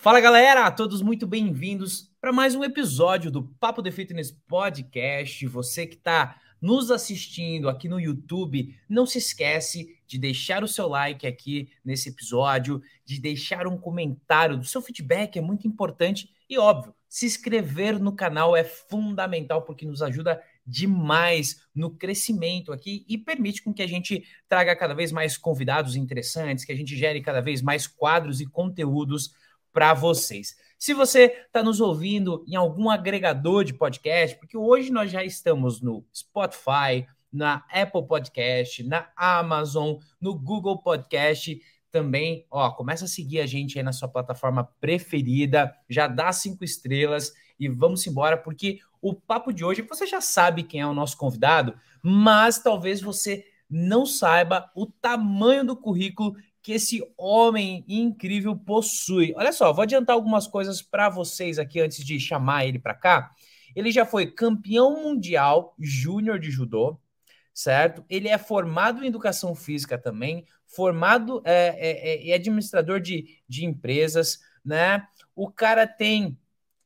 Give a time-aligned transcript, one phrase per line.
[0.00, 5.46] Fala galera, todos muito bem-vindos para mais um episódio do Papo de Fitness Podcast.
[5.46, 10.88] Você que está nos assistindo aqui no YouTube, não se esquece de deixar o seu
[10.88, 16.56] like aqui nesse episódio, de deixar um comentário, do seu feedback é muito importante e
[16.56, 23.16] óbvio, se inscrever no canal é fundamental porque nos ajuda demais no crescimento aqui e
[23.16, 27.22] permite com que a gente traga cada vez mais convidados interessantes, que a gente gere
[27.22, 29.32] cada vez mais quadros e conteúdos
[29.72, 30.56] para vocês.
[30.78, 35.80] Se você está nos ouvindo em algum agregador de podcast, porque hoje nós já estamos
[35.80, 41.60] no Spotify, na Apple Podcast, na Amazon, no Google Podcast
[41.90, 46.62] também, ó, começa a seguir a gente aí na sua plataforma preferida, já dá cinco
[46.62, 50.94] estrelas e vamos embora, porque o papo de hoje, você já sabe quem é o
[50.94, 58.56] nosso convidado, mas talvez você não saiba o tamanho do currículo que esse homem incrível
[58.56, 59.32] possui.
[59.36, 63.30] Olha só, vou adiantar algumas coisas para vocês aqui antes de chamar ele para cá.
[63.74, 66.98] Ele já foi campeão mundial júnior de judô,
[67.54, 68.04] certo?
[68.08, 74.38] Ele é formado em educação física também, formado é, é, é, administrador de, de empresas,
[74.64, 75.06] né?
[75.34, 76.38] O cara tem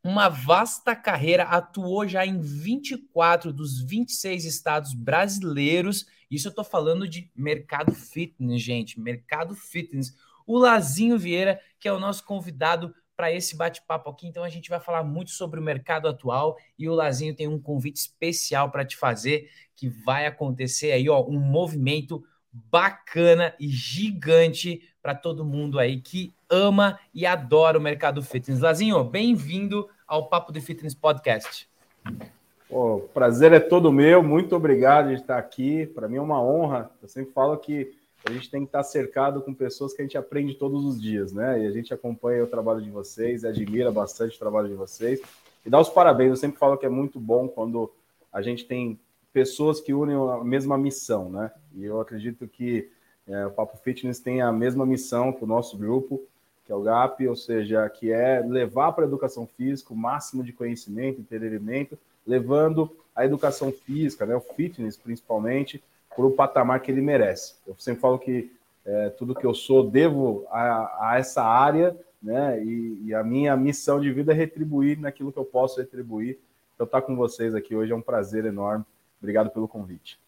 [0.04, 6.06] uma vasta carreira, atuou já em 24 dos 26 estados brasileiros.
[6.30, 10.14] Isso eu estou falando de mercado fitness, gente, mercado fitness.
[10.44, 14.26] O Lazinho Vieira, que é o nosso convidado para esse bate-papo aqui.
[14.26, 17.60] Então a gente vai falar muito sobre o mercado atual e o Lazinho tem um
[17.60, 24.82] convite especial para te fazer, que vai acontecer aí, ó, um movimento bacana e gigante
[25.00, 28.60] para todo mundo aí que ama e adora o mercado fitness.
[28.60, 31.66] Lazinho, bem-vindo ao Papo de Fitness Podcast.
[32.68, 35.86] O prazer é todo meu, muito obrigado de estar aqui.
[35.86, 36.90] Para mim é uma honra.
[37.02, 40.18] Eu sempre falo que a gente tem que estar cercado com pessoas que a gente
[40.18, 41.62] aprende todos os dias, né?
[41.62, 45.22] E a gente acompanha o trabalho de vocês, admira bastante o trabalho de vocês
[45.64, 46.30] e dá os parabéns.
[46.30, 47.90] Eu sempre falo que é muito bom quando
[48.30, 49.00] a gente tem
[49.32, 51.50] pessoas que unem a mesma missão, né?
[51.74, 52.90] E eu acredito que
[53.26, 56.22] é, o Papo Fitness tem a mesma missão que o nosso grupo,
[56.72, 60.42] que é o GAP, ou seja, que é levar para a educação física o máximo
[60.42, 65.82] de conhecimento, entretenimento, levando a educação física, né, o fitness principalmente,
[66.16, 67.56] para o patamar que ele merece.
[67.66, 68.50] Eu sempre falo que
[68.86, 73.56] é, tudo que eu sou devo a, a essa área, né, e, e, a minha
[73.56, 76.38] missão de vida é retribuir naquilo que eu posso retribuir.
[76.74, 78.84] Então, estar com vocês aqui hoje é um prazer enorme.
[79.20, 80.18] Obrigado pelo convite.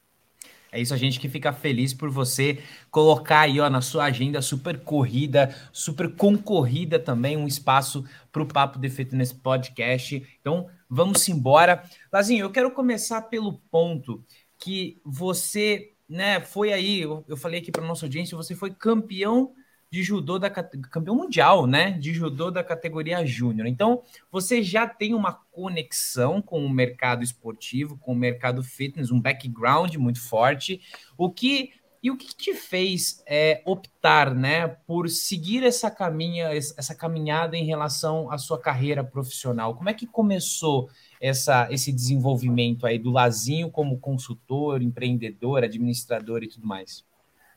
[0.74, 2.58] É isso, a gente que fica feliz por você
[2.90, 8.46] colocar aí ó, na sua agenda super corrida, super concorrida também, um espaço para o
[8.46, 10.20] Papo de Fitness Podcast.
[10.40, 11.84] Então, vamos embora.
[12.12, 14.24] Lazinho, eu quero começar pelo ponto
[14.58, 19.52] que você né, foi aí, eu, eu falei aqui para nossa audiência, você foi campeão
[19.94, 23.68] de judô da campeão mundial, né, de judô da categoria júnior.
[23.68, 29.20] Então, você já tem uma conexão com o mercado esportivo, com o mercado fitness, um
[29.20, 30.80] background muito forte.
[31.16, 36.94] O que e o que te fez é, optar, né, por seguir essa caminha, essa
[36.94, 39.76] caminhada em relação à sua carreira profissional?
[39.76, 40.90] Como é que começou
[41.20, 47.04] essa, esse desenvolvimento aí do Lazinho como consultor, empreendedor, administrador e tudo mais?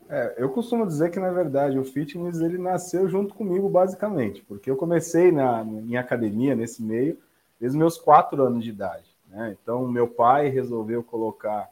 [0.09, 4.71] É, eu costumo dizer que, na verdade, o fitness ele nasceu junto comigo, basicamente, porque
[4.71, 7.17] eu comecei na, em academia, nesse meio,
[7.59, 9.09] desde meus quatro anos de idade.
[9.29, 9.57] Né?
[9.61, 11.69] Então, meu pai resolveu colocar.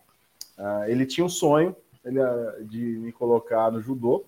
[0.57, 4.25] Uh, ele tinha um sonho ele, uh, de me colocar no judô.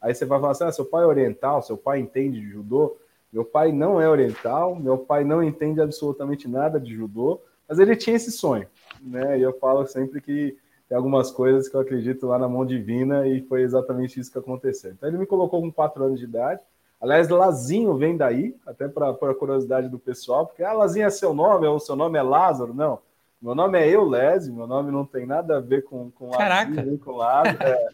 [0.00, 2.96] Aí você vai falar assim: ah, seu pai é oriental, seu pai entende de judô.
[3.32, 7.94] Meu pai não é oriental, meu pai não entende absolutamente nada de judô, mas ele
[7.94, 8.66] tinha esse sonho.
[9.02, 9.38] Né?
[9.38, 10.56] E eu falo sempre que
[10.88, 14.38] tem algumas coisas que eu acredito lá na mão divina e foi exatamente isso que
[14.38, 14.92] aconteceu.
[14.92, 16.60] Então ele me colocou com quatro anos de idade.
[17.00, 21.34] Aliás, Lazinho vem daí, até para a curiosidade do pessoal, porque ah, Lazinho é seu
[21.34, 22.74] nome, ou seu nome é Lázaro?
[22.74, 22.98] Não.
[23.40, 26.74] Meu nome é Eulésio, meu nome não tem nada a ver com, com Caraca.
[26.74, 27.62] Lazinho, com Lázaro.
[27.62, 27.88] É.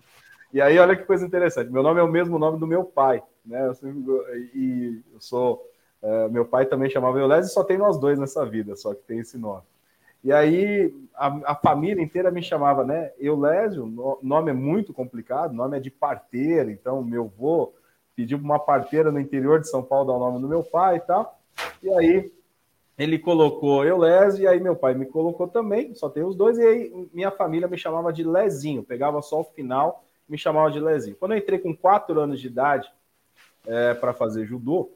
[0.55, 1.71] E aí, olha que coisa interessante.
[1.71, 3.67] Meu nome é o mesmo nome do meu pai, né?
[3.67, 4.01] Eu sempre,
[4.55, 5.69] e eu sou.
[6.01, 9.19] É, meu pai também chamava Eulésio, só tem nós dois nessa vida, só que tem
[9.19, 9.63] esse nome.
[10.25, 13.13] E aí a, a, família inteira me chamava, né?
[13.19, 17.75] Eulésio, o nome é muito complicado, nome é de parteira, então meu avô
[18.17, 20.97] pediu para uma parteira no interior de São Paulo dar o nome do meu pai
[20.97, 21.39] e tal.
[21.83, 22.33] E aí
[22.97, 26.63] ele colocou Eulésio, e aí meu pai me colocou também, só tem os dois, e
[26.63, 31.17] aí minha família me chamava de Lezinho, pegava só o final, me chamava de Lezinho.
[31.17, 32.91] Quando eu entrei com quatro anos de idade
[33.67, 34.91] é, para fazer judô,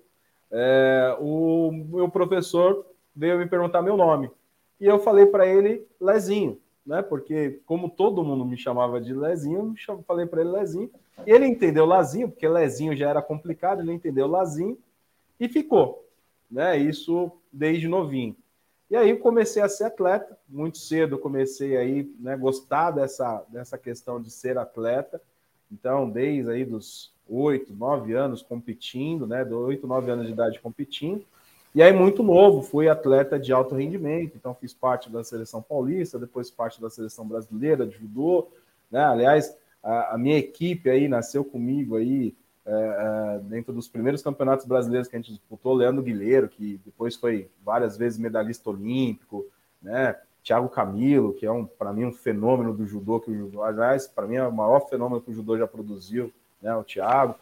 [0.51, 4.31] é, o meu professor veio me perguntar meu nome.
[4.81, 6.59] E eu falei para ele Lezinho.
[6.89, 7.03] né?
[7.03, 10.91] Porque como todo mundo me chamava de Lezinho, eu falei para ele Lezinho.
[11.27, 14.79] Ele entendeu Lazinho, porque Lezinho já era complicado, ele entendeu Lazinho
[15.39, 16.07] e ficou,
[16.51, 16.79] né?
[16.79, 18.35] Isso desde novinho.
[18.91, 24.19] E aí comecei a ser atleta, muito cedo comecei aí, né, gostar dessa, dessa questão
[24.19, 25.21] de ser atleta.
[25.71, 30.59] Então, desde aí dos oito, nove anos competindo, né, dos oito, nove anos de idade
[30.61, 31.23] competindo.
[31.79, 36.19] E aí, muito novo, fui atleta de alto rendimento, então fiz parte da seleção paulista,
[36.19, 38.49] depois parte da seleção brasileira de judô,
[38.91, 39.05] né?
[39.05, 42.35] Aliás, a, a minha equipe aí nasceu comigo aí
[42.67, 47.15] é, é, dentro dos primeiros campeonatos brasileiros que a gente disputou, Leandro Guilheiro, que depois
[47.15, 49.47] foi várias vezes medalhista olímpico,
[49.81, 50.17] né?
[50.43, 54.09] Thiago Camilo, que é um para mim um fenômeno do judô que o judô, aliás,
[54.09, 56.75] para mim é o maior fenômeno que o judô já produziu, né?
[56.75, 57.37] O Thiago.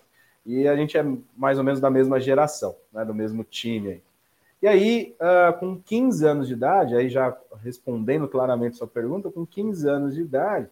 [0.44, 1.02] E a gente é
[1.34, 3.02] mais ou menos da mesma geração, né?
[3.02, 4.05] Do mesmo time aí.
[4.66, 9.46] E aí, uh, com 15 anos de idade, aí já respondendo claramente sua pergunta, com
[9.46, 10.68] 15 anos de idade,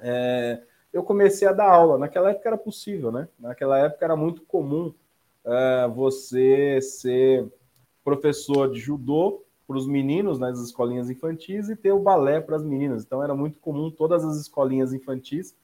[0.00, 1.98] é, eu comecei a dar aula.
[1.98, 3.28] Naquela época era possível, né?
[3.38, 4.94] Naquela época era muito comum
[5.44, 7.52] uh, você ser
[8.02, 12.64] professor de judô para os meninos nas escolinhas infantis e ter o balé para as
[12.64, 13.04] meninas.
[13.04, 15.54] Então era muito comum todas as escolinhas infantis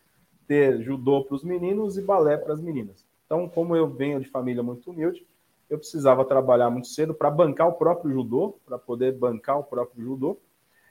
[0.47, 3.07] ter judô para os meninos e balé para as meninas.
[3.25, 5.27] Então, como eu venho de família muito humilde,
[5.69, 10.03] eu precisava trabalhar muito cedo para bancar o próprio judô, para poder bancar o próprio
[10.03, 10.39] judô.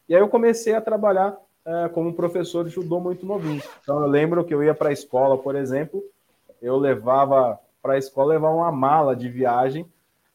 [0.08, 3.62] E aí eu comecei a trabalhar é, como professor de judô muito novinho.
[3.82, 6.04] Então eu lembro que eu ia para a escola, por exemplo,
[6.62, 9.86] eu levava para a escola levar uma mala de viagem,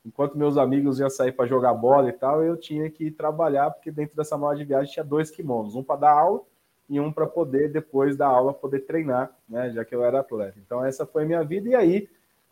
[0.05, 3.91] enquanto meus amigos iam sair para jogar bola e tal, eu tinha que trabalhar porque
[3.91, 6.43] dentro dessa mala de viagem tinha dois kimonos, um para dar aula
[6.89, 10.59] e um para poder depois da aula poder treinar, né, já que eu era atleta.
[10.59, 12.09] Então essa foi a minha vida e aí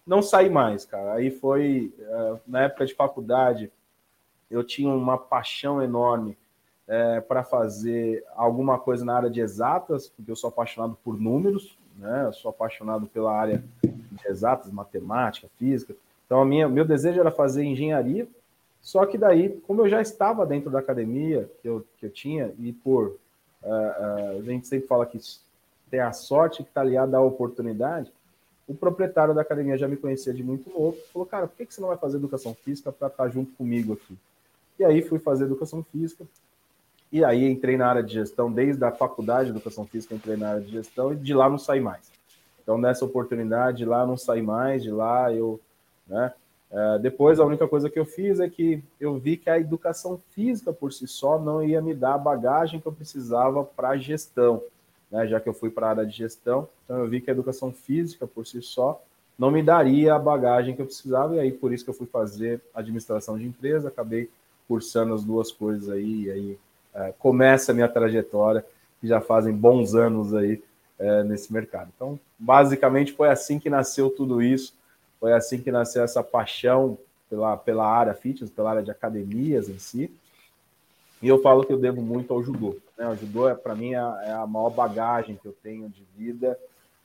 [0.06, 1.14] não saí mais, cara.
[1.14, 3.70] Aí foi é, na época de faculdade,
[4.50, 6.36] eu tinha uma paixão enorme
[6.88, 11.78] é, para fazer alguma coisa na área de exatas, porque eu sou apaixonado por números,
[11.96, 12.24] né?
[12.26, 15.94] Eu sou apaixonado pela área de exatas, matemática, física.
[16.26, 18.26] Então, a minha, meu desejo era fazer engenharia,
[18.80, 22.52] só que daí, como eu já estava dentro da academia que eu, que eu tinha,
[22.58, 23.18] e por.
[23.62, 25.18] Uh, uh, a gente sempre fala que
[25.90, 28.10] tem a sorte que está aliada à oportunidade,
[28.70, 31.74] o proprietário da academia já me conhecia de muito novo, falou, cara, por que, que
[31.74, 34.16] você não vai fazer educação física para estar tá junto comigo aqui?
[34.78, 36.24] E aí fui fazer educação física,
[37.10, 40.50] e aí entrei na área de gestão, desde a faculdade de educação física, entrei na
[40.50, 42.12] área de gestão e de lá não saí mais.
[42.62, 45.58] Então, nessa oportunidade, de lá não saí mais, de lá eu.
[46.06, 46.32] Né,
[46.70, 50.20] é, depois, a única coisa que eu fiz é que eu vi que a educação
[50.30, 53.96] física por si só não ia me dar a bagagem que eu precisava para a
[53.96, 54.62] gestão,
[55.10, 56.68] né, já que eu fui para a área de gestão.
[56.84, 59.02] Então, eu vi que a educação física por si só
[59.38, 62.06] não me daria a bagagem que eu precisava, e aí por isso que eu fui
[62.06, 64.28] fazer administração de empresa, acabei
[64.68, 66.58] cursando as duas coisas aí, e aí
[66.94, 68.64] é, começa a minha trajetória,
[69.00, 70.62] que já fazem bons anos aí
[70.98, 71.90] é, nesse mercado.
[71.96, 74.74] Então, basicamente, foi assim que nasceu tudo isso,
[75.18, 76.98] foi assim que nasceu essa paixão
[77.30, 80.12] pela, pela área fitness, pela área de academias em si.
[81.22, 82.76] E eu falo que eu devo muito ao judô.
[82.96, 83.08] Né?
[83.08, 86.02] O judô, é, para mim, é a, é a, maior bagagem que eu tenho de
[86.16, 86.58] vida.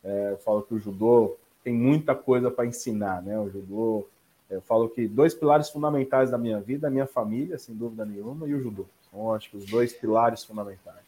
[0.04, 3.22] É, eu falo que o judô tem muita coisa para ensinar.
[3.22, 3.38] Né?
[3.40, 4.08] O judô,
[4.50, 8.48] eu falo que dois pilares fundamentais da minha vida, a minha família, sem dúvida nenhuma,
[8.48, 8.86] e o judô.
[9.12, 11.05] São, acho que, os dois pilares fundamentais.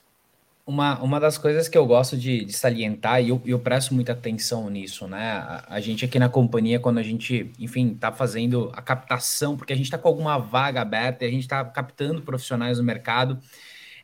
[0.68, 4.12] Uma, uma das coisas que eu gosto de, de salientar, e eu, eu, presto muita
[4.12, 5.32] atenção nisso, né?
[5.32, 9.72] A, a, gente aqui na companhia, quando a gente, enfim, tá fazendo a captação, porque
[9.72, 13.40] a gente está com alguma vaga aberta e a gente está captando profissionais no mercado,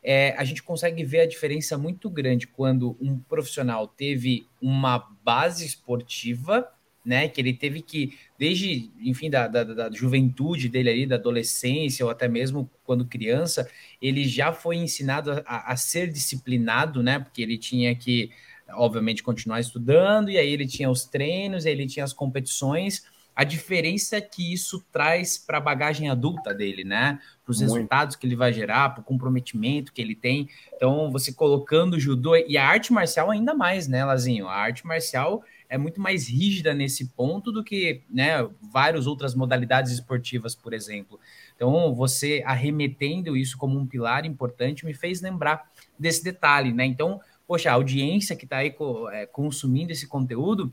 [0.02, 5.66] é, a gente consegue ver a diferença muito grande quando um profissional teve uma base
[5.66, 6.66] esportiva
[7.04, 7.28] né?
[7.28, 12.10] Que ele teve que, desde, enfim, da, da, da, juventude dele ali, da adolescência, ou
[12.10, 13.68] até mesmo quando criança,
[14.00, 17.18] ele já foi ensinado a, a, ser disciplinado, né?
[17.18, 18.30] Porque ele tinha que,
[18.72, 23.04] obviamente, continuar estudando, e aí ele tinha os treinos, e aí ele tinha as competições.
[23.36, 27.18] A diferença é que isso traz para a bagagem adulta dele, né?
[27.44, 30.48] Para os resultados que ele vai gerar, para o comprometimento que ele tem.
[30.72, 34.46] Então, você colocando o judô e a arte marcial ainda mais, né, Lazinho?
[34.46, 35.42] A arte marcial
[35.74, 41.18] é muito mais rígida nesse ponto do que né, várias outras modalidades esportivas, por exemplo.
[41.56, 46.84] Então, você arremetendo isso como um pilar importante me fez lembrar desse detalhe, né?
[46.84, 48.72] Então, poxa, a audiência que está aí
[49.10, 50.72] é, consumindo esse conteúdo,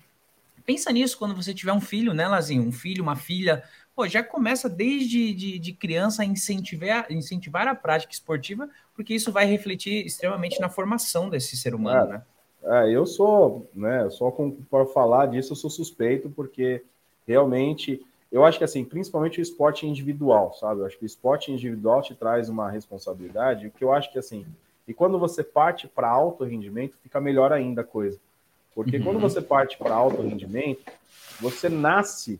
[0.63, 2.62] pensa nisso quando você tiver um filho, né, Lazinho?
[2.62, 3.63] Um filho, uma filha,
[3.96, 9.31] pô, já começa desde de, de criança a incentivar, incentivar a prática esportiva, porque isso
[9.31, 12.22] vai refletir extremamente na formação desse ser humano, né?
[12.63, 14.32] É, eu sou, né, só
[14.70, 16.84] para falar disso, eu sou suspeito, porque
[17.27, 18.01] realmente,
[18.32, 20.82] eu acho que assim, principalmente o esporte individual, sabe?
[20.82, 24.46] Eu acho que o esporte individual te traz uma responsabilidade, que eu acho que assim,
[24.88, 28.20] E quando você parte para alto rendimento, fica melhor ainda a coisa.
[28.74, 29.03] Porque uhum.
[29.03, 30.91] quando você parte para alto rendimento,
[31.39, 32.39] você nasce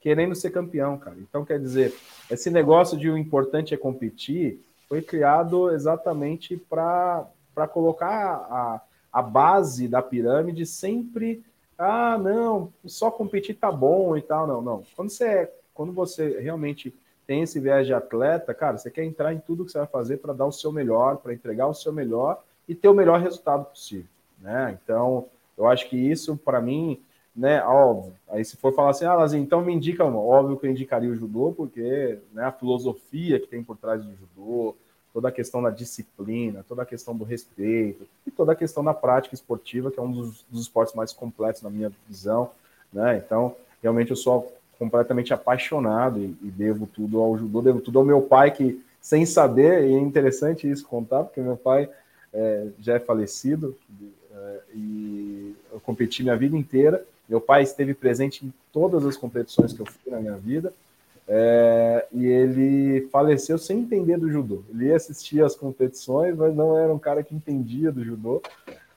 [0.00, 1.16] querendo ser campeão, cara.
[1.18, 1.94] Então, quer dizer,
[2.30, 7.28] esse negócio de o importante é competir foi criado exatamente para
[7.72, 8.80] colocar a,
[9.12, 11.42] a base da pirâmide sempre.
[11.78, 14.46] Ah, não, só competir tá bom e tal.
[14.46, 14.82] Não, não.
[14.94, 16.94] Quando você, quando você realmente
[17.26, 20.16] tem esse viés de atleta, cara, você quer entrar em tudo que você vai fazer
[20.16, 23.64] para dar o seu melhor, para entregar o seu melhor e ter o melhor resultado
[23.64, 24.76] possível, né?
[24.82, 25.26] Então,
[25.56, 27.00] eu acho que isso, para mim,
[27.34, 28.14] né, óbvio.
[28.28, 31.14] Aí se for falar assim, ah, Lazinho, então me indica, óbvio que eu indicaria o
[31.14, 34.74] judô, porque né, a filosofia que tem por trás do judô,
[35.12, 38.94] toda a questão da disciplina, toda a questão do respeito e toda a questão da
[38.94, 42.50] prática esportiva, que é um dos, dos esportes mais completos na minha visão,
[42.92, 43.22] né?
[43.24, 48.04] Então, realmente eu sou completamente apaixonado e, e devo tudo ao judô, devo tudo ao
[48.04, 51.88] meu pai que sem saber, e é interessante isso contar, porque meu pai
[52.32, 53.76] é, já é falecido
[54.32, 57.04] é, e eu competi minha vida inteira.
[57.28, 60.72] Meu pai esteve presente em todas as competições que eu fui na minha vida.
[61.32, 64.64] É, e ele faleceu sem entender do judô.
[64.68, 68.42] Ele assistia às competições, mas não era um cara que entendia do judô.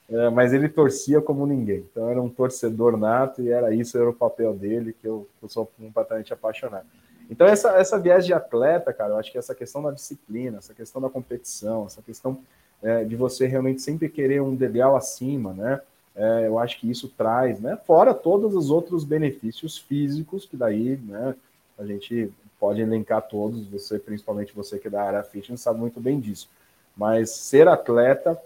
[0.10, 1.86] É, mas ele torcia como ninguém.
[1.92, 5.48] Então era um torcedor nato e era isso, era o papel dele, que eu, eu
[5.48, 6.86] sou completamente apaixonado.
[7.30, 10.74] Então essa, essa viés de atleta, cara, eu acho que essa questão da disciplina, essa
[10.74, 12.40] questão da competição, essa questão
[12.82, 15.80] é, de você realmente sempre querer um degrau acima, né?
[16.16, 17.78] É, eu acho que isso traz, né?
[17.88, 21.34] Fora todos os outros benefícios físicos que daí, né?
[21.78, 26.00] A gente pode elencar todos, você, principalmente você que é da área fitness, sabe muito
[26.00, 26.50] bem disso.
[26.96, 28.42] Mas ser atleta,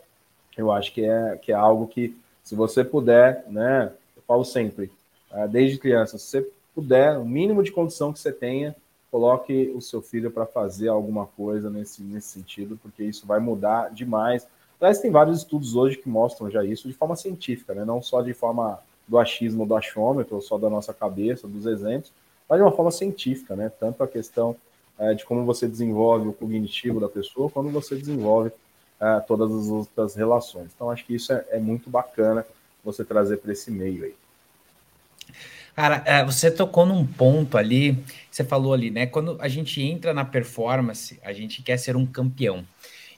[0.57, 4.91] eu acho que é, que é algo que, se você puder, né, eu falo sempre,
[5.31, 8.75] é, desde criança, se você puder, o mínimo de condição que você tenha,
[9.11, 13.91] coloque o seu filho para fazer alguma coisa nesse, nesse sentido, porque isso vai mudar
[13.91, 14.47] demais.
[14.79, 17.83] Aliás, tem vários estudos hoje que mostram já isso de forma científica, né?
[17.85, 22.11] não só de forma do achismo, do achômetro, só da nossa cabeça, dos exemplos,
[22.49, 23.71] mas de uma forma científica, né?
[23.79, 24.55] Tanto a questão
[24.97, 28.51] é, de como você desenvolve o cognitivo da pessoa, quando você desenvolve
[28.99, 30.69] é, todas as outras relações.
[30.75, 32.45] Então, acho que isso é, é muito bacana
[32.83, 34.15] você trazer para esse meio aí.
[35.75, 39.05] Cara, é, você tocou num ponto ali, você falou ali, né?
[39.05, 42.65] Quando a gente entra na performance, a gente quer ser um campeão.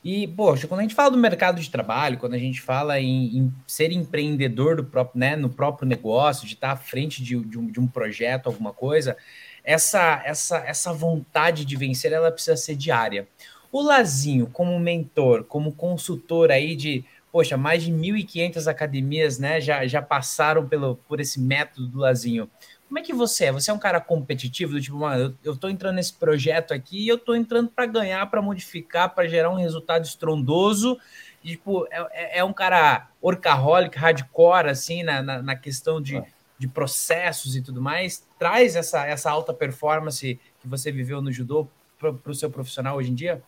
[0.04, 3.38] E, poxa, quando a gente fala do mercado de trabalho, quando a gente fala em,
[3.38, 7.60] em ser empreendedor do próprio, né, no próprio negócio, de estar à frente de, de,
[7.60, 9.18] um, de um projeto, alguma coisa,
[9.64, 13.28] essa, essa, essa vontade de vencer, ela precisa ser diária.
[13.72, 19.86] O Lazinho, como mentor, como consultor aí de, poxa, mais de 1.500 academias, né, já,
[19.86, 22.50] já passaram pelo, por esse método do Lazinho.
[22.90, 23.52] Como é que você é?
[23.52, 27.06] Você é um cara competitivo, do tipo, mano, eu, eu tô entrando nesse projeto aqui
[27.06, 30.98] e eu tô entrando para ganhar, para modificar, para gerar um resultado estrondoso.
[31.44, 36.20] E, tipo, é, é, é um cara orcaholic, hardcore, assim, na, na, na questão de,
[36.58, 38.26] de processos e tudo mais.
[38.40, 41.68] Traz essa, essa alta performance que você viveu no judô
[42.00, 43.40] para o seu profissional hoje em dia?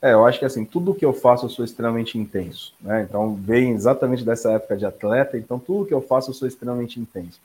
[0.00, 3.02] É, eu acho que assim, tudo que eu faço eu sou extremamente intenso, né?
[3.02, 7.00] Então, vem exatamente dessa época de atleta, então tudo que eu faço eu sou extremamente
[7.00, 7.40] intenso.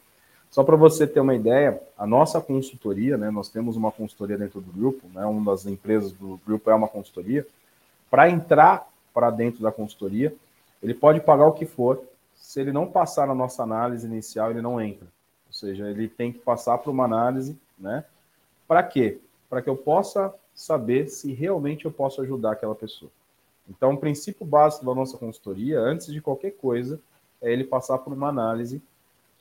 [0.55, 4.61] Só para você ter uma ideia, a nossa consultoria, né, nós temos uma consultoria dentro
[4.61, 7.45] do grupo, né, uma das empresas do grupo é uma consultoria.
[8.09, 10.33] Para entrar para dentro da consultoria,
[10.81, 12.01] ele pode pagar o que for.
[12.37, 15.05] Se ele não passar na nossa análise inicial, ele não entra.
[15.45, 18.05] Ou seja, ele tem que passar por uma análise, né?
[18.65, 19.19] Para quê?
[19.49, 23.11] Para que eu possa saber se realmente eu posso ajudar aquela pessoa.
[23.69, 26.97] Então, o princípio básico da nossa consultoria, antes de qualquer coisa,
[27.41, 28.81] é ele passar por uma análise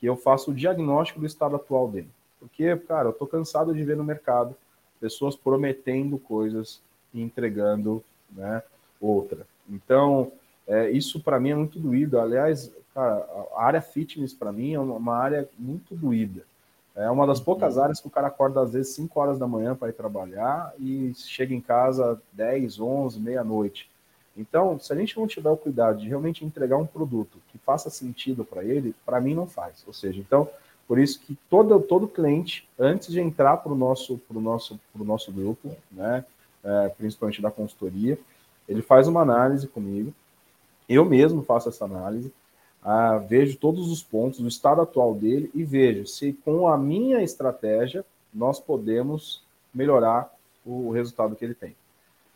[0.05, 2.11] que eu faço o diagnóstico do estado atual dele.
[2.39, 4.55] Porque, cara, eu tô cansado de ver no mercado
[5.01, 6.79] pessoas prometendo coisas
[7.15, 8.63] e entregando né,
[9.01, 9.47] outra.
[9.67, 10.31] Então,
[10.69, 12.21] é, isso para mim é muito doído.
[12.21, 16.45] Aliás, cara, a área fitness para mim é uma área muito doída.
[16.95, 19.75] É uma das poucas áreas que o cara acorda às vezes 5 horas da manhã
[19.75, 23.91] para ir trabalhar e chega em casa 10, 11, meia-noite.
[24.37, 27.89] Então, se a gente não tiver o cuidado de realmente entregar um produto que faça
[27.89, 29.85] sentido para ele, para mim não faz.
[29.87, 30.49] Ou seja, então,
[30.89, 35.71] por isso que todo, todo cliente, antes de entrar para o nosso, nosso, nosso grupo,
[35.91, 36.25] né,
[36.65, 38.19] é, principalmente da consultoria,
[38.69, 40.13] ele faz uma análise comigo,
[40.89, 42.33] eu mesmo faço essa análise,
[42.83, 47.23] ah, vejo todos os pontos do estado atual dele e vejo se com a minha
[47.23, 50.31] estratégia nós podemos melhorar
[50.67, 51.75] o resultado que ele tem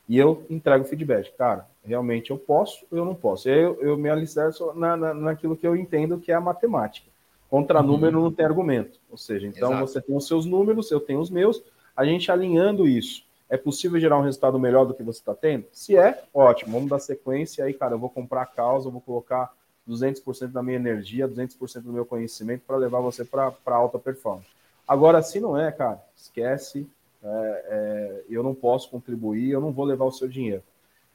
[0.09, 1.33] e eu entrego feedback.
[1.37, 3.49] Cara, realmente eu posso ou eu não posso.
[3.49, 7.07] Eu, eu me alicerço na, na, naquilo que eu entendo que é a matemática.
[7.51, 7.87] Contra uhum.
[7.87, 8.99] número não tem argumento.
[9.11, 9.87] Ou seja, então Exato.
[9.87, 11.63] você tem os seus números, eu tenho os meus,
[11.97, 13.27] a gente alinhando isso.
[13.51, 15.65] É possível gerar um resultado melhor do que você está tendo?
[15.73, 19.01] Se é, ótimo, vamos dar sequência aí, cara, eu vou comprar a causa, eu vou
[19.01, 19.53] colocar
[19.89, 24.49] 200% da minha energia, 200% do meu conhecimento para levar você para alta performance.
[24.87, 26.87] Agora, se não é, cara, esquece,
[27.23, 30.63] é, é, eu não posso contribuir, eu não vou levar o seu dinheiro.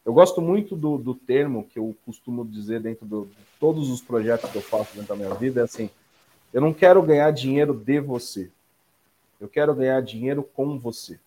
[0.05, 4.01] Eu gosto muito do, do termo que eu costumo dizer dentro do, de todos os
[4.01, 5.89] projetos que eu faço dentro da minha vida, é assim,
[6.53, 8.51] eu não quero ganhar dinheiro de você,
[9.39, 11.19] eu quero ganhar dinheiro com você.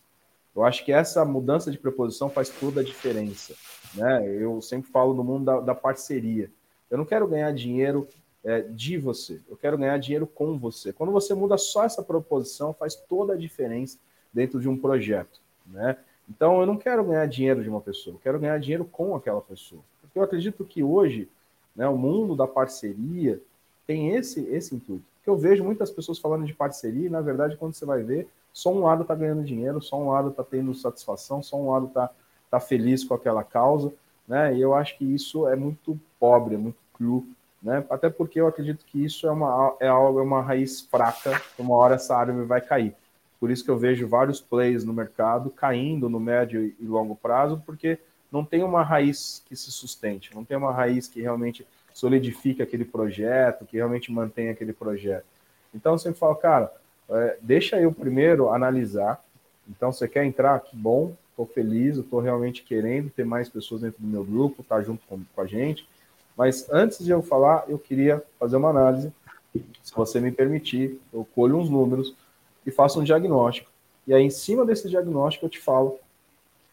[0.55, 3.55] Eu acho que essa mudança de preposição faz toda a diferença.
[3.95, 4.27] Né?
[4.27, 6.51] Eu sempre falo no mundo da, da parceria.
[6.91, 8.09] Eu não quero ganhar dinheiro
[8.43, 10.93] é, de você, eu quero ganhar dinheiro com você.
[10.93, 13.99] Quando você muda só essa proposição, faz toda a diferença
[14.37, 15.41] dentro de um projeto.
[15.67, 15.97] Né?
[16.29, 19.41] Então, eu não quero ganhar dinheiro de uma pessoa, eu quero ganhar dinheiro com aquela
[19.41, 19.81] pessoa.
[20.03, 21.27] Porque eu acredito que hoje,
[21.75, 23.41] né, o mundo da parceria
[23.87, 25.05] tem esse, esse intuito.
[25.17, 28.29] Porque eu vejo muitas pessoas falando de parceria e, na verdade, quando você vai ver,
[28.53, 31.87] só um lado está ganhando dinheiro, só um lado está tendo satisfação, só um lado
[31.87, 32.11] está
[32.51, 33.93] tá feliz com aquela causa.
[34.29, 34.55] Né?
[34.57, 37.27] E eu acho que isso é muito pobre, é muito cru,
[37.63, 37.85] né?
[37.89, 41.75] Até porque eu acredito que isso é uma, é algo, é uma raiz fraca, uma
[41.75, 42.95] hora essa árvore vai cair.
[43.39, 47.63] Por isso que eu vejo vários plays no mercado caindo no médio e longo prazo,
[47.65, 47.99] porque
[48.33, 52.85] não tem uma raiz que se sustente, não tem uma raiz que realmente solidifique aquele
[52.85, 55.25] projeto, que realmente mantenha aquele projeto.
[55.75, 56.73] Então eu sempre falo, cara,
[57.09, 59.23] é, deixa eu primeiro analisar.
[59.69, 60.61] Então você quer entrar?
[60.61, 64.77] Que bom, estou feliz, estou realmente querendo ter mais pessoas dentro do meu grupo, estar
[64.77, 65.87] tá junto com, com a gente.
[66.37, 69.13] Mas antes de eu falar, eu queria fazer uma análise.
[69.83, 72.15] Se você me permitir, eu colho uns números
[72.67, 73.71] e faço um diagnóstico.
[74.07, 75.99] E aí, em cima desse diagnóstico, eu te falo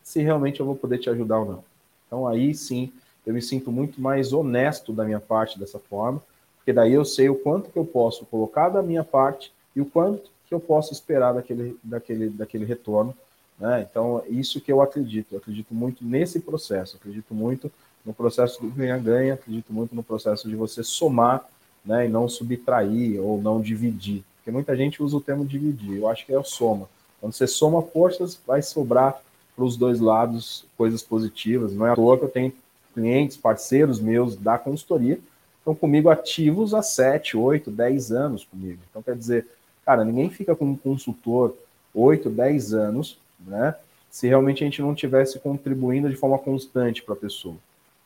[0.04, 1.64] se realmente eu vou poder te ajudar ou não.
[2.08, 2.92] Então, aí sim,
[3.26, 6.22] eu me sinto muito mais honesto da minha parte dessa forma,
[6.58, 9.86] porque daí eu sei o quanto que eu posso colocar da minha parte e o
[9.86, 13.16] quanto que eu posso esperar daquele, daquele, daquele retorno.
[13.58, 13.88] Né?
[13.90, 15.34] Então, isso que eu acredito.
[15.34, 17.72] Eu acredito muito nesse processo, acredito muito
[18.06, 21.46] no processo do ganha-ganha, acredito muito no processo de você somar
[21.86, 24.24] né, e não subtrair ou não dividir.
[24.44, 26.90] Porque muita gente usa o termo dividir, eu acho que é o soma.
[27.22, 29.22] Quando você soma forças, vai sobrar
[29.56, 31.72] para os dois lados coisas positivas.
[31.72, 32.54] Não é à toa que eu tenho
[32.94, 35.18] clientes, parceiros meus da consultoria,
[35.60, 38.80] estão comigo ativos há 7, 8, 10 anos comigo.
[38.90, 39.48] Então, quer dizer,
[39.86, 41.56] cara, ninguém fica com um consultor
[41.96, 43.74] 8, 10 anos, né?
[44.12, 47.56] Se realmente a gente não tivesse contribuindo de forma constante para a pessoa.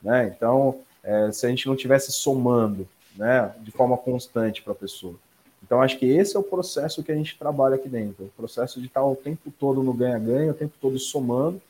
[0.01, 0.31] Né?
[0.35, 5.15] Então, é, se a gente não tivesse somando né, de forma constante para a pessoa.
[5.67, 8.79] Então, acho que esse é o processo que a gente trabalha aqui dentro, o processo
[8.79, 11.61] de estar o tempo todo no ganha-ganha, o tempo todo somando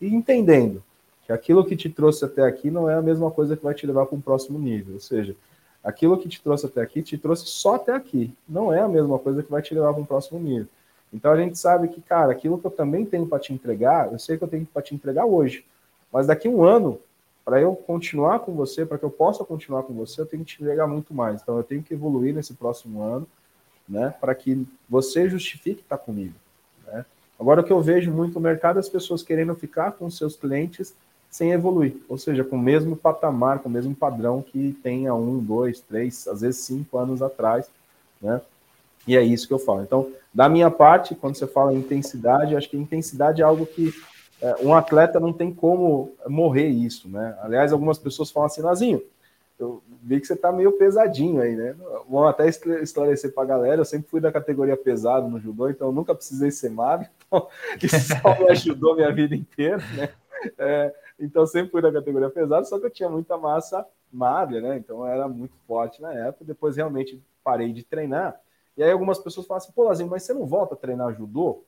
[0.00, 0.82] e entendendo
[1.26, 3.86] que aquilo que te trouxe até aqui não é a mesma coisa que vai te
[3.86, 4.94] levar para um próximo nível.
[4.94, 5.36] Ou seja,
[5.84, 9.18] aquilo que te trouxe até aqui te trouxe só até aqui, não é a mesma
[9.18, 10.66] coisa que vai te levar para um próximo nível.
[11.12, 14.18] Então a gente sabe que, cara, aquilo que eu também tenho para te entregar, eu
[14.18, 15.62] sei que eu tenho para te entregar hoje,
[16.10, 16.98] mas daqui um ano
[17.44, 20.56] para eu continuar com você, para que eu possa continuar com você, eu tenho que
[20.56, 21.42] te entregar muito mais.
[21.42, 23.26] Então, eu tenho que evoluir nesse próximo ano,
[23.88, 26.34] né, para que você justifique estar comigo.
[26.86, 27.04] Né?
[27.38, 30.36] Agora, o que eu vejo muito no mercado é as pessoas querendo ficar com seus
[30.36, 30.94] clientes
[31.30, 35.38] sem evoluir, ou seja, com o mesmo patamar, com o mesmo padrão que tem um,
[35.38, 37.70] dois, três, às vezes cinco anos atrás,
[38.20, 38.40] né?
[39.06, 39.82] E é isso que eu falo.
[39.82, 43.92] Então, da minha parte, quando você fala em intensidade, acho que intensidade é algo que
[44.42, 47.36] é, um atleta não tem como morrer isso, né?
[47.42, 49.02] Aliás, algumas pessoas falam assim, Lazinho,
[49.62, 51.76] eu vi que você tá meio pesadinho aí, né?
[52.08, 55.88] Vou até esclarecer para a galera, eu sempre fui da categoria pesado no judô, então
[55.88, 57.48] eu nunca precisei ser magro, então
[57.82, 60.08] isso só me ajudou minha vida inteira, né?
[60.58, 64.76] É, então sempre fui da categoria pesada, só que eu tinha muita massa magra, né?
[64.76, 68.40] Então era muito forte na época, depois realmente parei de treinar,
[68.76, 71.64] e aí algumas pessoas falam assim, pô, Lazinho, mas você não volta a treinar judô?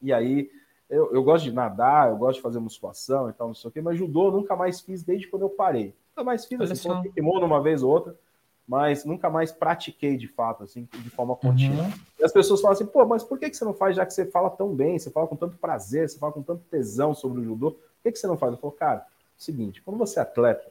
[0.00, 0.50] E aí
[0.88, 3.72] eu, eu, gosto de nadar, eu gosto de fazer musculação e tal, não sei o
[3.72, 5.94] quê, mas judô eu nunca mais fiz desde quando eu parei.
[6.16, 7.02] Nunca mais fiz, assim, só.
[7.02, 8.16] kimono uma vez ou outra,
[8.66, 11.84] mas nunca mais pratiquei de fato, assim, de forma contínua.
[11.84, 11.92] Uhum.
[12.20, 14.12] E as pessoas falam assim, pô, mas por que, que você não faz, já que
[14.12, 17.40] você fala tão bem, você fala com tanto prazer, você fala com tanto tesão sobre
[17.40, 18.52] o judô, por que, que você não faz?
[18.52, 19.02] Eu falo, cara, é
[19.38, 20.70] o seguinte, quando você é atleta,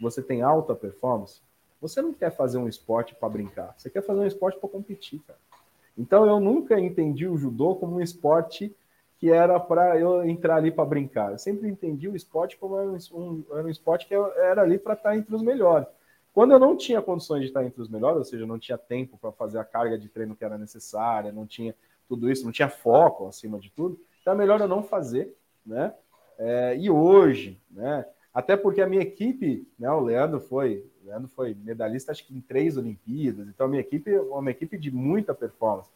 [0.00, 1.40] você tem alta performance,
[1.80, 5.20] você não quer fazer um esporte para brincar, você quer fazer um esporte para competir,
[5.26, 5.38] cara.
[5.96, 8.74] Então eu nunca entendi o judô como um esporte
[9.20, 11.32] que era para eu entrar ali para brincar.
[11.32, 14.94] Eu sempre entendi o esporte como era um, era um esporte que era ali para
[14.94, 15.86] estar entre os melhores.
[16.32, 19.18] Quando eu não tinha condições de estar entre os melhores, ou seja, não tinha tempo
[19.18, 21.74] para fazer a carga de treino que era necessária, não tinha
[22.08, 25.92] tudo isso, não tinha foco acima de tudo, então é melhor eu não fazer, né?
[26.38, 28.06] É, e hoje, né?
[28.32, 29.90] Até porque a minha equipe, né?
[29.90, 33.82] O Leandro foi, o Leandro foi medalhista acho que em três Olimpíadas, então a minha
[33.82, 35.90] equipe é uma equipe de muita performance.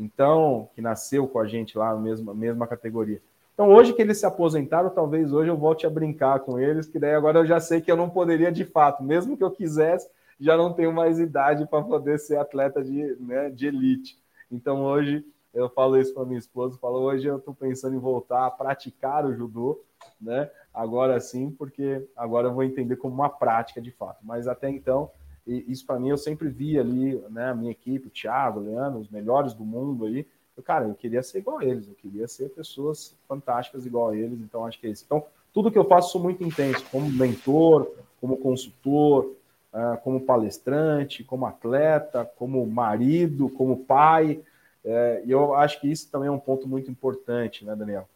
[0.00, 3.20] Então, que nasceu com a gente lá mesma, mesma categoria.
[3.52, 6.86] Então, Então, hoje que eles se aposentaram, talvez hoje eu volte a brincar com eles,
[6.86, 9.50] que daí agora eu já sei que eu não poderia de fato, mesmo que eu
[9.50, 10.08] quisesse,
[10.40, 14.18] já não tenho mais idade para poder ser atleta de, né, de elite.
[14.50, 18.46] Então, hoje eu falo isso para minha esposa, falo, hoje eu estou pensando em voltar
[18.46, 19.82] a praticar o judô,
[20.18, 20.50] né?
[20.72, 24.20] Agora sim, porque agora eu vou entender como uma prática de fato.
[24.22, 25.10] Mas até então,
[25.46, 29.00] isso para mim eu sempre vi ali, né, a minha equipe, o Thiago, o Leandro,
[29.00, 30.26] os melhores do mundo aí,
[30.62, 34.40] cara, eu queria ser igual a eles, eu queria ser pessoas fantásticas igual a eles,
[34.40, 35.04] então acho que é isso.
[35.06, 35.24] Então,
[35.54, 39.34] tudo que eu faço sou muito intenso, como mentor, como consultor,
[39.72, 44.42] uh, como palestrante, como atleta, como marido, como pai,
[44.84, 48.08] é, e eu acho que isso também é um ponto muito importante, né, Daniel?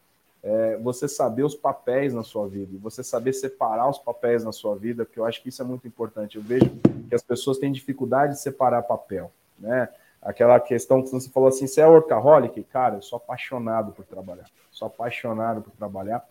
[0.47, 4.77] É, você saber os papéis na sua vida, você saber separar os papéis na sua
[4.77, 6.37] vida, porque eu acho que isso é muito importante.
[6.37, 6.71] Eu vejo
[7.09, 9.89] que as pessoas têm dificuldade de separar papel, né?
[10.25, 12.63] aquela questão que você falou assim, você é workaholic?
[12.65, 14.47] Cara, eu sou apaixonado por trabalhar.
[14.73, 16.27] Sou apaixonado por trabalhar.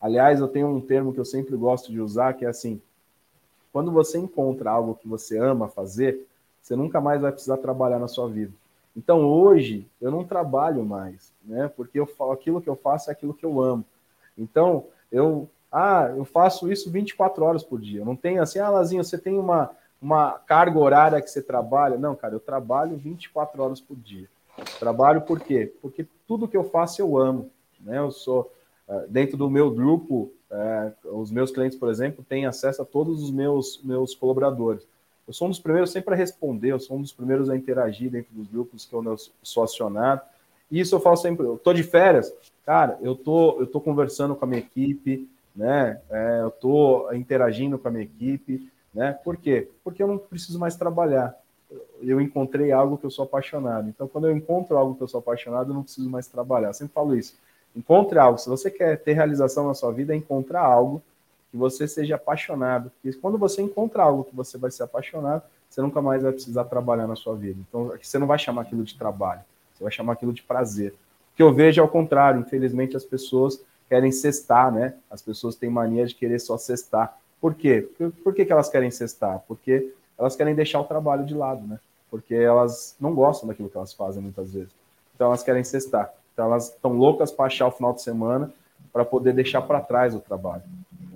[0.00, 2.80] Aliás, eu tenho um termo que eu sempre gosto de usar, que é assim,
[3.72, 6.26] quando você encontra algo que você ama fazer,
[6.60, 8.52] você nunca mais vai precisar trabalhar na sua vida.
[8.98, 11.70] Então, hoje, eu não trabalho mais, né?
[11.76, 13.84] Porque eu aquilo que eu faço é aquilo que eu amo.
[14.36, 18.00] Então, eu, ah, eu faço isso 24 horas por dia.
[18.00, 19.70] Eu não tenho assim, ah, Lazinho, você tem uma,
[20.02, 21.96] uma carga horária que você trabalha.
[21.96, 24.28] Não, cara, eu trabalho 24 horas por dia.
[24.80, 25.72] Trabalho por quê?
[25.80, 27.52] Porque tudo que eu faço eu amo.
[27.80, 27.98] Né?
[27.98, 28.52] Eu sou,
[28.88, 33.22] eh, dentro do meu grupo, é, os meus clientes, por exemplo, têm acesso a todos
[33.22, 34.84] os meus, meus colaboradores.
[35.28, 38.10] Eu sou um dos primeiros sempre a responder, eu sou um dos primeiros a interagir
[38.10, 40.22] dentro dos grupos que eu sou acionado.
[40.70, 42.32] E isso eu falo sempre, eu tô de férias,
[42.64, 46.00] cara, eu tô, eu tô conversando com a minha equipe, né?
[46.10, 49.12] É, eu tô interagindo com a minha equipe, né?
[49.22, 49.68] Por quê?
[49.84, 51.34] Porque eu não preciso mais trabalhar.
[52.00, 53.88] Eu encontrei algo que eu sou apaixonado.
[53.88, 56.68] Então, quando eu encontro algo que eu sou apaixonado, eu não preciso mais trabalhar.
[56.68, 57.36] Eu sempre falo isso.
[57.76, 58.38] Encontre algo.
[58.38, 61.02] Se você quer ter realização na sua vida, é encontrar algo
[61.50, 62.90] que você seja apaixonado.
[62.90, 66.64] Porque quando você encontra algo que você vai ser apaixonado, você nunca mais vai precisar
[66.64, 67.60] trabalhar na sua vida.
[67.68, 69.40] Então, você não vai chamar aquilo de trabalho.
[69.74, 70.92] Você vai chamar aquilo de prazer.
[71.32, 72.40] O que eu vejo é o contrário.
[72.40, 74.94] Infelizmente, as pessoas querem cestar, né?
[75.10, 77.16] As pessoas têm mania de querer só cestar.
[77.40, 77.88] Por quê?
[78.22, 79.42] Por, que, que elas querem cestar?
[79.46, 81.78] Porque elas querem deixar o trabalho de lado, né?
[82.10, 84.74] Porque elas não gostam daquilo que elas fazem muitas vezes.
[85.14, 86.12] Então elas querem cestar.
[86.32, 88.52] Então elas estão loucas para achar o final de semana
[88.92, 90.62] para poder deixar para trás o trabalho.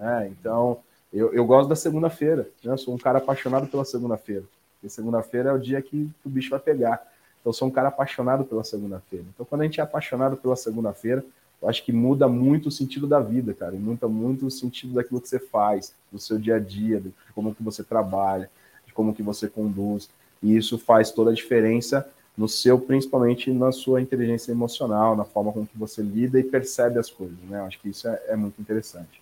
[0.02, 0.28] Né?
[0.28, 0.78] Então
[1.12, 2.48] eu, eu gosto da segunda-feira.
[2.64, 2.72] Né?
[2.72, 4.42] Eu sou um cara apaixonado pela segunda-feira.
[4.82, 6.94] E segunda-feira é o dia que o bicho vai pegar.
[7.40, 9.24] Então eu sou um cara apaixonado pela segunda-feira.
[9.32, 11.24] Então quando a gente é apaixonado pela segunda-feira,
[11.62, 14.94] eu acho que muda muito o sentido da vida, cara, e muda muito o sentido
[14.94, 18.50] daquilo que você faz, do seu dia a dia, de como que você trabalha,
[18.84, 20.10] de como que você conduz,
[20.42, 22.04] e isso faz toda a diferença
[22.36, 26.98] no seu, principalmente na sua inteligência emocional, na forma com que você lida e percebe
[26.98, 27.60] as coisas, né?
[27.60, 29.21] Eu acho que isso é, é muito interessante.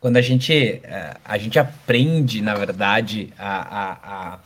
[0.00, 4.38] Quando a gente, eh, a gente aprende, na verdade, a, a, a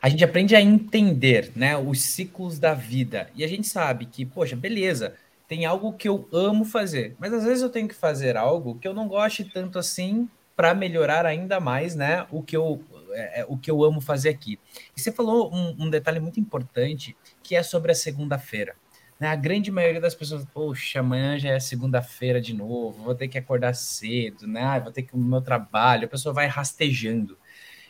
[0.00, 3.28] a gente aprende a entender né, os ciclos da vida.
[3.34, 5.14] E a gente sabe que, poxa, beleza,
[5.48, 8.86] tem algo que eu amo fazer, mas às vezes eu tenho que fazer algo que
[8.86, 12.80] eu não goste tanto assim para melhorar ainda mais, né, o que eu
[13.12, 14.58] é, o que eu amo fazer aqui.
[14.96, 18.74] E você falou um, um detalhe muito importante que é sobre a segunda-feira.
[19.18, 19.28] Né?
[19.28, 23.38] A grande maioria das pessoas, poxa, amanhã já é segunda-feira de novo, vou ter que
[23.38, 24.80] acordar cedo, né?
[24.80, 27.38] Vou ter que ir meu trabalho, a pessoa vai rastejando.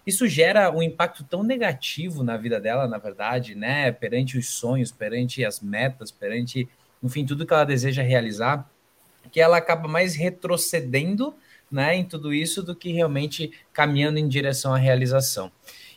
[0.07, 3.91] Isso gera um impacto tão negativo na vida dela, na verdade, né?
[3.91, 6.69] Perante os sonhos, perante as metas, perante
[7.03, 8.69] enfim, tudo que ela deseja realizar,
[9.31, 11.35] que ela acaba mais retrocedendo
[11.71, 15.51] né, em tudo isso do que realmente caminhando em direção à realização.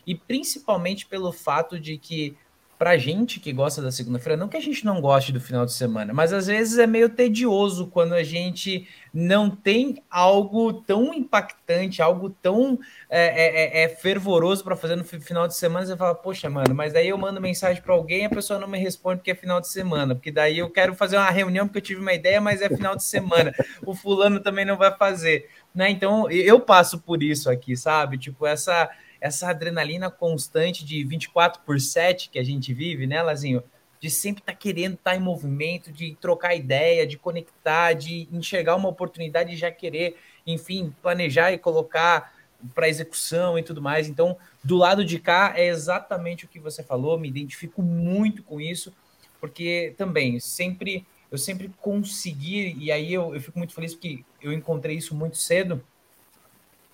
[0.06, 2.36] E principalmente pelo fato de que
[2.80, 5.72] pra gente que gosta da segunda-feira, não que a gente não goste do final de
[5.74, 12.00] semana, mas às vezes é meio tedioso quando a gente não tem algo tão impactante,
[12.00, 12.78] algo tão
[13.10, 15.84] é, é, é, é fervoroso para fazer no final de semana.
[15.84, 18.66] Você fala, poxa, mano, mas daí eu mando mensagem para alguém e a pessoa não
[18.66, 21.80] me responde porque é final de semana, porque daí eu quero fazer uma reunião porque
[21.80, 23.52] eu tive uma ideia, mas é final de semana.
[23.84, 25.50] o fulano também não vai fazer.
[25.74, 25.90] Né?
[25.90, 28.16] Então eu passo por isso aqui, sabe?
[28.16, 28.88] Tipo, essa
[29.20, 33.62] essa adrenalina constante de 24 por 7 que a gente vive, né, Lazinho?
[34.00, 38.28] De sempre estar tá querendo estar tá em movimento, de trocar ideia, de conectar, de
[38.32, 42.32] enxergar uma oportunidade e já querer, enfim, planejar e colocar
[42.74, 44.08] para execução e tudo mais.
[44.08, 48.60] Então, do lado de cá é exatamente o que você falou, me identifico muito com
[48.60, 48.92] isso,
[49.38, 54.52] porque também sempre eu sempre consegui, e aí eu, eu fico muito feliz porque eu
[54.52, 55.82] encontrei isso muito cedo,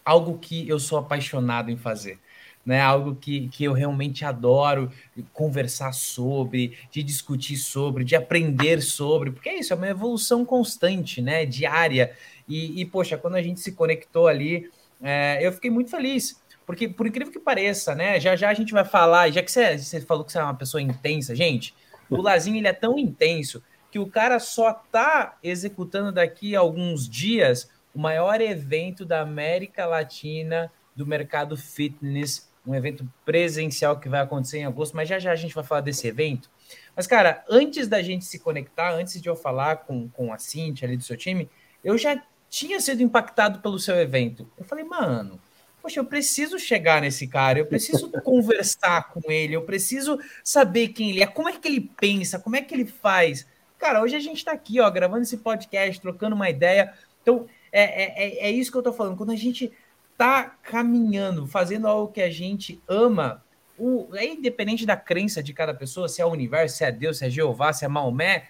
[0.07, 2.19] algo que eu sou apaixonado em fazer.
[2.65, 2.81] né?
[2.81, 4.91] Algo que, que eu realmente adoro
[5.33, 11.21] conversar sobre, de discutir sobre, de aprender sobre, porque é isso, é uma evolução constante,
[11.23, 11.45] né?
[11.47, 12.13] Diária.
[12.49, 14.71] E, e poxa, quando a gente se conectou ali,
[15.03, 16.41] é, eu fiquei muito feliz.
[16.67, 18.19] Porque, por incrível que pareça, né?
[18.19, 20.55] Já já a gente vai falar, já que você, você falou que você é uma
[20.55, 21.73] pessoa intensa, gente,
[22.11, 27.09] o Lazinho ele é tão intenso que o cara só tá executando daqui a alguns
[27.09, 34.21] dias o maior evento da América Latina do mercado fitness um evento presencial que vai
[34.21, 36.51] acontecer em agosto, mas já já a gente vai falar desse evento.
[36.97, 40.87] Mas, cara, antes da gente se conectar, antes de eu falar com, com a Cintia
[40.87, 41.49] ali do seu time,
[41.85, 44.51] eu já tinha sido impactado pelo seu evento.
[44.59, 45.41] Eu falei, mano,
[45.81, 51.11] poxa, eu preciso chegar nesse cara, eu preciso conversar com ele, eu preciso saber quem
[51.11, 53.47] ele é, como é que ele pensa, como é que ele faz.
[53.79, 56.93] Cara, hoje a gente está aqui, ó, gravando esse podcast, trocando uma ideia.
[57.23, 59.17] Então, é, é, é, é isso que eu tô falando.
[59.17, 59.71] Quando a gente
[60.17, 63.45] tá caminhando, fazendo algo que a gente ama,
[63.79, 67.19] o, é independente da crença de cada pessoa, se é o universo, se é Deus,
[67.19, 68.45] se é Jeová, se é Maomé,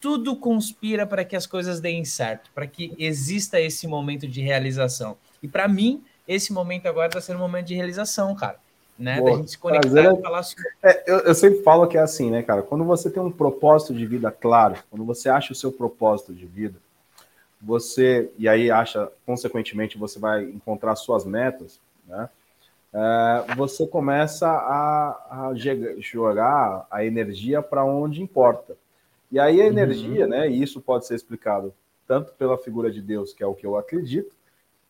[0.00, 5.16] tudo conspira para que as coisas deem certo, para que exista esse momento de realização.
[5.40, 8.58] E para mim, esse momento agora está sendo um momento de realização, cara.
[8.98, 9.18] Né?
[9.18, 10.64] Boa, da gente se conectar prazer, e falar sobre...
[10.82, 12.62] É, eu, eu sempre falo que é assim, né, cara?
[12.62, 16.44] Quando você tem um propósito de vida claro, quando você acha o seu propósito de
[16.44, 16.76] vida,
[17.64, 22.28] você, e aí acha, consequentemente, você vai encontrar suas metas, né?
[22.92, 25.52] É, você começa a, a,
[25.98, 28.76] jogar a energia para onde importa.
[29.32, 29.70] E aí a uhum.
[29.70, 30.30] energia, uhum.
[30.30, 30.48] né?
[30.48, 31.74] E isso pode ser explicado
[32.06, 34.32] tanto pela figura de Deus, que é o que eu acredito,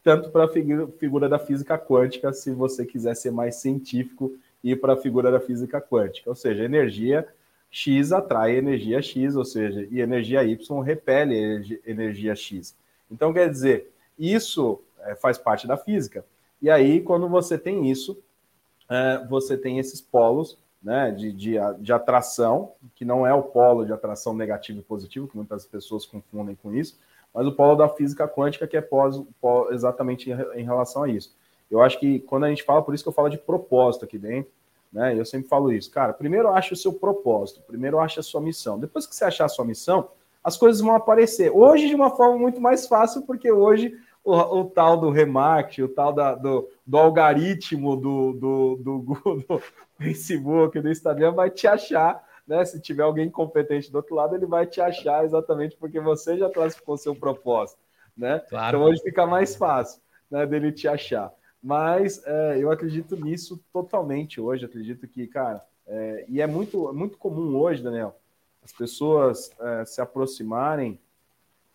[0.02, 4.80] tanto para a figura, figura da física quântica, se você quiser ser mais científico, ir
[4.80, 6.28] para a figura da física quântica.
[6.28, 7.26] Ou seja, energia
[7.74, 12.72] X atrai energia X, ou seja, e energia Y repele energia X.
[13.10, 16.24] Então, quer dizer, isso é, faz parte da física.
[16.62, 18.16] E aí, quando você tem isso,
[18.88, 23.84] é, você tem esses polos né, de, de, de, atração, que não é o polo
[23.84, 26.96] de atração negativo e positivo, que muitas pessoas confundem com isso,
[27.34, 29.20] mas o polo da física quântica, que é pós,
[29.72, 31.34] exatamente em relação a isso.
[31.68, 34.16] Eu acho que quando a gente fala, por isso que eu falo de propósito aqui
[34.16, 34.52] dentro,
[34.94, 35.18] né?
[35.18, 36.12] Eu sempre falo isso, cara.
[36.12, 38.78] Primeiro acha o seu propósito, primeiro acha a sua missão.
[38.78, 40.08] Depois que você achar a sua missão,
[40.42, 41.50] as coisas vão aparecer.
[41.50, 45.88] Hoje de uma forma muito mais fácil, porque hoje o, o tal do remarketing, o
[45.88, 48.98] tal da, do, do algoritmo do, do, do,
[49.48, 49.62] do
[49.98, 52.22] Facebook, do Instagram vai te achar.
[52.46, 52.64] Né?
[52.64, 56.48] Se tiver alguém competente do outro lado, ele vai te achar exatamente porque você já
[56.48, 57.80] classificou seu propósito.
[58.16, 58.38] Né?
[58.48, 58.76] Claro.
[58.76, 61.32] Então hoje fica mais fácil né, dele te achar.
[61.64, 64.66] Mas é, eu acredito nisso totalmente hoje.
[64.66, 68.14] Acredito que, cara, é, e é muito, muito comum hoje, Daniel,
[68.62, 71.00] as pessoas é, se aproximarem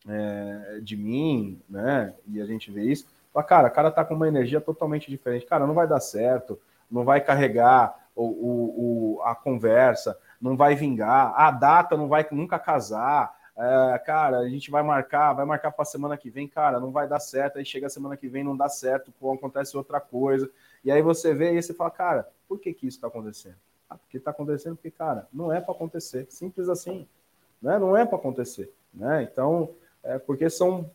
[0.08, 2.14] é, de mim, né?
[2.28, 3.08] E a gente vê isso.
[3.34, 5.48] Fala, cara, o cara tá com uma energia totalmente diferente.
[5.48, 10.76] Cara, não vai dar certo, não vai carregar o, o, o a conversa, não vai
[10.76, 13.39] vingar, a data não vai nunca casar.
[13.60, 17.10] É, cara, a gente vai marcar, vai marcar para semana que vem, cara, não vai
[17.10, 17.58] dar certo.
[17.58, 20.50] Aí chega a semana que vem, não dá certo, pô, acontece outra coisa.
[20.82, 23.58] E aí você vê e você fala, cara, por que que isso está acontecendo?
[23.90, 26.26] Ah, porque está acontecendo porque, cara, não é para acontecer.
[26.30, 27.06] Simples assim.
[27.62, 27.78] Né?
[27.78, 28.72] Não é para acontecer.
[28.94, 29.28] Né?
[29.30, 29.72] Então,
[30.04, 30.90] é porque são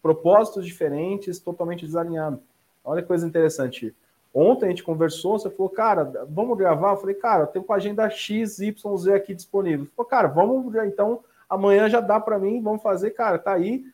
[0.00, 2.40] propósitos diferentes, totalmente desalinhados.
[2.82, 3.94] Olha que coisa interessante.
[4.32, 6.92] Ontem a gente conversou, você falou, cara, vamos gravar?
[6.92, 9.86] Eu falei, cara, eu tenho com a agenda X, Y, Z aqui disponível.
[9.94, 13.84] Falou, cara, vamos então amanhã já dá para mim, vamos fazer, cara, tá aí,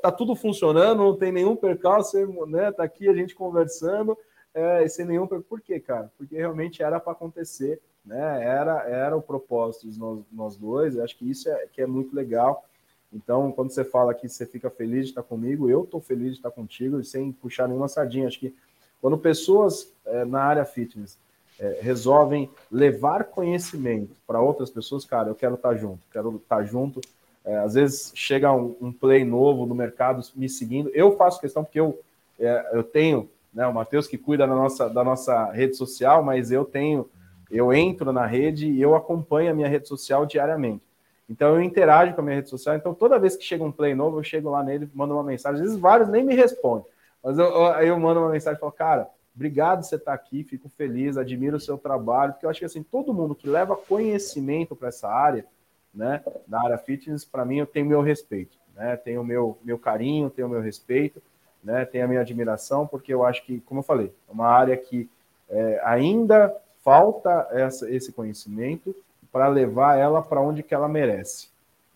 [0.00, 2.70] tá tudo funcionando, não tem nenhum percalço, né?
[2.72, 4.16] Tá aqui a gente conversando,
[4.52, 5.26] é, sem nenhum.
[5.26, 6.10] Por quê, cara?
[6.16, 8.44] Porque realmente era para acontecer, né?
[8.44, 12.14] Era, era o propósito de nós, nós dois, acho que isso é, que é muito
[12.14, 12.64] legal.
[13.12, 16.38] Então, quando você fala que você fica feliz de estar comigo, eu estou feliz de
[16.38, 18.26] estar contigo, sem puxar nenhuma sardinha.
[18.26, 18.54] Acho que
[19.00, 21.18] quando pessoas é, na área fitness
[21.58, 27.00] é, resolvem levar conhecimento para outras pessoas, cara, eu quero estar junto, quero estar junto.
[27.44, 30.90] É, às vezes chega um, um, play novo no mercado me seguindo.
[30.94, 32.00] Eu faço questão porque eu,
[32.40, 36.50] é, eu tenho, né, o Matheus que cuida da nossa, da nossa rede social, mas
[36.50, 37.08] eu tenho,
[37.50, 40.82] eu entro na rede e eu acompanho a minha rede social diariamente.
[41.28, 42.76] Então eu interajo com a minha rede social.
[42.76, 45.60] Então toda vez que chega um play novo, eu chego lá nele, mando uma mensagem.
[45.60, 46.86] Às vezes vários nem me respondem,
[47.22, 50.44] mas eu, eu, eu mando uma mensagem e falo, cara, Obrigado por você estar aqui,
[50.44, 53.76] fico feliz, admiro o seu trabalho, porque eu acho que assim, todo mundo que leva
[53.76, 55.44] conhecimento para essa área,
[55.92, 58.96] né, da área fitness, para mim eu tenho meu respeito, né?
[58.96, 61.22] Tenho meu meu carinho, tenho meu respeito,
[61.62, 61.84] né?
[61.84, 65.08] Tenho a minha admiração, porque eu acho que, como eu falei, é uma área que
[65.48, 68.94] é, ainda falta essa, esse conhecimento
[69.32, 71.48] para levar ela para onde que ela merece.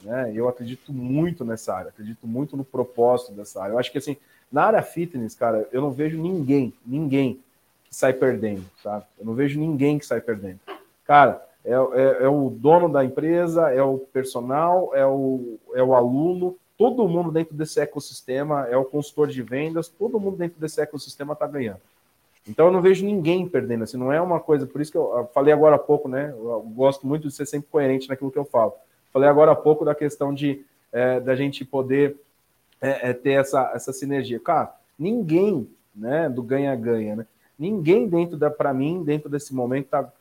[0.02, 0.32] Né?
[0.34, 3.74] Eu acredito muito nessa área, acredito muito no propósito dessa área.
[3.74, 4.16] Eu acho que assim,
[4.50, 7.40] na área fitness, cara, eu não vejo ninguém, ninguém
[7.84, 9.04] que sai perdendo, sabe?
[9.18, 10.60] Eu não vejo ninguém que sai perdendo.
[11.04, 15.94] Cara, é, é, é, o dono da empresa, é o personal, é o, é o
[15.94, 20.80] aluno, todo mundo dentro desse ecossistema, é o consultor de vendas, todo mundo dentro desse
[20.80, 21.80] ecossistema está ganhando.
[22.48, 25.28] Então eu não vejo ninguém perdendo, assim, não é uma coisa, por isso que eu
[25.34, 26.30] falei agora há pouco, né?
[26.30, 28.72] Eu gosto muito de ser sempre coerente naquilo que eu falo.
[29.12, 32.16] Falei agora há pouco da questão de é, da gente poder
[32.80, 34.38] é, é, ter essa, essa sinergia.
[34.40, 37.26] Cara, ninguém, né, do ganha-ganha, né?
[37.58, 40.12] Ninguém dentro da, para mim, dentro desse momento, tá,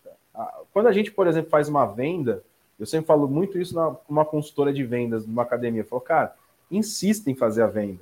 [0.73, 2.43] quando a gente, por exemplo, faz uma venda,
[2.79, 3.75] eu sempre falo muito isso
[4.07, 5.81] numa consultora de vendas, numa academia.
[5.81, 6.35] Eu falo, cara,
[6.69, 8.01] insista em fazer a venda.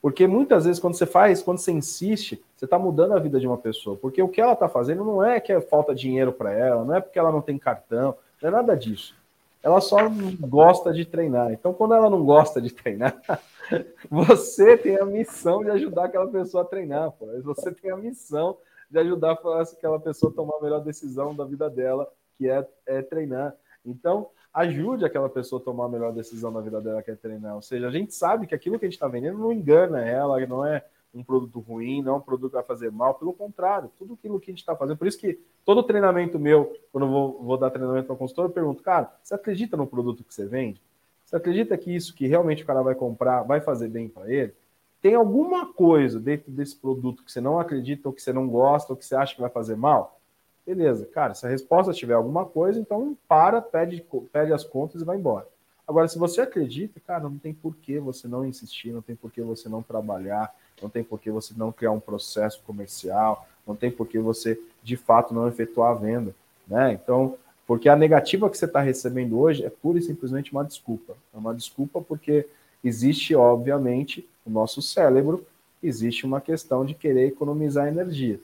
[0.00, 3.46] Porque muitas vezes, quando você faz, quando você insiste, você está mudando a vida de
[3.48, 3.96] uma pessoa.
[3.96, 6.94] Porque o que ela está fazendo não é que é falta dinheiro para ela, não
[6.94, 9.17] é porque ela não tem cartão, não é nada disso.
[9.62, 9.98] Ela só
[10.40, 11.52] gosta de treinar.
[11.52, 13.20] Então, quando ela não gosta de treinar,
[14.10, 17.10] você tem a missão de ajudar aquela pessoa a treinar.
[17.12, 17.26] Pô.
[17.42, 18.56] Você tem a missão
[18.90, 23.02] de ajudar aquela pessoa a tomar a melhor decisão da vida dela, que é, é
[23.02, 23.54] treinar.
[23.84, 27.54] Então, ajude aquela pessoa a tomar a melhor decisão na vida dela, que é treinar.
[27.54, 30.44] Ou seja, a gente sabe que aquilo que a gente está vendendo não engana ela,
[30.46, 33.90] não é um produto ruim, não é um produto que vai fazer mal, pelo contrário,
[33.98, 34.96] tudo aquilo que a gente está fazendo.
[34.96, 38.50] Por isso que todo treinamento meu, quando eu vou, vou dar treinamento para consultor, eu
[38.50, 40.80] pergunto, cara, você acredita no produto que você vende?
[41.24, 44.54] Você acredita que isso que realmente o cara vai comprar vai fazer bem para ele?
[45.00, 48.92] Tem alguma coisa dentro desse produto que você não acredita, ou que você não gosta,
[48.92, 50.18] ou que você acha que vai fazer mal?
[50.66, 55.04] Beleza, cara, se a resposta tiver alguma coisa, então para, pede, pede as contas e
[55.04, 55.46] vai embora.
[55.86, 59.32] Agora, se você acredita, cara, não tem por que você não insistir, não tem por
[59.32, 63.76] que você não trabalhar, não tem por que você não criar um processo comercial, não
[63.76, 66.34] tem por que você, de fato, não efetuar a venda,
[66.66, 66.92] né?
[66.92, 67.36] Então,
[67.66, 71.14] porque a negativa que você está recebendo hoje é pura e simplesmente uma desculpa.
[71.34, 72.46] É uma desculpa porque
[72.82, 75.44] existe, obviamente, o nosso cérebro,
[75.82, 78.40] existe uma questão de querer economizar energia.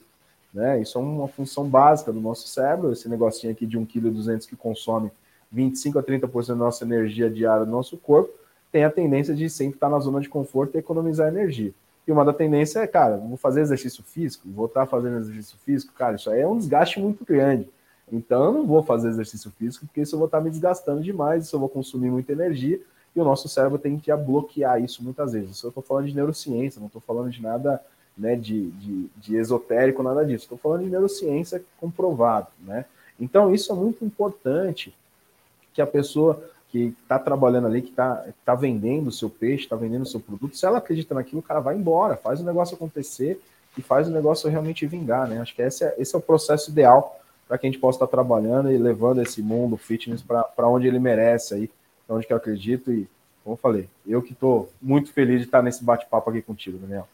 [0.53, 0.81] Né?
[0.81, 4.55] Isso é uma função básica do nosso cérebro, esse negocinho aqui de 1,2 kg que
[4.55, 5.11] consome
[5.51, 8.31] 25 a 30% da nossa energia diária do nosso corpo,
[8.71, 11.73] tem a tendência de sempre estar na zona de conforto e economizar energia.
[12.07, 15.93] E uma da tendência é, cara, vou fazer exercício físico, vou estar fazendo exercício físico,
[15.93, 17.67] cara, isso aí é um desgaste muito grande.
[18.11, 21.45] Então eu não vou fazer exercício físico, porque isso eu vou estar me desgastando demais,
[21.45, 22.79] isso eu vou consumir muita energia,
[23.15, 25.51] e o nosso cérebro tem que bloquear isso muitas vezes.
[25.51, 27.81] Isso eu estou falando de neurociência, não estou falando de nada
[28.17, 30.45] né, de, de, de esotérico, nada disso.
[30.45, 32.47] Estou falando de neurociência comprovado.
[32.59, 32.85] Né?
[33.19, 34.93] Então, isso é muito importante
[35.73, 36.43] que a pessoa
[36.75, 40.19] que está trabalhando ali, que está tá vendendo o seu peixe, está vendendo o seu
[40.19, 43.39] produto, se ela acredita naquilo, o cara vai embora, faz o negócio acontecer
[43.77, 45.25] e faz o negócio realmente vingar.
[45.25, 45.39] Né?
[45.39, 48.07] Acho que esse é, esse é o processo ideal para que a gente possa estar
[48.07, 51.71] trabalhando e levando esse mundo fitness para onde ele merece aí
[52.09, 53.07] onde que eu acredito e,
[53.41, 57.07] como eu falei, eu que estou muito feliz de estar nesse bate-papo aqui contigo, Daniel.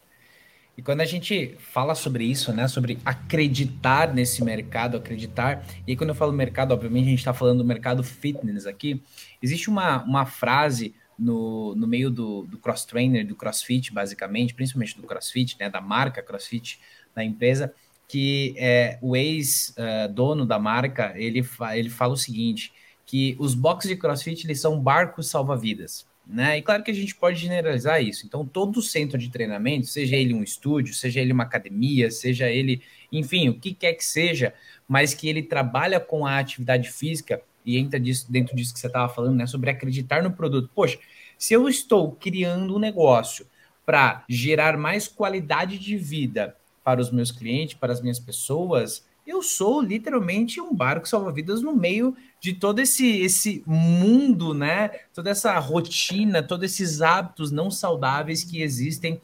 [0.78, 5.98] E quando a gente fala sobre isso, né, sobre acreditar nesse mercado, acreditar, e aí
[5.98, 9.02] quando eu falo mercado, obviamente a gente está falando do mercado fitness aqui,
[9.42, 15.06] existe uma, uma frase no, no meio do, do cross-trainer, do crossfit, basicamente, principalmente do
[15.06, 16.80] crossfit, né, da marca crossfit
[17.14, 17.74] da empresa,
[18.08, 22.74] que é, o ex-dono uh, da marca, ele, fa ele fala o seguinte,
[23.06, 26.58] que os boxes de CrossFit eles são barcos salva-vidas, né?
[26.58, 28.26] E claro que a gente pode generalizar isso.
[28.26, 32.82] Então, todo centro de treinamento, seja ele um estúdio, seja ele uma academia, seja ele,
[33.12, 34.54] enfim, o que quer que seja,
[34.88, 38.88] mas que ele trabalha com a atividade física e entra disso, dentro disso que você
[38.88, 39.46] estava falando, né?
[39.46, 40.70] Sobre acreditar no produto.
[40.74, 40.98] Poxa,
[41.38, 43.46] se eu estou criando um negócio
[43.86, 49.42] para gerar mais qualidade de vida para os meus clientes, para as minhas pessoas, eu
[49.42, 54.90] sou literalmente um barco salva-vidas no meio de todo esse, esse mundo, né?
[55.14, 59.22] Toda essa rotina, todos esses hábitos não saudáveis que existem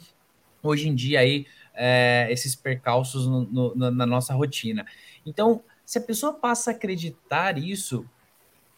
[0.62, 4.86] hoje em dia aí, é, esses percalços no, no, na nossa rotina.
[5.25, 8.08] Então, se a pessoa passa a acreditar isso,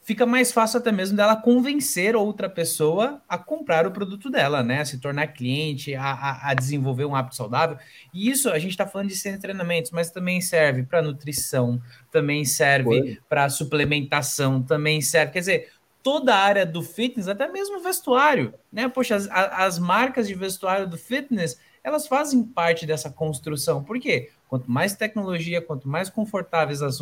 [0.10, 4.82] fica mais fácil até mesmo dela convencer outra pessoa a comprar o produto dela, né?
[4.82, 7.78] A se tornar cliente, a, a, a desenvolver um hábito saudável.
[8.12, 11.80] E isso a gente está falando de ser treinamentos, mas também serve para nutrição,
[12.12, 15.34] também serve para suplementação, também serve.
[15.34, 15.70] Quer dizer,
[16.02, 18.90] toda a área do fitness, até mesmo vestuário, né?
[18.90, 23.84] Poxa, as, as marcas de vestuário do fitness, elas fazem parte dessa construção.
[23.84, 24.32] Por quê?
[24.48, 26.98] Quanto mais tecnologia, quanto mais confortáveis as,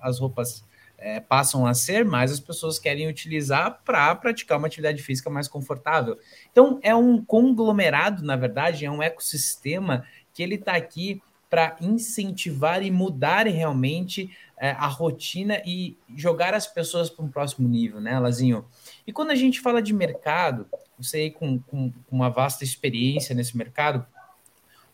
[0.00, 0.64] as roupas
[1.06, 5.46] é, passam a ser, mais as pessoas querem utilizar para praticar uma atividade física mais
[5.46, 6.18] confortável.
[6.50, 10.04] Então, é um conglomerado, na verdade, é um ecossistema
[10.34, 16.66] que ele está aqui para incentivar e mudar realmente é, a rotina e jogar as
[16.66, 18.66] pessoas para um próximo nível, né, Lazinho?
[19.06, 20.66] E quando a gente fala de mercado,
[20.98, 24.04] você aí com, com uma vasta experiência nesse mercado,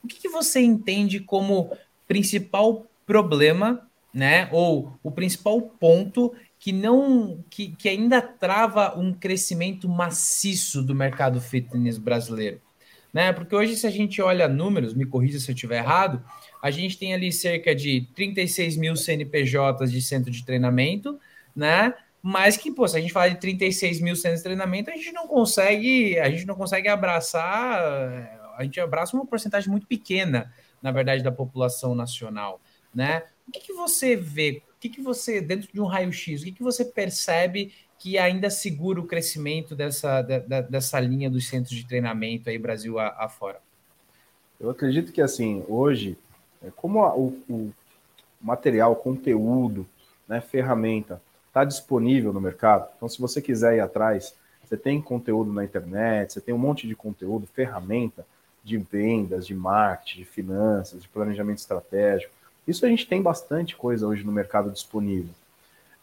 [0.04, 1.74] o que, que você entende como
[2.06, 4.48] principal problema, né?
[4.52, 11.40] Ou o principal ponto que não que, que ainda trava um crescimento maciço do mercado
[11.40, 12.60] fitness brasileiro,
[13.12, 13.32] né?
[13.32, 16.22] Porque hoje se a gente olha números, me corrija se eu estiver errado,
[16.62, 21.18] a gente tem ali cerca de 36 mil CNPJs de centro de treinamento,
[21.54, 21.94] né?
[22.22, 25.10] Mas que, pô, se a gente fala de 36 mil centros de treinamento, a gente
[25.10, 27.82] não consegue, a gente não consegue abraçar,
[28.56, 32.60] a gente abraça uma porcentagem muito pequena, na verdade, da população nacional,
[32.94, 33.24] né?
[33.48, 34.62] O que, que você vê?
[34.76, 38.50] O que, que você, dentro de um raio-x, o que, que você percebe que ainda
[38.50, 43.60] segura o crescimento dessa, da, dessa linha dos centros de treinamento aí, Brasil afora?
[44.58, 46.16] Eu acredito que, assim, hoje,
[46.62, 47.72] é, como a, o, o,
[48.40, 49.86] material, conteúdo,
[50.26, 54.34] né, ferramenta está disponível no mercado, então se você quiser ir atrás,
[54.64, 58.26] você tem conteúdo na internet, você tem um monte de conteúdo, ferramenta
[58.64, 62.32] de vendas, de marketing, de finanças, de planejamento estratégico.
[62.66, 65.32] Isso a gente tem bastante coisa hoje no mercado disponível.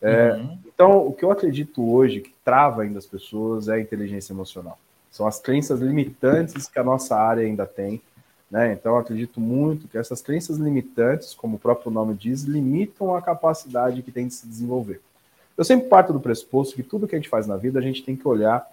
[0.02, 0.58] É, uhum.
[0.66, 4.78] Então, o que eu acredito hoje que trava ainda as pessoas é a inteligência emocional.
[5.12, 8.02] São as crenças limitantes que a nossa área ainda tem
[8.50, 8.74] né?
[8.74, 14.02] Então, acredito muito que essas crenças limitantes, como o próprio nome diz, limitam a capacidade
[14.02, 15.02] que tem de se desenvolver.
[15.56, 18.02] Eu sempre parto do pressuposto que tudo que a gente faz na vida, a gente
[18.02, 18.66] tem que olhar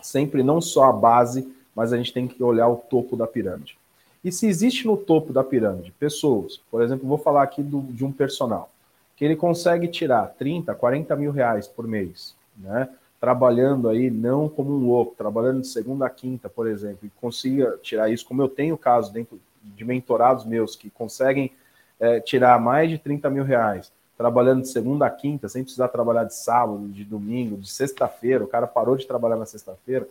[0.00, 3.76] sempre não só a base, mas a gente tem que olhar o topo da pirâmide.
[4.24, 8.04] E se existe no topo da pirâmide pessoas, por exemplo, vou falar aqui do, de
[8.04, 8.70] um personal,
[9.14, 12.88] que ele consegue tirar 30, 40 mil reais por mês, né?
[13.20, 17.78] trabalhando aí não como um louco, trabalhando de segunda a quinta, por exemplo, e consiga
[17.82, 21.50] tirar isso, como eu tenho caso dentro de mentorados meus que conseguem
[21.98, 26.24] é, tirar mais de 30 mil reais, trabalhando de segunda a quinta, sem precisar trabalhar
[26.24, 30.06] de sábado, de domingo, de sexta-feira, o cara parou de trabalhar na sexta-feira,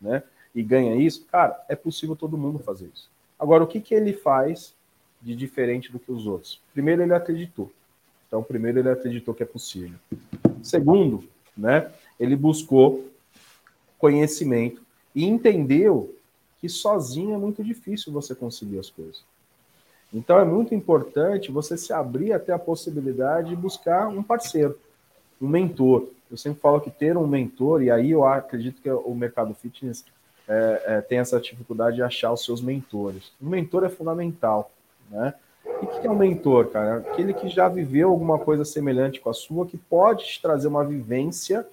[0.00, 0.22] né?
[0.54, 3.08] E ganha isso, cara, é possível todo mundo fazer isso.
[3.38, 4.74] Agora, o que, que ele faz
[5.22, 6.60] de diferente do que os outros?
[6.72, 7.70] Primeiro, ele acreditou.
[8.26, 9.98] Então, primeiro, ele acreditou que é possível.
[10.62, 11.24] Segundo,
[11.56, 11.90] né?
[12.18, 13.08] ele buscou
[13.98, 14.82] conhecimento
[15.14, 16.14] e entendeu
[16.60, 19.22] que sozinho é muito difícil você conseguir as coisas.
[20.12, 24.78] Então é muito importante você se abrir até a possibilidade de buscar um parceiro,
[25.40, 26.08] um mentor.
[26.30, 30.04] Eu sempre falo que ter um mentor, e aí eu acredito que o mercado fitness
[30.48, 33.30] é, é, tem essa dificuldade de achar os seus mentores.
[33.40, 34.70] Um mentor é fundamental,
[35.10, 35.34] né?
[35.64, 36.96] E o que é um mentor, cara?
[36.96, 40.84] Aquele que já viveu alguma coisa semelhante com a sua, que pode te trazer uma
[40.84, 41.66] vivência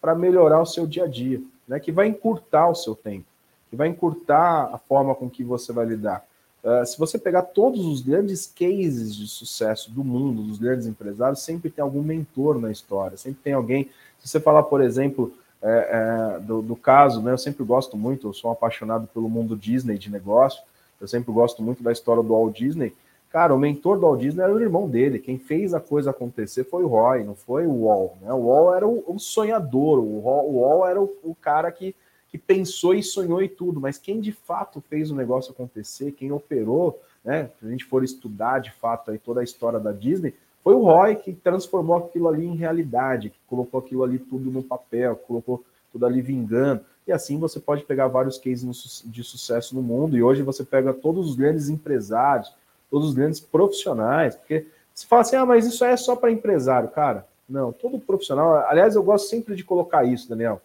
[0.00, 1.78] para melhorar o seu dia a dia, né?
[1.78, 3.26] que vai encurtar o seu tempo,
[3.68, 6.24] que vai encurtar a forma com que você vai lidar.
[6.62, 11.42] Uh, se você pegar todos os grandes cases de sucesso do mundo, dos grandes empresários,
[11.42, 13.90] sempre tem algum mentor na história, sempre tem alguém.
[14.20, 15.32] Se você falar, por exemplo,
[15.62, 19.28] é, é, do, do, caso, né, eu sempre gosto muito, eu sou um apaixonado pelo
[19.28, 20.62] mundo Disney de negócio,
[21.00, 22.92] eu sempre gosto muito da história do Walt Disney.
[23.30, 25.18] Cara, o mentor do Walt Disney era o irmão dele.
[25.18, 28.18] Quem fez a coisa acontecer foi o Roy, não foi o Wall.
[28.20, 28.32] Né?
[28.32, 31.94] O Wall era o, o sonhador, o, o Wall era o, o, cara que,
[32.28, 33.80] que pensou e sonhou e tudo.
[33.80, 37.50] Mas quem de fato fez o negócio acontecer, quem operou, né?
[37.58, 40.82] Se a gente for estudar de fato aí toda a história da Disney, foi o
[40.82, 45.64] Roy que transformou aquilo ali em realidade, que colocou aquilo ali tudo no papel, colocou
[45.90, 46.82] tudo ali vingando.
[47.06, 50.16] E assim você pode pegar vários cases de sucesso no mundo.
[50.16, 52.54] E hoje você pega todos os grandes empresários
[52.92, 56.90] todos os grandes profissionais, porque se fala assim, ah, mas isso é só para empresário,
[56.90, 57.26] cara.
[57.48, 58.54] Não, todo profissional.
[58.68, 60.60] Aliás, eu gosto sempre de colocar isso, Daniel,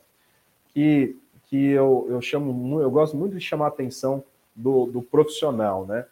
[0.74, 1.16] que,
[1.50, 4.22] que eu, eu chamo, eu gosto muito de chamar a atenção
[4.54, 6.06] do, do profissional, né?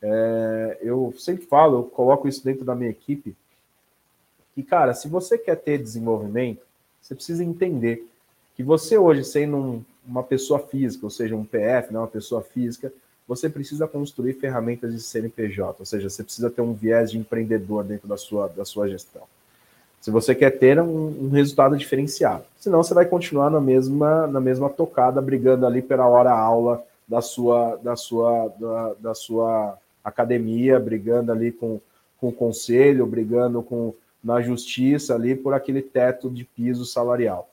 [0.00, 3.36] É, eu sempre falo, eu coloco isso dentro da minha equipe,
[4.54, 6.62] que, cara, se você quer ter desenvolvimento,
[7.00, 8.06] você precisa entender
[8.56, 12.42] que você hoje, sendo um, uma pessoa física, ou seja, um PF, né, uma pessoa
[12.42, 12.92] física,
[13.26, 17.84] você precisa construir ferramentas de CNPJ, ou seja, você precisa ter um viés de empreendedor
[17.84, 19.22] dentro da sua, da sua gestão.
[20.00, 22.44] Se você quer ter um, um resultado diferenciado.
[22.58, 27.20] Senão você vai continuar na mesma, na mesma tocada, brigando ali pela hora aula da
[27.20, 31.80] sua, da sua, da, da sua academia, brigando ali com,
[32.18, 37.48] com o conselho, brigando com na justiça ali por aquele teto de piso salarial.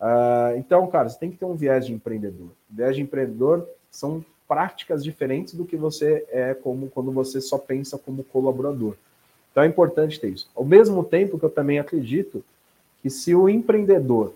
[0.00, 2.48] Uh, então, cara, você tem que ter um viés de empreendedor.
[2.70, 7.58] O viés de empreendedor são práticas diferentes do que você é como quando você só
[7.58, 8.94] pensa como colaborador.
[9.50, 10.48] Então é importante ter isso.
[10.54, 12.44] Ao mesmo tempo que eu também acredito
[13.02, 14.34] que se o empreendedor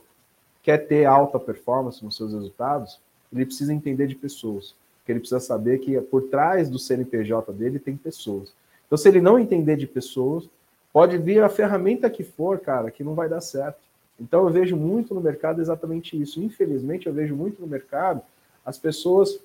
[0.63, 2.99] quer ter alta performance nos seus resultados,
[3.33, 4.75] ele precisa entender de pessoas.
[5.11, 8.53] Porque ele precisa saber que por trás do CNPJ dele tem pessoas.
[8.87, 10.49] Então, se ele não entender de pessoas,
[10.93, 13.79] pode vir a ferramenta que for, cara, que não vai dar certo.
[14.21, 16.41] Então, eu vejo muito no mercado exatamente isso.
[16.41, 18.23] Infelizmente, eu vejo muito no mercado
[18.65, 19.41] as pessoas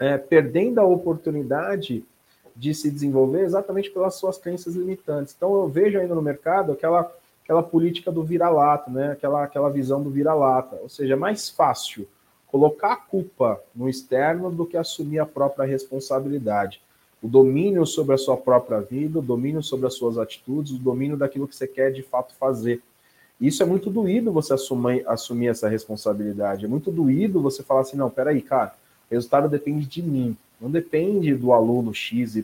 [0.00, 2.04] é, perdendo a oportunidade
[2.54, 5.34] de se desenvolver exatamente pelas suas crenças limitantes.
[5.36, 7.12] Então eu vejo ainda no mercado aquela,
[7.44, 9.12] aquela política do vira-lata, né?
[9.12, 10.76] aquela, aquela visão do vira-lata.
[10.80, 12.08] Ou seja, é mais fácil
[12.56, 16.80] colocar a culpa no externo do que assumir a própria responsabilidade.
[17.22, 21.18] O domínio sobre a sua própria vida, o domínio sobre as suas atitudes, o domínio
[21.18, 22.80] daquilo que você quer de fato fazer.
[23.38, 26.64] Isso é muito doído você assumir, assumir essa responsabilidade.
[26.64, 28.74] É muito doído você falar assim, não, peraí, cara,
[29.10, 30.34] o resultado depende de mim.
[30.58, 32.42] Não depende do aluno XYZ,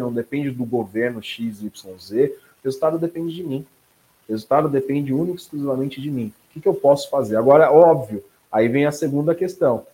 [0.00, 3.64] não depende do governo XYZ, o resultado depende de mim.
[4.28, 6.32] O resultado depende único e exclusivamente de mim.
[6.50, 7.36] O que, que eu posso fazer?
[7.36, 8.24] Agora, óbvio,
[8.54, 9.84] aí vem a segunda questão.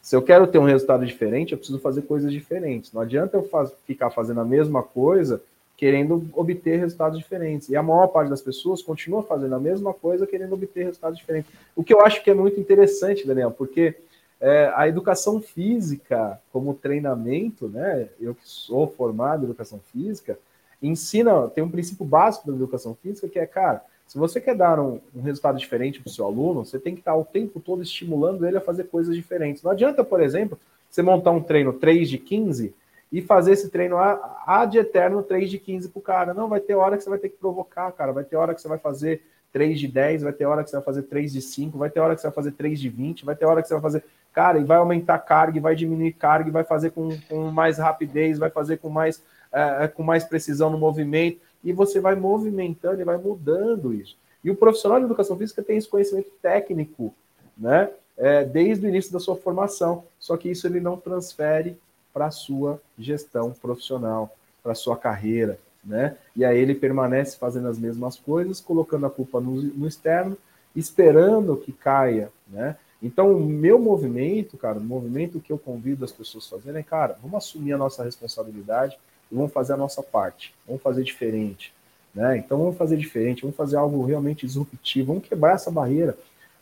[0.00, 2.90] Se eu quero ter um resultado diferente, eu preciso fazer coisas diferentes.
[2.90, 5.42] Não adianta eu faz, ficar fazendo a mesma coisa
[5.76, 7.68] querendo obter resultados diferentes.
[7.68, 11.52] E a maior parte das pessoas continua fazendo a mesma coisa querendo obter resultados diferentes.
[11.76, 13.94] O que eu acho que é muito interessante, Daniel, porque
[14.40, 18.08] é, a educação física como treinamento, né?
[18.18, 20.38] Eu que sou formado em educação física,
[20.82, 24.80] ensina, tem um princípio básico da educação física que é, cara, se você quer dar
[24.80, 27.82] um, um resultado diferente para o seu aluno, você tem que estar o tempo todo
[27.82, 29.62] estimulando ele a fazer coisas diferentes.
[29.62, 32.74] Não adianta, por exemplo, você montar um treino 3 de 15
[33.12, 36.34] e fazer esse treino a, de eterno 3 de 15 para o cara.
[36.34, 38.10] Não, vai ter hora que você vai ter que provocar, cara.
[38.10, 40.76] Vai ter hora que você vai fazer 3 de 10, vai ter hora que você
[40.76, 43.26] vai fazer 3 de 5, vai ter hora que você vai fazer 3 de 20,
[43.26, 46.12] vai ter hora que você vai fazer cara, e vai aumentar carga, e vai diminuir
[46.12, 50.24] carga, e vai fazer com, com mais rapidez, vai fazer com mais, é, com mais
[50.24, 54.16] precisão no movimento, e você vai movimentando e vai mudando isso.
[54.42, 57.14] E o profissional de educação física tem esse conhecimento técnico,
[57.56, 57.90] né?
[58.16, 61.76] É, desde o início da sua formação, só que isso ele não transfere
[62.12, 66.16] para a sua gestão profissional, para a sua carreira, né?
[66.34, 70.36] E aí ele permanece fazendo as mesmas coisas, colocando a culpa no, no externo,
[70.74, 72.76] esperando que caia, né?
[73.00, 76.82] Então, o meu movimento, cara, o movimento que eu convido as pessoas a fazerem é,
[76.82, 78.98] cara, vamos assumir a nossa responsabilidade
[79.30, 81.72] vamos fazer a nossa parte, vamos fazer diferente,
[82.14, 82.38] né?
[82.38, 86.16] Então, vamos fazer diferente, vamos fazer algo realmente disruptivo, vamos quebrar essa barreira,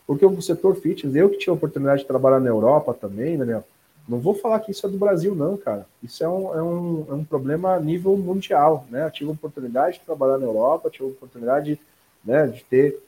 [0.06, 3.64] porque o setor fitness, eu que tive a oportunidade de trabalhar na Europa também, Daniel,
[4.08, 5.84] não vou falar que isso é do Brasil, não, cara.
[6.00, 9.04] Isso é um, é um, é um problema a nível mundial, né?
[9.04, 11.80] Eu tive a oportunidade de trabalhar na Europa, tive a oportunidade
[12.24, 13.02] né, de ter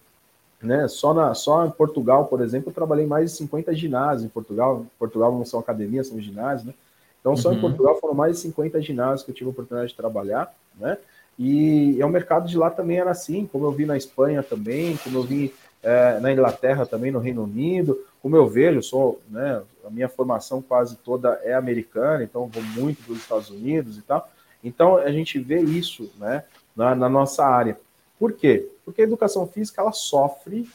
[0.60, 0.88] né?
[0.88, 4.84] Só, na, só em Portugal, por exemplo, eu trabalhei mais de 50 ginásios em Portugal.
[4.98, 6.74] Portugal não são academias, são ginásios, né?
[7.20, 7.56] Então, só uhum.
[7.56, 10.96] em Portugal foram mais de 50 ginásios que eu tive a oportunidade de trabalhar, né?
[11.38, 15.18] E, o mercado de lá também era assim, como eu vi na Espanha também, como
[15.18, 19.90] eu vi é, na Inglaterra também, no Reino Unido, como eu vejo, sou, né, a
[19.90, 24.28] minha formação quase toda é americana, então vou muito para os Estados Unidos e tal.
[24.62, 26.42] Então a gente vê isso, né,
[26.74, 27.78] na, na nossa área.
[28.18, 28.68] Por quê?
[28.84, 30.68] Porque a educação física ela sofre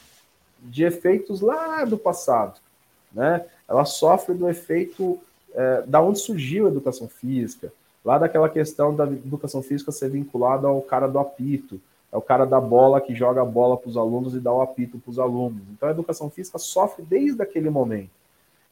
[0.58, 2.58] de efeitos lá do passado,
[3.12, 3.44] né?
[3.68, 5.20] Ela sofre do efeito
[5.54, 7.72] é, da onde surgiu a educação física,
[8.04, 11.80] lá daquela questão da educação física ser vinculada ao cara do apito,
[12.12, 14.60] é o cara da bola que joga a bola para os alunos e dá o
[14.60, 15.62] apito para os alunos.
[15.72, 18.10] Então a educação física sofre desde aquele momento.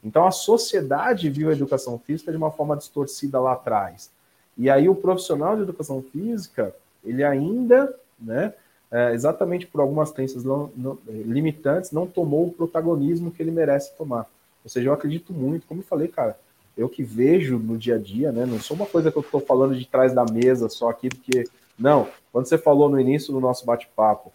[0.04, 4.10] Então a sociedade viu a educação física de uma forma distorcida lá atrás.
[4.56, 6.74] E aí o profissional de educação física,
[7.04, 8.54] ele ainda, né,
[8.92, 13.96] é, exatamente por algumas crenças não, não, limitantes, não tomou o protagonismo que ele merece
[13.96, 14.26] tomar.
[14.62, 16.38] Ou seja, eu acredito muito, como eu falei, cara,
[16.76, 18.46] eu que vejo no dia a dia, né?
[18.46, 21.44] Não sou uma coisa que eu estou falando de trás da mesa só aqui, porque.
[21.78, 24.32] Não, quando você falou no início do nosso bate-papo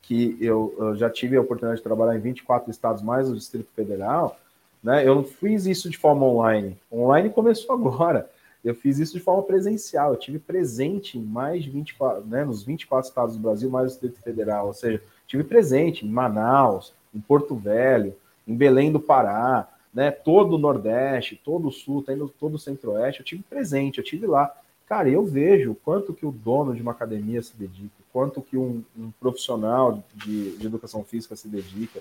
[0.00, 3.68] que eu, eu, já tive a oportunidade de trabalhar em 24 estados mais o Distrito
[3.74, 4.38] Federal,
[4.82, 5.06] né?
[5.06, 6.78] Eu não fiz isso de forma online.
[6.90, 8.30] Online começou agora
[8.66, 10.10] eu fiz isso de forma presencial.
[10.10, 13.88] Eu tive presente em mais de 24, né, nos 24 estados do Brasil, mais o
[13.90, 14.66] Distrito Federal.
[14.66, 18.12] Ou seja, tive presente em Manaus, em Porto Velho,
[18.46, 22.04] em Belém do Pará, né, todo o Nordeste, todo o Sul,
[22.38, 23.20] todo o Centro-Oeste.
[23.20, 24.54] Eu tive presente, eu tive lá.
[24.86, 28.58] Cara, eu vejo o quanto que o dono de uma academia se dedica, quanto que
[28.58, 32.00] um, um profissional de, de educação física se dedica.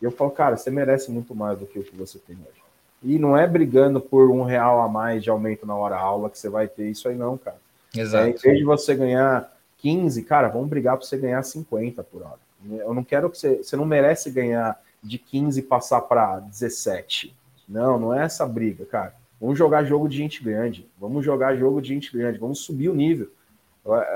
[0.00, 2.62] E eu falo, cara, você merece muito mais do que o que você tem hoje.
[3.02, 6.38] E não é brigando por um real a mais de aumento na hora aula que
[6.38, 7.60] você vai ter isso aí, não, cara.
[7.92, 8.24] Exato.
[8.24, 12.22] É, em vez de você ganhar 15, cara, vamos brigar para você ganhar 50 por
[12.22, 12.38] hora.
[12.70, 13.56] Eu não quero que você.
[13.56, 17.34] Você não merece ganhar de 15 e passar para 17.
[17.68, 19.14] Não, não é essa briga, cara.
[19.40, 20.88] Vamos jogar jogo de gente grande.
[21.00, 22.38] Vamos jogar jogo de gente grande.
[22.38, 23.28] Vamos subir o nível.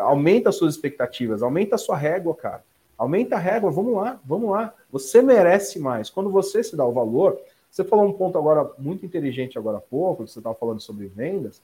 [0.00, 2.62] Aumenta as suas expectativas, aumenta a sua régua, cara.
[2.96, 4.72] Aumenta a régua, vamos lá, vamos lá.
[4.90, 6.08] Você merece mais.
[6.08, 7.38] Quando você se dá o valor,
[7.70, 11.60] você falou um ponto agora muito inteligente agora há pouco, você estava falando sobre vendas,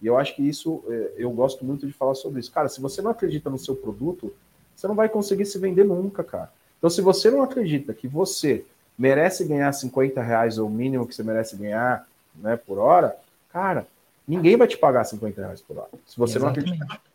[0.00, 2.50] e eu acho que isso, é, eu gosto muito de falar sobre isso.
[2.50, 4.32] Cara, se você não acredita no seu produto,
[4.74, 6.50] você não vai conseguir se vender nunca, cara.
[6.80, 8.64] Então, se você não acredita que você
[8.98, 13.14] merece ganhar 50 reais ou o mínimo que você merece ganhar né, por hora,
[13.52, 13.86] cara,
[14.26, 16.66] ninguém vai te pagar 50 reais por hora, se você Exatamente.
[16.66, 17.10] não acreditar.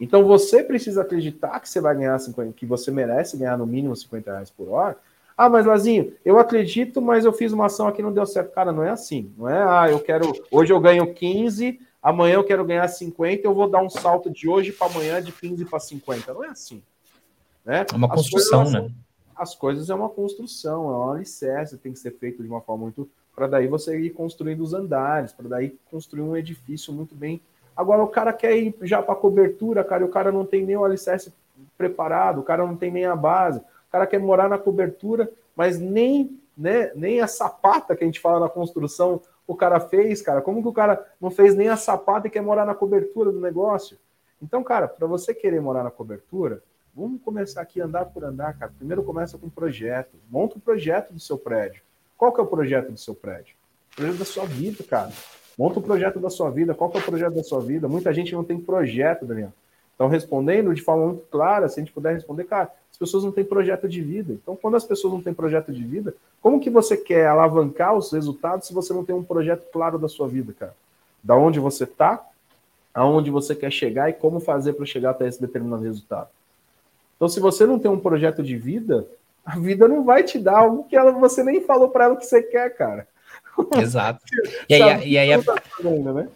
[0.00, 3.94] Então você precisa acreditar que você vai ganhar 50, que você merece ganhar no mínimo
[3.94, 4.96] 50 reais por hora.
[5.36, 8.52] Ah, mas Lazinho, eu acredito, mas eu fiz uma ação aqui não deu certo.
[8.52, 9.32] Cara, não é assim.
[9.36, 10.32] Não é, ah, eu quero.
[10.50, 14.48] Hoje eu ganho 15, amanhã eu quero ganhar 50, eu vou dar um salto de
[14.48, 16.34] hoje para amanhã de 15 para 50.
[16.34, 16.82] Não é assim.
[17.64, 17.86] Né?
[17.90, 18.90] É uma As construção, coisas, né?
[19.36, 22.84] As coisas é uma construção, é um alicerce, tem que ser feito de uma forma
[22.84, 23.08] muito.
[23.34, 27.40] Para daí você ir construindo os andares, para daí construir um edifício muito bem
[27.76, 30.76] Agora o cara quer ir já para cobertura, cara, e o cara não tem nem
[30.76, 31.32] o alicerce
[31.76, 35.78] preparado, o cara não tem nem a base, o cara quer morar na cobertura, mas
[35.78, 40.40] nem, né, nem a sapata que a gente fala na construção o cara fez, cara.
[40.40, 43.40] Como que o cara não fez nem a sapata e quer morar na cobertura do
[43.40, 43.98] negócio?
[44.40, 46.62] Então, cara, para você querer morar na cobertura,
[46.94, 48.72] vamos começar aqui andar por andar, cara.
[48.76, 50.10] Primeiro começa com um projeto.
[50.30, 51.82] Monta o um projeto do seu prédio.
[52.16, 53.54] Qual que é o projeto do seu prédio?
[53.92, 55.12] O projeto da sua vida, cara.
[55.58, 56.74] Monta o projeto da sua vida.
[56.74, 57.88] Qual que é o projeto da sua vida?
[57.88, 59.52] Muita gente não tem projeto, Daniel.
[59.94, 63.32] Então, respondendo de forma muito clara, se a gente puder responder, cara, as pessoas não
[63.32, 64.32] têm projeto de vida.
[64.32, 68.10] Então, quando as pessoas não têm projeto de vida, como que você quer alavancar os
[68.10, 70.74] resultados se você não tem um projeto claro da sua vida, cara?
[71.22, 72.26] Da onde você está,
[72.92, 76.28] aonde você quer chegar e como fazer para chegar até esse determinado resultado.
[77.22, 79.06] Então, se você não tem um projeto de vida,
[79.44, 82.26] a vida não vai te dar algo que ela, você nem falou para ela que
[82.26, 83.06] você quer, cara.
[83.80, 84.20] Exato.
[84.68, 86.28] E aí, e aí a, né?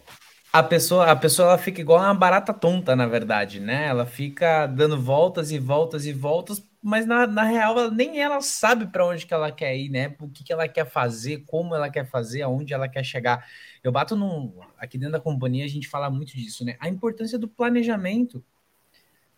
[0.53, 3.87] a, pessoa, a pessoa ela fica igual uma barata tonta, na verdade, né?
[3.87, 8.39] Ela fica dando voltas e voltas e voltas, mas na, na real ela, nem ela
[8.39, 10.15] sabe para onde que ela quer ir, né?
[10.21, 13.45] O que, que ela quer fazer, como ela quer fazer, aonde ela quer chegar.
[13.83, 14.53] Eu bato num.
[14.77, 16.77] Aqui dentro da companhia a gente fala muito disso, né?
[16.79, 18.41] A importância do planejamento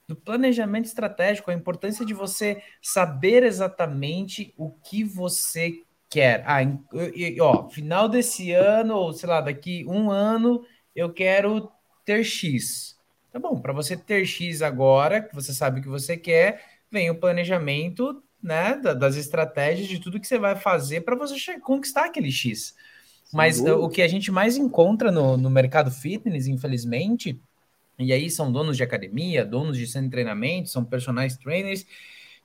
[0.09, 6.43] do planejamento estratégico, a importância de você saber exatamente o que você quer.
[6.47, 6.61] Ah,
[7.39, 11.71] ó, final desse ano, ou sei lá, daqui um ano, eu quero
[12.03, 12.97] ter X.
[13.31, 16.59] Tá bom, para você ter X agora, que você sabe o que você quer,
[16.91, 22.05] vem o planejamento, né, das estratégias de tudo que você vai fazer para você conquistar
[22.05, 22.73] aquele X.
[23.31, 27.39] Mas o que a gente mais encontra no, no mercado fitness, infelizmente,
[27.99, 31.85] e aí são donos de academia, donos de centro de treinamento, são personagens trainers,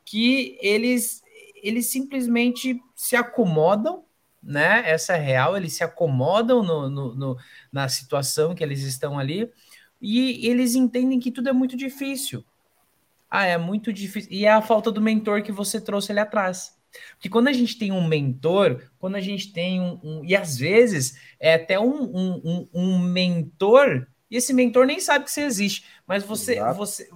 [0.05, 1.23] que eles
[1.63, 4.05] eles simplesmente se acomodam,
[4.43, 4.83] né?
[4.85, 7.37] Essa é real, eles se acomodam no, no, no,
[7.73, 9.51] na situação que eles estão ali
[10.01, 12.45] e eles entendem que tudo é muito difícil.
[13.31, 14.31] Ah, é muito difícil.
[14.31, 16.77] E é a falta do mentor que você trouxe ali atrás.
[17.13, 19.99] Porque quando a gente tem um mentor, quando a gente tem um.
[20.03, 25.25] um e às vezes é até um, um, um, mentor, e esse mentor nem sabe
[25.25, 27.09] que você existe, mas você, você,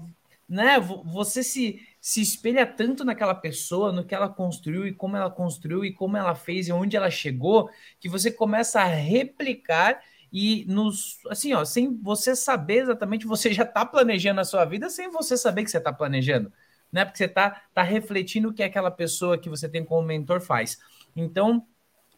[0.49, 5.31] né, você se, se espelha tanto naquela pessoa, no que ela construiu e como ela
[5.31, 10.01] construiu e como ela fez e onde ela chegou, que você começa a replicar
[10.33, 14.91] e nos assim, ó, sem você saber exatamente, você já está planejando a sua vida
[14.91, 16.53] sem você saber que você está planejando,
[16.93, 17.05] né?
[17.05, 20.79] Porque você está tá refletindo o que aquela pessoa que você tem como mentor faz.
[21.17, 21.67] Então,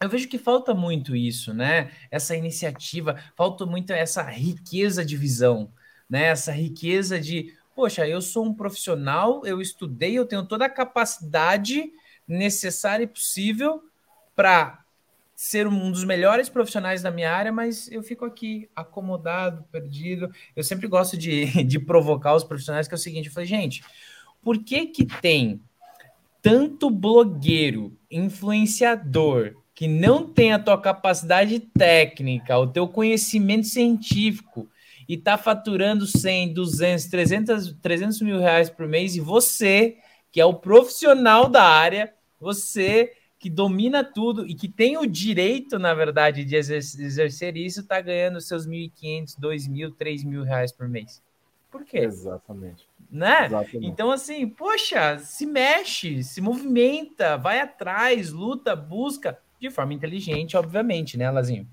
[0.01, 1.91] eu vejo que falta muito isso, né?
[2.09, 5.71] Essa iniciativa, falta muito essa riqueza de visão,
[6.09, 6.25] né?
[6.25, 11.91] Essa riqueza de poxa, eu sou um profissional, eu estudei, eu tenho toda a capacidade
[12.27, 13.81] necessária e possível
[14.35, 14.83] para
[15.35, 20.31] ser um dos melhores profissionais da minha área, mas eu fico aqui acomodado, perdido.
[20.55, 23.83] Eu sempre gosto de, de provocar os profissionais, que é o seguinte: eu falei, gente,
[24.41, 25.61] por que que tem
[26.41, 34.69] tanto blogueiro, influenciador, que não tem a tua capacidade técnica, o teu conhecimento científico,
[35.09, 39.97] e está faturando 100, 200, 300, 300 mil reais por mês, e você,
[40.31, 45.79] que é o profissional da área, você que domina tudo e que tem o direito,
[45.79, 51.23] na verdade, de exercer isso, está ganhando seus 1.500, 2.000, 3.000 reais por mês.
[51.71, 51.97] Por quê?
[51.97, 52.87] Exatamente.
[53.11, 53.47] Né?
[53.47, 53.87] Exatamente.
[53.87, 61.17] Então, assim, poxa, se mexe, se movimenta, vai atrás, luta, busca, de forma inteligente, obviamente,
[61.17, 61.67] né, Lazinho?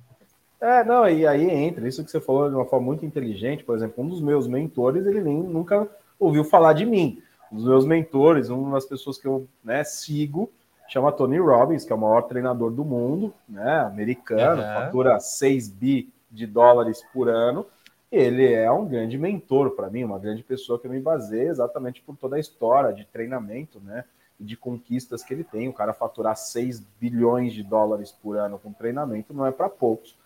[0.60, 3.64] É, não, e aí entra isso que você falou de uma forma muito inteligente.
[3.64, 5.88] Por exemplo, um dos meus mentores, ele nem nunca
[6.20, 7.22] ouviu falar de mim.
[7.50, 10.50] Um dos meus mentores, uma das pessoas que eu né, sigo,
[10.88, 14.68] chama Tony Robbins, que é o maior treinador do mundo, né, americano, uhum.
[14.68, 17.64] fatura 6 bi de dólares por ano.
[18.10, 22.02] Ele é um grande mentor para mim, uma grande pessoa que eu me baseio exatamente
[22.02, 24.04] por toda a história de treinamento, né?
[24.38, 25.68] De conquistas que ele tem.
[25.68, 30.16] O cara faturar 6 bilhões de dólares por ano com treinamento não é para poucos.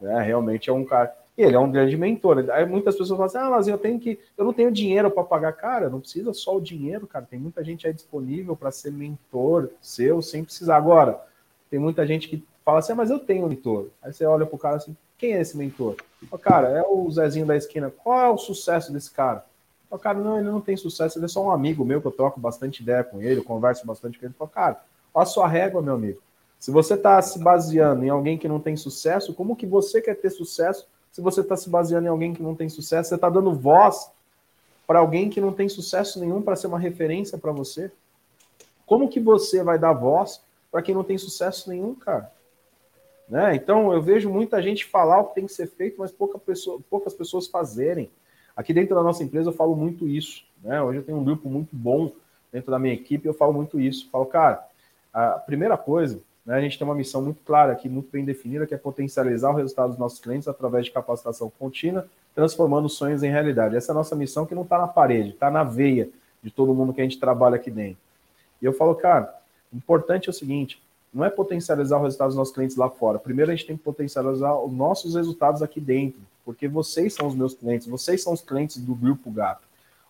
[0.00, 0.20] Né?
[0.20, 1.14] Realmente é um cara.
[1.36, 2.44] E ele é um grande mentor.
[2.50, 4.18] Aí muitas pessoas falam assim: ah, mas eu tenho que.
[4.36, 5.52] Eu não tenho dinheiro para pagar.
[5.52, 7.24] Cara, não precisa só o dinheiro, cara.
[7.24, 10.76] Tem muita gente aí disponível para ser mentor seu sem precisar.
[10.76, 11.24] Agora,
[11.70, 13.88] tem muita gente que fala assim: ah, mas eu tenho mentor.
[14.02, 15.96] Aí você olha pro cara assim: Quem é esse mentor?
[16.42, 17.90] Cara, é o Zezinho da esquina.
[17.90, 19.44] Qual é o sucesso desse cara?
[19.92, 22.12] O cara, não, ele não tem sucesso, ele é só um amigo meu que eu
[22.12, 24.34] troco bastante ideia com ele, converso bastante com ele.
[24.38, 24.82] Falo, cara,
[25.12, 26.18] olha a sua régua, meu amigo.
[26.58, 30.14] Se você está se baseando em alguém que não tem sucesso, como que você quer
[30.14, 33.10] ter sucesso se você está se baseando em alguém que não tem sucesso?
[33.10, 34.10] Você está dando voz
[34.86, 37.92] para alguém que não tem sucesso nenhum para ser uma referência para você?
[38.86, 40.40] Como que você vai dar voz
[40.70, 42.32] para quem não tem sucesso nenhum, cara?
[43.28, 43.54] Né?
[43.56, 46.80] Então, eu vejo muita gente falar o que tem que ser feito, mas pouca pessoa,
[46.88, 48.10] poucas pessoas fazerem.
[48.56, 50.44] Aqui dentro da nossa empresa eu falo muito isso.
[50.62, 50.80] Né?
[50.82, 52.12] Hoje eu tenho um grupo muito bom
[52.52, 54.06] dentro da minha equipe eu falo muito isso.
[54.06, 54.66] Eu falo, cara,
[55.12, 56.56] a primeira coisa né?
[56.56, 59.54] A gente tem uma missão muito clara aqui, muito bem definida, que é potencializar o
[59.54, 63.76] resultado dos nossos clientes através de capacitação contínua, transformando sonhos em realidade.
[63.76, 66.08] Essa é a nossa missão que não está na parede, está na veia
[66.42, 67.98] de todo mundo que a gente trabalha aqui dentro.
[68.60, 69.32] E eu falo, cara,
[69.72, 70.82] o importante é o seguinte:
[71.14, 73.18] não é potencializar o resultado dos nossos clientes lá fora.
[73.18, 77.34] Primeiro a gente tem que potencializar os nossos resultados aqui dentro, porque vocês são os
[77.34, 79.62] meus clientes, vocês são os clientes do grupo GAP.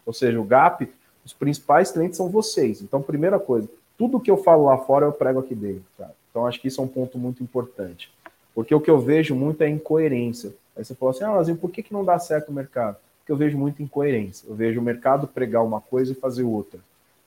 [0.04, 0.88] Ou seja, o GAP,
[1.24, 2.82] os principais clientes são vocês.
[2.82, 6.14] Então, primeira coisa, tudo que eu falo lá fora eu prego aqui dentro, cara.
[6.30, 8.10] Então, acho que isso é um ponto muito importante.
[8.54, 10.54] Porque o que eu vejo muito é incoerência.
[10.76, 12.96] Aí você fala assim, ah, Lazinho, por que, que não dá certo o mercado?
[13.18, 14.46] Porque eu vejo muita incoerência.
[14.48, 16.80] Eu vejo o mercado pregar uma coisa e fazer outra.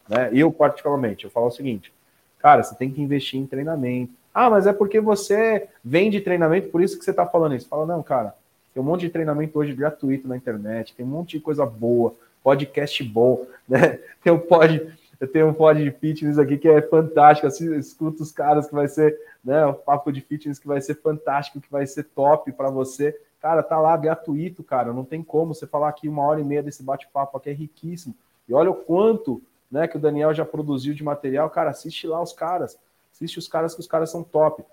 [0.10, 0.30] Né?
[0.34, 1.94] Eu, particularmente, eu falo o seguinte,
[2.40, 4.14] cara, você tem que investir em treinamento.
[4.34, 7.70] Ah, mas é porque você vende treinamento, por isso que você está falando isso.
[7.70, 8.36] Fala, não, cara,
[8.76, 12.14] tem um monte de treinamento hoje gratuito na internet, tem um monte de coisa boa,
[12.44, 14.00] podcast bom, né?
[14.22, 17.48] Tem o pod eu tenho um pod de fitness aqui que é fantástico.
[17.48, 19.66] Assim, escuta os caras que vai ser, né?
[19.66, 23.18] O papo de fitness que vai ser fantástico, que vai ser top para você.
[23.42, 24.92] Cara, tá lá gratuito, cara.
[24.92, 28.14] Não tem como você falar aqui uma hora e meia desse bate-papo aqui, é riquíssimo.
[28.48, 31.50] E olha o quanto né, que o Daniel já produziu de material.
[31.50, 32.78] Cara, assiste lá os caras.
[33.14, 34.66] Assiste os caras que os caras são top.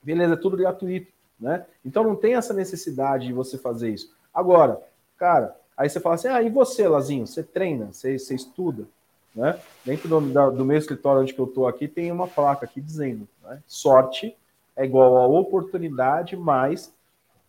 [0.00, 1.12] Beleza, é tudo gratuito,
[1.42, 1.66] né?
[1.84, 4.14] Então não tem essa necessidade de você fazer isso.
[4.32, 4.80] Agora,
[5.18, 7.26] cara, aí você fala assim: ah, e você, Lazinho?
[7.26, 7.92] Você treina?
[7.92, 8.86] Você, você estuda?
[9.34, 9.58] Né?
[9.84, 13.60] Dentro do, do meu escritório onde eu estou aqui, tem uma placa aqui dizendo: né?
[13.66, 14.36] sorte
[14.76, 16.94] é igual a oportunidade, mais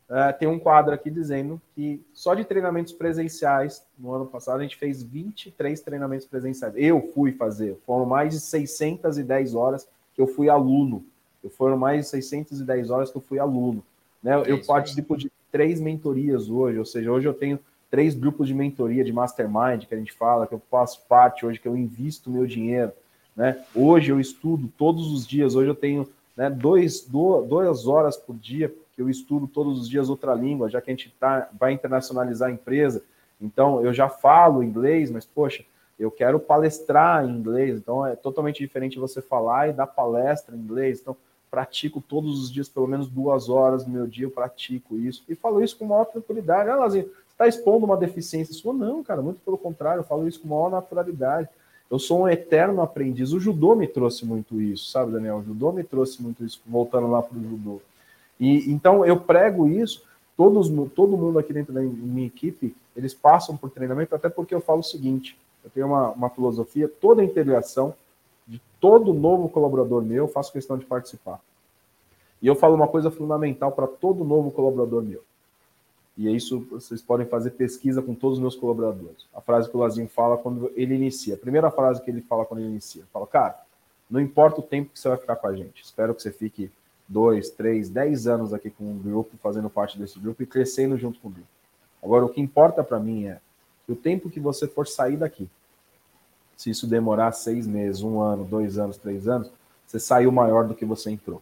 [0.10, 4.64] uh, tem um quadro aqui dizendo que só de treinamentos presenciais, no ano passado, a
[4.64, 6.74] gente fez 23 treinamentos presenciais.
[6.76, 11.06] Eu fui fazer, foram mais de 610 horas que eu fui aluno.
[11.44, 13.84] Eu foram mais de 610 horas que eu fui aluno.
[14.22, 14.36] Né?
[14.48, 17.60] Eu é participo de três mentorias hoje, ou seja, hoje eu tenho
[17.92, 21.60] três grupos de mentoria, de mastermind, que a gente fala, que eu faço parte hoje,
[21.60, 22.92] que eu invisto meu dinheiro.
[23.36, 23.64] Né?
[23.76, 28.74] Hoje eu estudo todos os dias, hoje eu tenho né, dois, duas horas por dia
[28.96, 32.50] que eu estudo todos os dias outra língua, já que a gente tá, vai internacionalizar
[32.50, 33.04] a empresa.
[33.42, 35.66] Então, eu já falo inglês, mas, poxa,
[36.00, 37.78] eu quero palestrar em inglês.
[37.78, 41.00] Então, é totalmente diferente você falar e dar palestra em inglês.
[41.02, 41.18] Então,
[41.54, 45.24] pratico todos os dias, pelo menos duas horas do meu dia, eu pratico isso.
[45.30, 46.68] E falo isso com maior tranquilidade.
[46.68, 48.74] Ah, Lazinho, está expondo uma deficiência sua?
[48.74, 51.48] Não, cara, muito pelo contrário, eu falo isso com maior naturalidade.
[51.92, 53.34] Eu sou um eterno aprendiz.
[53.34, 55.38] O judô me trouxe muito isso, sabe, Daniel?
[55.38, 57.80] O judô me trouxe muito isso, voltando lá para o judô.
[58.40, 60.04] E então eu prego isso.
[60.36, 64.60] Todos, todo mundo aqui dentro da minha equipe, eles passam por treinamento, até porque eu
[64.60, 67.94] falo o seguinte: eu tenho uma, uma filosofia, toda integração
[68.48, 71.40] de todo novo colaborador meu, eu faço questão de participar.
[72.42, 75.24] E eu falo uma coisa fundamental para todo novo colaborador meu.
[76.18, 79.26] E é isso vocês podem fazer pesquisa com todos os meus colaboradores.
[79.34, 81.36] A frase que o Lazinho fala quando ele inicia.
[81.36, 83.04] A primeira frase que ele fala quando ele inicia.
[83.12, 83.60] Fala, cara,
[84.10, 85.84] não importa o tempo que você vai ficar com a gente.
[85.84, 86.70] Espero que você fique
[87.08, 91.20] dois, três, dez anos aqui com o grupo, fazendo parte desse grupo e crescendo junto
[91.20, 91.48] com o grupo.
[92.02, 93.40] Agora, o que importa para mim é
[93.86, 95.50] que o tempo que você for sair daqui,
[96.56, 99.52] se isso demorar seis meses, um ano, dois anos, três anos,
[99.86, 101.42] você saiu maior do que você entrou.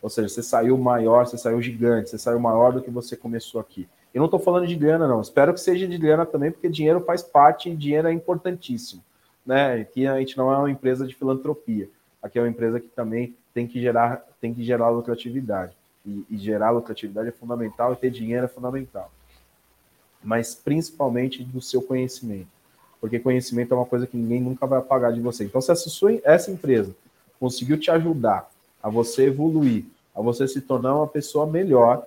[0.00, 3.60] Ou seja, você saiu maior, você saiu gigante, você saiu maior do que você começou
[3.60, 3.88] aqui.
[4.12, 5.20] Eu não estou falando de grana, não.
[5.20, 9.02] Espero que seja de grana também, porque dinheiro faz parte e dinheiro é importantíssimo.
[9.44, 9.80] Né?
[9.80, 11.88] Aqui a gente não é uma empresa de filantropia.
[12.22, 15.72] Aqui é uma empresa que também tem que gerar, tem que gerar lucratividade.
[16.04, 19.10] E, e gerar lucratividade é fundamental e ter dinheiro é fundamental.
[20.22, 22.48] Mas principalmente do seu conhecimento.
[23.02, 25.42] Porque conhecimento é uma coisa que ninguém nunca vai pagar de você.
[25.42, 26.94] Então, se essa, sua, essa empresa
[27.40, 28.48] conseguiu te ajudar
[28.80, 29.84] a você evoluir,
[30.14, 32.06] a você se tornar uma pessoa melhor,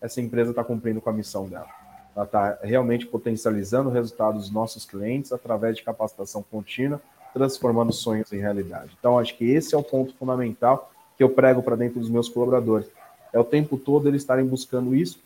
[0.00, 1.68] essa empresa está cumprindo com a missão dela.
[2.16, 7.02] Ela está realmente potencializando o resultado dos nossos clientes através de capacitação contínua,
[7.34, 8.96] transformando sonhos em realidade.
[8.98, 12.30] Então, acho que esse é o ponto fundamental que eu prego para dentro dos meus
[12.30, 12.88] colaboradores.
[13.30, 15.18] É o tempo todo eles estarem buscando isso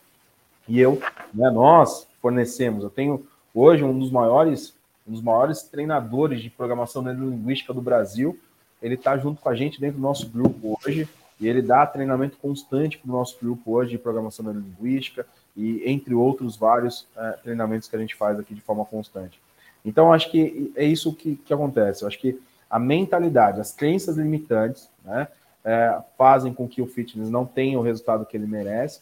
[0.67, 1.01] e eu,
[1.33, 2.83] né, nós fornecemos.
[2.83, 4.75] Eu tenho hoje um dos maiores,
[5.07, 8.39] um dos maiores treinadores de programação neurolinguística do Brasil,
[8.83, 11.09] ele está junto com a gente dentro do nosso grupo hoje.
[11.41, 15.27] e ele dá treinamento constante para o nosso grupo hoje de programação linguística
[15.57, 19.41] e entre outros vários é, treinamentos que a gente faz aqui de forma constante.
[19.85, 22.03] Então, acho que é isso que, que acontece.
[22.03, 22.41] Eu acho que
[22.71, 25.29] a mentalidade, as crenças limitantes, né,
[25.65, 29.01] é, fazem com que o fitness não tenha o resultado que ele merece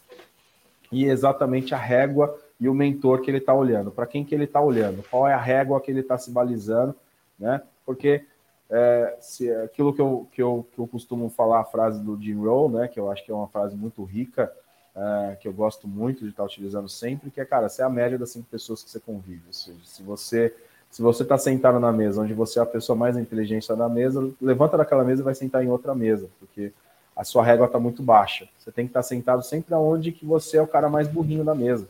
[0.91, 3.91] e exatamente a régua e o mentor que ele está olhando.
[3.91, 5.03] Para quem que ele está olhando?
[5.11, 6.95] Qual é a régua que ele está se balizando?
[7.37, 7.61] Né?
[7.85, 8.25] Porque
[8.71, 12.37] é, se, aquilo que eu, que, eu, que eu costumo falar, a frase do Jim
[12.37, 14.53] Rohn, né, que eu acho que é uma frase muito rica,
[14.95, 17.85] é, que eu gosto muito de estar tá utilizando sempre, que é, cara, você é
[17.85, 19.43] a média das cinco pessoas que você convive.
[19.49, 20.55] Ou seja, se você
[20.89, 24.31] se você está sentado na mesa, onde você é a pessoa mais inteligente da mesa,
[24.39, 26.71] levanta daquela mesa e vai sentar em outra mesa, porque
[27.17, 28.47] a sua régua está muito baixa.
[28.59, 31.43] Você tem que estar tá sentado sempre aonde que você é o cara mais burrinho
[31.43, 31.89] da mesa.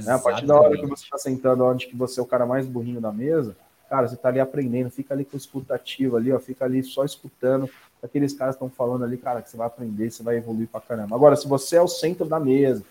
[0.00, 0.12] Né?
[0.12, 2.66] A partir da hora que você está sentado onde que você é o cara mais
[2.66, 3.56] burrinho da mesa,
[3.88, 7.68] cara, você está ali aprendendo, fica ali com escutativo ali, ó, fica ali só escutando
[8.02, 11.14] aqueles caras estão falando ali, cara, que você vai aprender, você vai evoluir pra caramba.
[11.14, 12.82] Agora, se você é o centro da mesa,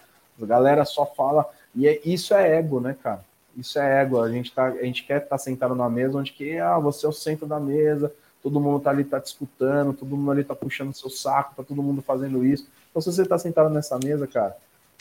[0.42, 3.24] a galera só fala, e é, isso é ego, né, cara?
[3.56, 4.22] Isso é ego.
[4.22, 7.06] A gente, tá, a gente quer estar tá sentado na mesa onde que, ah, você
[7.06, 10.56] é o centro da mesa, todo mundo tá ali, tá disputando, todo mundo ali tá
[10.56, 12.68] puxando seu saco, tá todo mundo fazendo isso.
[12.90, 14.56] Então, se você tá sentado nessa mesa, cara,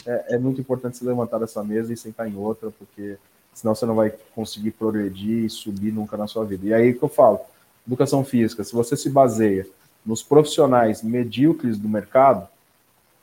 [0.07, 3.17] é, é muito importante se levantar dessa mesa e sentar em outra, porque
[3.53, 6.67] senão você não vai conseguir progredir e subir nunca na sua vida.
[6.67, 7.41] E aí que eu falo,
[7.87, 9.67] educação física, se você se baseia
[10.05, 12.49] nos profissionais medíocres do mercado,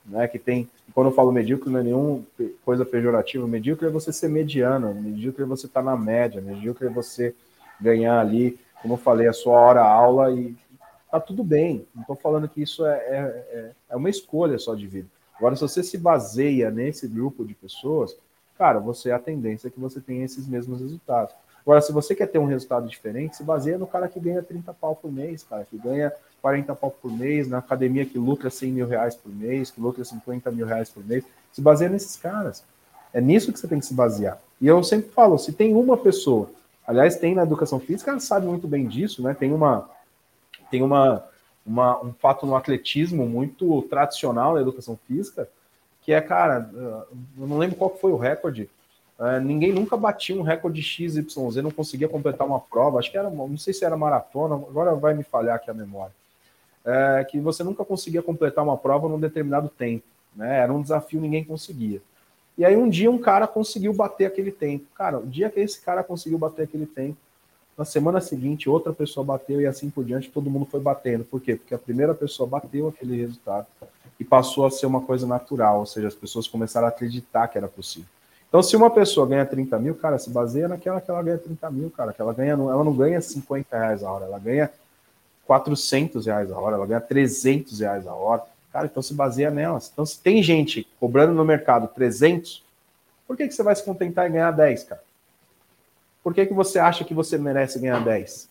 [0.05, 2.21] né, que tem, quando eu falo medíocre, não é nenhuma
[2.63, 6.87] coisa pejorativa, medíocre é você ser mediano, medíocre é você estar tá na média, medíocre
[6.87, 7.33] é você
[7.79, 10.55] ganhar ali, como eu falei, a sua hora aula e
[11.11, 11.85] tá tudo bem.
[11.93, 13.17] Não estou falando que isso é, é,
[13.51, 15.07] é, é uma escolha só de vida.
[15.37, 18.15] Agora, se você se baseia nesse grupo de pessoas,
[18.57, 21.33] cara, você a tendência é que você tenha esses mesmos resultados.
[21.61, 24.73] Agora, se você quer ter um resultado diferente, se baseia no cara que ganha 30
[24.73, 26.11] pau por mês, cara, que ganha
[26.41, 30.03] 40 pau por mês, na academia que lucra 100 mil reais por mês, que lucra
[30.03, 31.25] 50 mil reais por mês.
[31.51, 32.63] Se baseia nesses caras.
[33.13, 34.39] É nisso que você tem que se basear.
[34.61, 36.49] E eu sempre falo, se tem uma pessoa,
[36.85, 39.33] aliás, tem na educação física, ela sabe muito bem disso, né?
[39.33, 39.89] Tem uma
[40.69, 41.23] tem uma,
[41.67, 45.47] uma um fato no atletismo muito tradicional na educação física,
[46.01, 48.69] que é, cara, eu não lembro qual foi o recorde,
[49.19, 53.29] é, ninguém nunca batia um recorde XYZ, não conseguia completar uma prova, acho que era,
[53.29, 56.13] não sei se era maratona, agora vai me falhar aqui a memória
[56.87, 60.05] é, que você nunca conseguia completar uma prova num determinado tempo.
[60.33, 60.59] Né?
[60.59, 62.01] Era um desafio, ninguém conseguia.
[62.57, 64.85] E aí um dia um cara conseguiu bater aquele tempo.
[64.95, 67.17] Cara, o dia que esse cara conseguiu bater aquele tempo,
[67.77, 71.23] na semana seguinte outra pessoa bateu e assim por diante, todo mundo foi batendo.
[71.23, 71.55] Por quê?
[71.55, 73.67] Porque a primeira pessoa bateu aquele resultado
[74.19, 77.57] e passou a ser uma coisa natural, ou seja, as pessoas começaram a acreditar que
[77.57, 78.09] era possível.
[78.49, 81.69] Então, se uma pessoa ganha 30 mil, cara, se baseia naquela que ela ganha 30
[81.69, 84.71] mil, cara, que ela ganha, ela não ganha 50 reais a hora, ela ganha
[85.45, 88.43] 400 reais a hora, ela ganha 300 reais a hora.
[88.71, 89.89] Cara, então se baseia nelas.
[89.91, 92.63] Então, se tem gente cobrando no mercado 300,
[93.27, 95.01] por que, que você vai se contentar em ganhar 10, cara?
[96.27, 98.49] Por que, que você acha que você merece ganhar 10?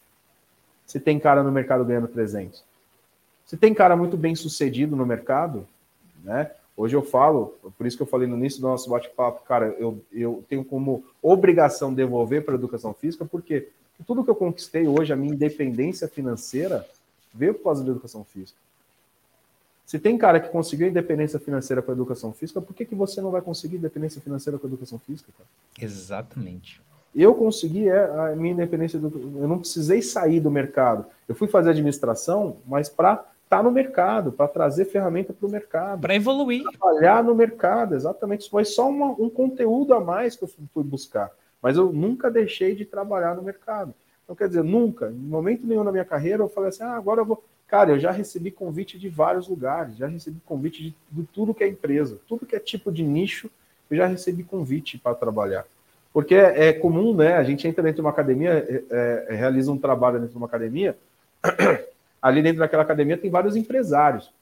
[0.86, 2.64] Se tem cara no mercado ganhando 300.
[3.44, 5.68] Se tem cara muito bem sucedido no mercado,
[6.24, 6.50] né?
[6.74, 10.02] Hoje eu falo, por isso que eu falei no início do nosso bate-papo, cara, eu,
[10.10, 13.68] eu tenho como obrigação devolver para a educação física, porque
[14.06, 16.88] tudo que eu conquistei hoje, a minha independência financeira,
[17.34, 18.58] veio por causa da educação física.
[19.84, 23.20] Se tem cara que conseguiu independência financeira com a educação física, por que, que você
[23.20, 25.30] não vai conseguir independência financeira com a educação física?
[25.36, 25.86] Cara?
[25.86, 26.80] Exatamente.
[27.16, 29.08] Eu consegui é, a minha independência, do,
[29.40, 31.06] eu não precisei sair do mercado.
[31.26, 35.50] Eu fui fazer administração, mas para estar tá no mercado, para trazer ferramenta para o
[35.50, 36.00] mercado.
[36.00, 36.62] Para evoluir.
[36.62, 38.42] Trabalhar no mercado, exatamente.
[38.42, 41.30] Isso foi só uma, um conteúdo a mais que eu fui buscar
[41.66, 43.92] mas eu nunca deixei de trabalhar no mercado.
[44.22, 47.22] Então, quer dizer, nunca, em momento nenhum na minha carreira, eu falei assim: ah, agora
[47.22, 47.42] eu vou.
[47.66, 51.64] Cara, eu já recebi convite de vários lugares, já recebi convite de, de tudo que
[51.64, 53.50] é empresa, tudo que é tipo de nicho,
[53.90, 55.66] eu já recebi convite para trabalhar.
[56.16, 57.34] Porque é, comum, né?
[57.34, 58.50] A gente entra dentro de uma academia,
[58.90, 60.96] é, é, realiza um trabalho dentro de uma academia,
[62.22, 64.32] ali dentro daquela academia tem vários empresários.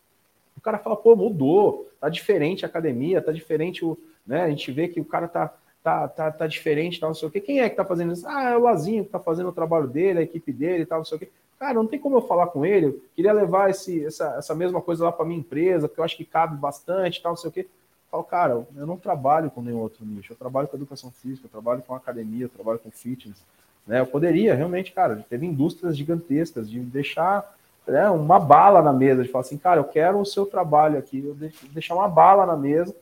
[0.56, 3.98] O cara fala, pô, mudou, tá diferente a academia, tá diferente o.
[4.24, 4.42] Né?
[4.42, 5.52] A gente vê que o cara tá
[5.82, 7.40] tá, tá, tá diferente, tal, não sei o quê.
[7.40, 8.24] Quem é que tá fazendo isso?
[8.28, 11.04] Ah, é o Lazinho que tá fazendo o trabalho dele, a equipe dele tal, não
[11.04, 11.28] sei o quê.
[11.58, 12.86] Cara, não tem como eu falar com ele.
[12.86, 16.16] Eu queria levar esse, essa, essa mesma coisa lá para minha empresa, porque eu acho
[16.16, 17.66] que cabe bastante, tal, não sei o quê.
[18.14, 20.32] Falo, cara, eu não trabalho com nenhum outro nicho.
[20.32, 23.42] Eu trabalho com educação física, eu trabalho com academia, eu trabalho com fitness.
[23.84, 23.98] Né?
[23.98, 29.28] Eu poderia, realmente, cara, teve indústrias gigantescas de deixar né, uma bala na mesa, de
[29.28, 31.34] falar assim, cara, eu quero o seu trabalho aqui, eu
[31.72, 32.94] deixar uma bala na mesa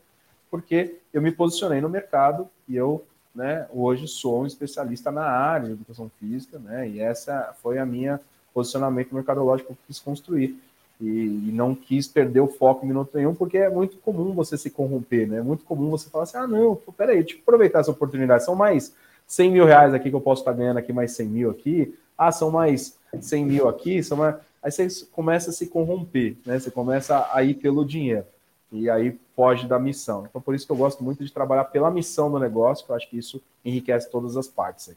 [0.50, 3.04] porque eu me posicionei no mercado e eu,
[3.34, 7.84] né, hoje sou um especialista na área de educação física, né, e essa foi a
[7.84, 8.18] minha
[8.54, 10.58] posicionamento mercadológico que eu quis construir.
[11.00, 14.56] E, e, não quis perder o foco em minuto nenhum, porque é muito comum você
[14.56, 15.38] se corromper, né?
[15.38, 18.54] É muito comum você falar assim, ah, não, peraí, deixa eu aproveitar essa oportunidade, são
[18.54, 18.94] mais
[19.26, 22.30] 100 mil reais aqui que eu posso estar ganhando aqui, mais 100 mil aqui, ah,
[22.30, 24.36] são mais 100 mil aqui, são mais...
[24.62, 26.58] Aí você começa a se corromper, né?
[26.58, 28.24] Você começa a ir pelo dinheiro,
[28.70, 30.24] e aí foge da missão.
[30.28, 32.96] Então, por isso que eu gosto muito de trabalhar pela missão do negócio, que eu
[32.96, 34.96] acho que isso enriquece todas as partes aí.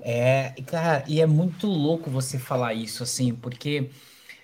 [0.00, 3.90] É, cara, e é muito louco você falar isso, assim, porque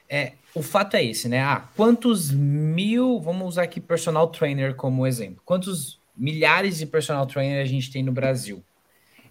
[0.08, 1.40] é, o fato é esse, né?
[1.40, 7.62] Ah, quantos mil, vamos usar aqui personal trainer como exemplo, quantos milhares de personal trainer
[7.62, 8.62] a gente tem no Brasil?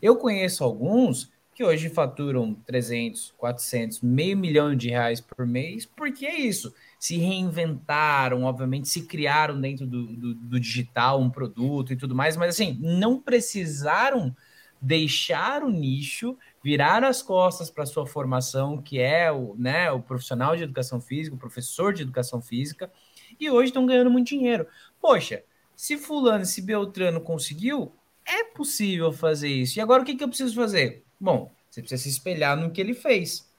[0.02, 6.26] Eu conheço alguns que hoje faturam 300, 400, meio milhão de reais por mês, porque
[6.26, 11.96] é isso, se reinventaram, obviamente, se criaram dentro do, do, do digital um produto e
[11.96, 14.36] tudo mais, mas assim, não precisaram
[14.84, 20.58] deixar o nicho, virar as costas para sua formação, que é o, né, o profissional
[20.58, 22.92] de educação física, o professor de educação física,
[23.40, 24.68] e hoje estão ganhando muito dinheiro.
[25.00, 25.42] Poxa,
[25.74, 27.94] se fulano, se Beltrano conseguiu,
[28.26, 29.80] é possível fazer isso.
[29.80, 31.06] E agora o que, que eu preciso fazer?
[31.18, 33.50] Bom, você precisa se espelhar no que ele fez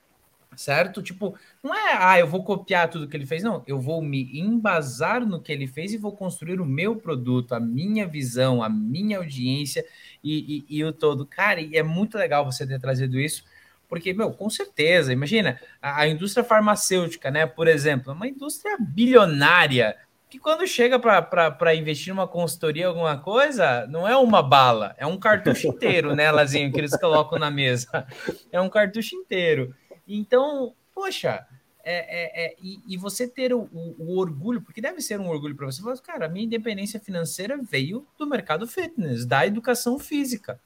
[0.57, 1.03] certo?
[1.03, 3.63] Tipo, não é, ah, eu vou copiar tudo que ele fez, não.
[3.67, 7.61] Eu vou me embasar no que ele fez e vou construir o meu produto, a
[7.61, 9.85] minha visão, a minha audiência
[10.23, 11.27] e, e, e o todo.
[11.27, 13.45] Cara, e é muito legal você ter trazido isso,
[13.89, 18.77] porque, meu, com certeza, imagina, a, a indústria farmacêutica, né, por exemplo, é uma indústria
[18.81, 19.97] bilionária
[20.35, 25.17] que quando chega para investir numa consultoria, alguma coisa, não é uma bala, é um
[25.17, 28.05] cartucho inteiro, né, Lazinho, que eles colocam na mesa.
[28.51, 29.73] É um cartucho inteiro.
[30.07, 31.47] Então, poxa,
[31.83, 35.29] é, é, é, e, e, você ter o, o, o, orgulho, porque deve ser um
[35.29, 39.99] orgulho para você, falar, cara, a minha independência financeira veio do mercado fitness, da educação
[39.99, 40.59] física.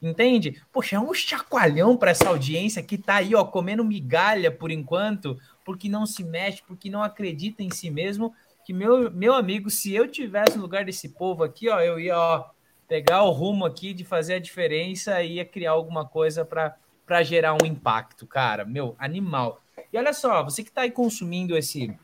[0.00, 0.62] Entende?
[0.70, 5.38] Poxa, é um chacoalhão para essa audiência que tá aí, ó, comendo migalha por enquanto,
[5.64, 8.34] porque não se mexe, porque não acredita em si mesmo.
[8.64, 12.18] Que meu, meu amigo, se eu tivesse no lugar desse povo aqui, ó, eu ia,
[12.18, 12.50] ó,
[12.86, 16.76] pegar o rumo aqui de fazer a diferença e ia criar alguma coisa para
[17.06, 18.64] para gerar um impacto, cara.
[18.64, 19.62] Meu, animal.
[19.92, 21.96] E olha só, você que está aí consumindo esse,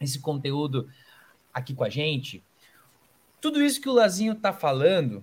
[0.00, 0.88] esse conteúdo
[1.52, 2.42] aqui com a gente,
[3.40, 5.22] tudo isso que o Lazinho está falando,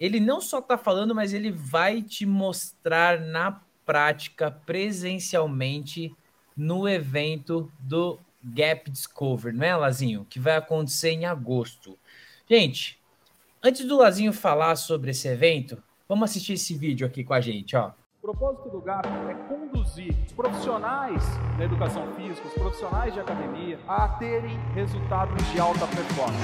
[0.00, 6.14] ele não só está falando, mas ele vai te mostrar na prática, presencialmente,
[6.56, 10.26] no evento do Gap Discover, não é, Lazinho?
[10.28, 11.98] Que vai acontecer em agosto.
[12.48, 12.98] Gente,
[13.62, 17.76] antes do Lazinho falar sobre esse evento, vamos assistir esse vídeo aqui com a gente,
[17.76, 17.92] ó.
[18.26, 21.22] O propósito do GAP é conduzir profissionais
[21.56, 26.42] da educação física, os profissionais de academia, a terem resultados de alta performance.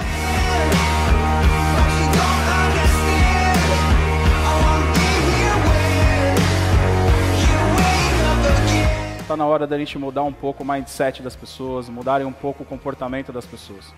[9.20, 12.62] Está na hora da gente mudar um pouco o mindset das pessoas, mudarem um pouco
[12.62, 13.92] o comportamento das pessoas.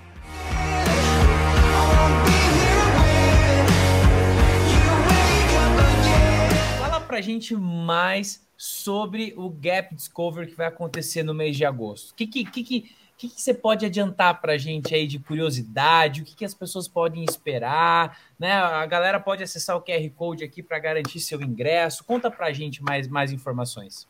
[7.15, 12.11] Para gente mais sobre o Gap Discover que vai acontecer no mês de agosto.
[12.11, 16.23] O que, que, que, que, que, você pode adiantar para a gente aí de curiosidade?
[16.23, 18.19] O que, que as pessoas podem esperar?
[18.37, 18.53] Né?
[18.53, 22.03] A galera pode acessar o QR Code aqui para garantir seu ingresso.
[22.03, 24.09] Conta para gente mais, mais informações.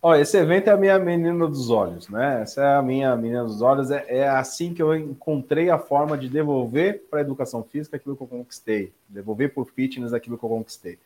[0.00, 2.40] Olha, esse evento é a minha menina dos olhos, né?
[2.42, 3.90] Essa é a minha menina dos olhos.
[3.90, 8.16] É, é assim que eu encontrei a forma de devolver para a educação física aquilo
[8.16, 10.98] que eu conquistei, devolver para o fitness aquilo que eu conquistei.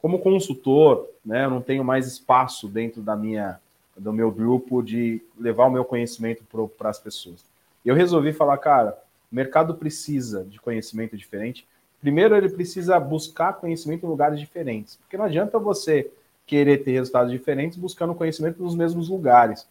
[0.00, 3.58] Como consultor, né, eu não tenho mais espaço dentro da minha,
[3.96, 6.44] do meu grupo de levar o meu conhecimento
[6.78, 7.44] para as pessoas.
[7.84, 8.98] Eu resolvi falar, cara,
[9.30, 11.66] o mercado precisa de conhecimento diferente.
[12.00, 16.10] Primeiro, ele precisa buscar conhecimento em lugares diferentes, porque não adianta você
[16.46, 19.66] querer ter resultados diferentes buscando conhecimento nos mesmos lugares.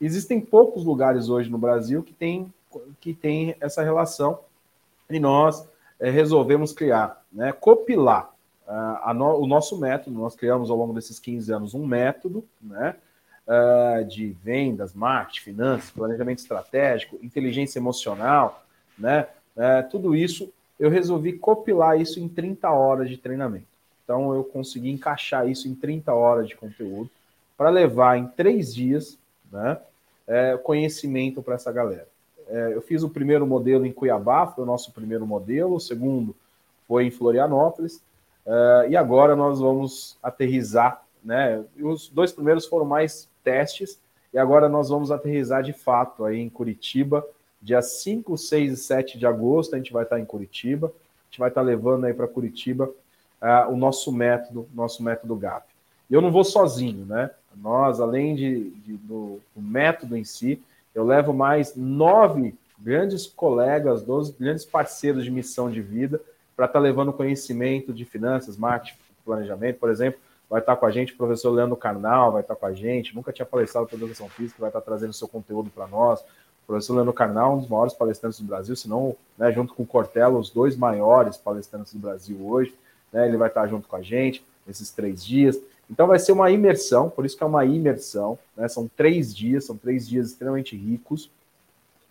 [0.00, 2.52] Existem poucos lugares hoje no Brasil que tem,
[3.00, 4.38] que tem essa relação
[5.10, 5.68] e nós
[5.98, 8.29] é, resolvemos criar, né, copilar
[8.70, 12.94] Uh, no, o nosso método, nós criamos ao longo desses 15 anos um método né,
[13.44, 18.64] uh, de vendas, marketing, finanças, planejamento estratégico, inteligência emocional,
[18.96, 23.66] né, uh, tudo isso eu resolvi compilar isso em 30 horas de treinamento.
[24.04, 27.10] Então eu consegui encaixar isso em 30 horas de conteúdo
[27.56, 29.18] para levar em três dias
[29.50, 29.78] né,
[30.26, 32.08] é, conhecimento para essa galera.
[32.48, 36.34] É, eu fiz o primeiro modelo em Cuiabá, foi o nosso primeiro modelo, o segundo
[36.88, 38.00] foi em Florianópolis,
[38.50, 41.62] Uh, e agora nós vamos aterrizar, né?
[41.80, 44.00] Os dois primeiros foram mais testes,
[44.34, 47.24] e agora nós vamos aterrizar de fato aí em Curitiba,
[47.62, 51.38] dia 5, 6 e 7 de agosto, a gente vai estar em Curitiba, a gente
[51.38, 52.90] vai estar levando aí para Curitiba
[53.40, 55.66] uh, o nosso método, nosso método GAP.
[56.10, 57.30] E eu não vou sozinho, né?
[57.54, 60.60] Nós, além de, de do, do, método em si,
[60.92, 66.20] eu levo mais nove grandes colegas, 12 grandes parceiros de missão de vida
[66.60, 69.78] para estar tá levando conhecimento de finanças, marketing, planejamento.
[69.78, 72.60] Por exemplo, vai estar tá com a gente o professor Leandro Carnal, vai estar tá
[72.60, 75.86] com a gente, nunca tinha palestrado para educação física, vai estar trazendo seu conteúdo para
[75.86, 76.20] nós.
[76.20, 79.84] O professor Leandro Carnal, um dos maiores palestrantes do Brasil, se não, né, junto com
[79.84, 82.74] o Cortella, os dois maiores palestrantes do Brasil hoje.
[83.10, 85.58] Né, ele vai estar junto com a gente nesses três dias.
[85.90, 88.68] Então vai ser uma imersão, por isso que é uma imersão, né?
[88.68, 91.30] São três dias, são três dias extremamente ricos.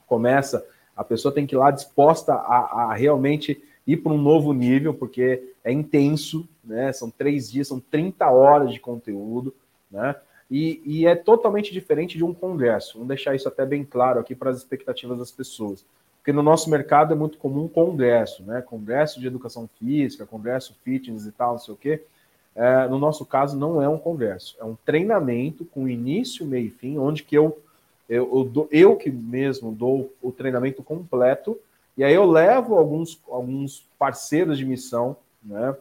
[0.08, 0.66] Começa,
[0.98, 3.64] a pessoa tem que ir lá disposta a, a realmente
[3.94, 6.94] ir para um novo nível, porque é intenso, né?
[6.94, 9.54] São três dias, são 30 horas de conteúdo,
[9.90, 10.16] né?
[10.50, 12.94] E, e, é totalmente diferente de um congresso.
[12.94, 15.86] Vamos deixar isso até bem claro aqui para as expectativas das pessoas.
[16.18, 18.62] Porque no nosso mercado é muito comum congresso, né?
[18.62, 22.02] Congresso de educação física, congresso fitness e tal, não sei o quê.
[22.56, 26.70] É, no nosso caso, não é um congresso, é um treinamento com início, meio e
[26.70, 27.58] fim, onde que eu,
[28.10, 31.58] eu, eu, eu que mesmo dou o treinamento completo,
[32.00, 35.76] e aí eu levo alguns, alguns parceiros de missão, né,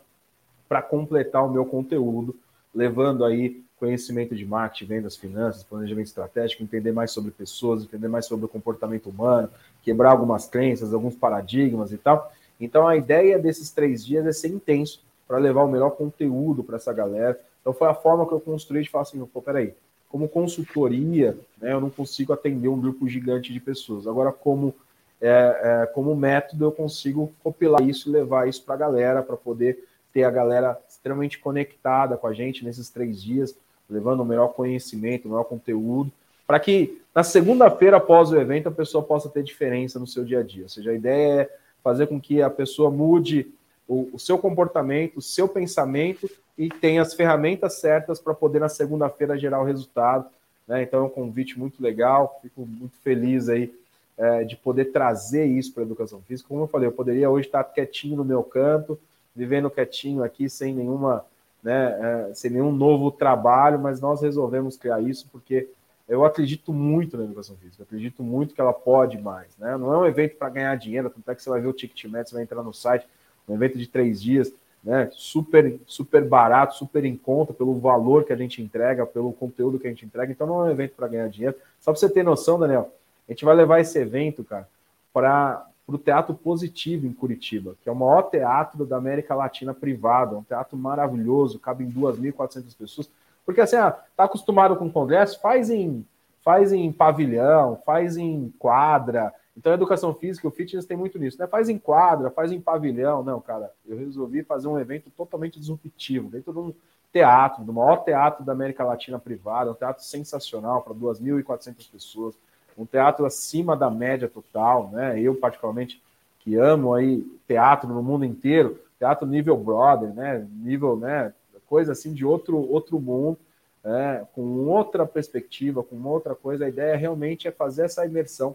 [0.69, 2.35] para completar o meu conteúdo,
[2.75, 8.27] levando aí conhecimento de marketing, vendas, finanças, planejamento estratégico, entender mais sobre pessoas, entender mais
[8.27, 9.49] sobre o comportamento humano,
[9.81, 12.33] quebrar algumas crenças, alguns paradigmas e tal.
[12.61, 16.75] Então a ideia desses três dias é ser intenso, para levar o melhor conteúdo para
[16.75, 17.39] essa galera.
[17.61, 19.73] Então foi a forma que eu construí de falar assim, pô, peraí,
[20.09, 24.09] como consultoria, né, eu não consigo atender um grupo gigante de pessoas.
[24.09, 24.75] Agora, como,
[25.21, 29.37] é, é, como método, eu consigo compilar isso e levar isso para a galera, para
[29.37, 33.55] poder ter a galera extremamente conectada com a gente nesses três dias,
[33.91, 36.13] levando o melhor conhecimento, o melhor conteúdo,
[36.47, 40.41] para que na segunda-feira após o evento a pessoa possa ter diferença no seu dia
[40.41, 40.63] a dia.
[40.63, 43.53] Ou seja, a ideia é fazer com que a pessoa mude
[43.87, 48.69] o, o seu comportamento, o seu pensamento e tem as ferramentas certas para poder na
[48.69, 50.27] segunda-feira gerar o resultado.
[50.67, 50.83] Né?
[50.83, 53.75] Então é um convite muito legal, fico muito feliz aí
[54.19, 56.49] é, de poder trazer isso para a educação física.
[56.49, 58.99] Como eu falei, eu poderia hoje estar quietinho no meu canto,
[59.35, 61.25] vivendo quietinho aqui sem nenhuma,
[61.63, 65.69] né, é, sem nenhum novo trabalho, mas nós resolvemos criar isso porque
[66.09, 69.77] eu acredito muito na educação física, acredito muito que ela pode mais, né?
[69.77, 72.03] Não é um evento para ganhar dinheiro, tanto é que você vai ver o ticket
[72.07, 73.07] médio, você vai entrar no site,
[73.47, 74.51] um evento de três dias,
[74.83, 75.11] né?
[75.13, 79.87] Super, super barato, super em conta pelo valor que a gente entrega, pelo conteúdo que
[79.87, 80.33] a gente entrega.
[80.33, 81.55] Então não é um evento para ganhar dinheiro.
[81.79, 82.91] Só para você ter noção, Daniel,
[83.29, 84.69] a gente vai levar esse evento, cara,
[85.13, 90.37] para o Teatro Positivo em Curitiba, que é o maior teatro da América Latina privado,
[90.37, 93.11] é um teatro maravilhoso, cabe em 2.400 pessoas.
[93.45, 96.05] Porque assim, ah, tá acostumado com congresso, faz em
[96.45, 101.37] faz em pavilhão, faz em quadra, então, a educação física, o fitness tem muito nisso,
[101.37, 101.49] né?
[101.49, 103.25] Faz em quadra, faz em pavilhão.
[103.25, 106.73] Não, cara, eu resolvi fazer um evento totalmente disruptivo, dentro de um
[107.13, 112.39] teatro, do maior teatro da América Latina privado, um teatro sensacional para 2.400 pessoas,
[112.79, 115.21] um teatro acima da média total, né?
[115.21, 116.01] Eu, particularmente,
[116.41, 120.47] que amo aí teatro no mundo inteiro, teatro nível brother, né?
[120.53, 121.33] Nível, né?
[121.67, 123.37] Coisa assim de outro, outro mundo,
[123.85, 124.27] né?
[124.35, 126.65] com outra perspectiva, com outra coisa.
[126.65, 128.55] A ideia realmente é fazer essa imersão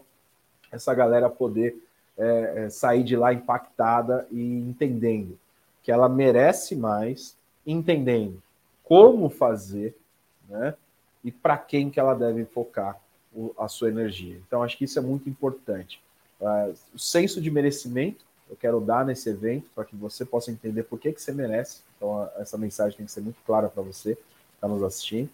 [0.74, 1.76] essa galera poder
[2.18, 5.38] é, é, sair de lá impactada e entendendo
[5.82, 8.42] que ela merece mais, entendendo
[8.82, 9.96] como fazer,
[10.48, 10.74] né?
[11.22, 12.98] E para quem que ela deve focar
[13.58, 14.40] a sua energia.
[14.46, 16.00] Então, acho que isso é muito importante.
[16.40, 20.82] Uh, o senso de merecimento eu quero dar nesse evento para que você possa entender
[20.84, 21.80] por que, que você merece.
[21.96, 24.22] Então, essa mensagem tem que ser muito clara para você que
[24.54, 25.28] está nos assistindo.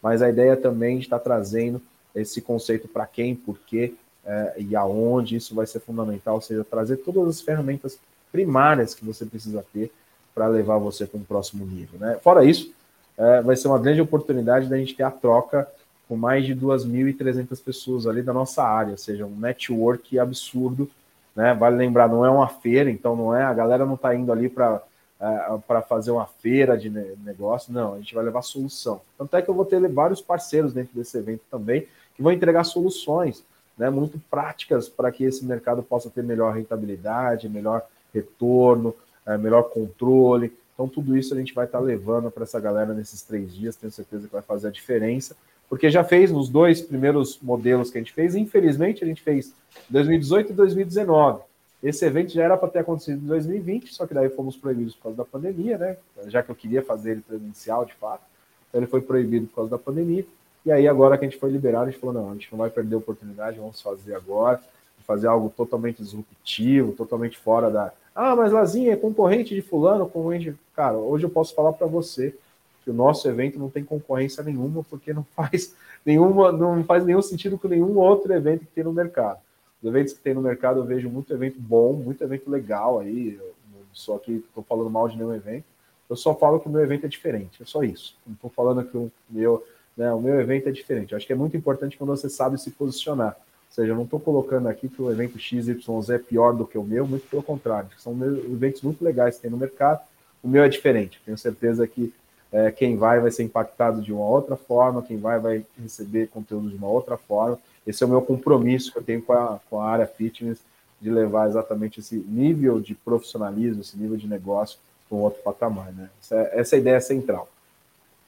[0.00, 1.82] Mas a ideia também de estar tá trazendo
[2.14, 6.64] esse conceito para quem, por quê, é, e aonde isso vai ser fundamental, ou seja,
[6.64, 7.98] trazer todas as ferramentas
[8.30, 9.92] primárias que você precisa ter
[10.34, 11.98] para levar você para um próximo nível.
[11.98, 12.18] Né?
[12.22, 12.72] Fora isso,
[13.16, 15.68] é, vai ser uma grande oportunidade da gente ter a troca
[16.12, 20.86] com mais de 2.300 pessoas ali da nossa área, ou seja, um network absurdo.
[21.34, 21.54] Né?
[21.54, 24.46] Vale lembrar, não é uma feira, então não é a galera não está indo ali
[24.50, 24.82] para
[25.18, 29.00] é, para fazer uma feira de negócio, não, a gente vai levar solução.
[29.16, 32.64] Tanto é que eu vou ter vários parceiros dentro desse evento também que vão entregar
[32.64, 33.42] soluções
[33.78, 38.94] né, muito práticas para que esse mercado possa ter melhor rentabilidade, melhor retorno,
[39.24, 40.52] é, melhor controle.
[40.74, 43.76] Então, tudo isso a gente vai estar tá levando para essa galera nesses três dias,
[43.76, 45.36] tenho certeza que vai fazer a diferença,
[45.72, 49.54] porque já fez nos dois primeiros modelos que a gente fez, infelizmente a gente fez
[49.88, 51.40] 2018 e 2019.
[51.82, 55.04] Esse evento já era para ter acontecido em 2020, só que daí fomos proibidos por
[55.04, 55.96] causa da pandemia, né?
[56.26, 58.22] Já que eu queria fazer ele presencial de fato,
[58.68, 60.26] então ele foi proibido por causa da pandemia.
[60.66, 62.58] E aí, agora que a gente foi liberado, a gente falou: não, a gente não
[62.58, 64.60] vai perder a oportunidade, vamos fazer agora,
[65.06, 67.94] fazer algo totalmente disruptivo, totalmente fora da.
[68.14, 70.54] Ah, mas Lazinha é concorrente de Fulano, concorrente.
[70.76, 72.36] Cara, hoje eu posso falar para você
[72.82, 77.22] que o nosso evento não tem concorrência nenhuma, porque não faz nenhuma, não faz nenhum
[77.22, 79.38] sentido com nenhum outro evento que tem no mercado.
[79.82, 83.36] Os eventos que tem no mercado eu vejo muito evento bom, muito evento legal aí.
[83.40, 83.52] Eu
[83.92, 85.64] só que estou falando mal de nenhum evento.
[86.08, 88.16] Eu só falo que o meu evento é diferente, é só isso.
[88.26, 89.64] Não estou falando que o meu,
[89.96, 91.12] né, o meu evento é diferente.
[91.12, 93.36] Eu acho que é muito importante quando você sabe se posicionar.
[93.38, 96.76] Ou seja, eu não estou colocando aqui que o evento XYZ é pior do que
[96.76, 97.88] o meu, muito pelo contrário.
[97.98, 100.00] São eventos muito legais que tem no mercado.
[100.42, 101.20] O meu é diferente.
[101.24, 102.12] Tenho certeza que
[102.52, 106.68] é, quem vai vai ser impactado de uma outra forma, quem vai vai receber conteúdo
[106.68, 107.58] de uma outra forma.
[107.86, 110.60] Esse é o meu compromisso que eu tenho com a, com a área fitness,
[111.00, 115.92] de levar exatamente esse nível de profissionalismo, esse nível de negócio para um outro patamar,
[115.92, 116.08] né?
[116.22, 117.48] Essa, é, essa é a ideia central.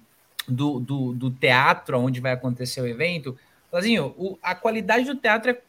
[0.47, 3.37] do, do, do, teatro onde vai acontecer o evento.
[3.75, 5.61] Lazinho, o, a qualidade do teatro é,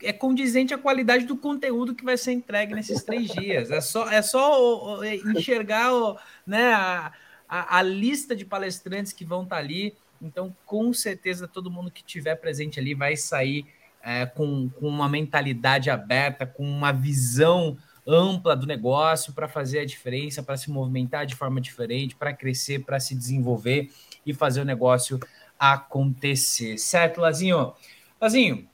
[0.00, 3.72] é condizente à qualidade do conteúdo que vai ser entregue nesses três dias.
[3.72, 6.16] É só, é só enxergar o,
[6.46, 7.12] né, a,
[7.48, 9.92] a, a lista de palestrantes que vão estar tá ali.
[10.22, 13.66] Então, com certeza, todo mundo que estiver presente ali vai sair
[14.04, 17.76] é, com, com uma mentalidade aberta, com uma visão
[18.06, 22.84] ampla do negócio para fazer a diferença, para se movimentar de forma diferente, para crescer,
[22.84, 23.90] para se desenvolver
[24.24, 25.18] e fazer o negócio
[25.58, 26.78] acontecer.
[26.78, 27.72] Certo, Lazinho?
[28.20, 28.68] Lazinho,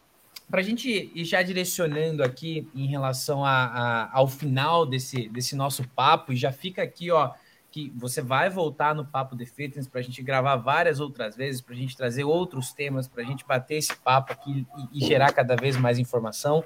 [0.50, 5.56] para a gente ir já direcionando aqui em relação a, a, ao final desse, desse
[5.56, 7.32] nosso papo, e já fica aqui, ó,
[7.74, 11.60] que você vai voltar no Papo de Fitness para a gente gravar várias outras vezes,
[11.60, 15.04] para a gente trazer outros temas, para a gente bater esse papo aqui e, e
[15.04, 16.64] gerar cada vez mais informação.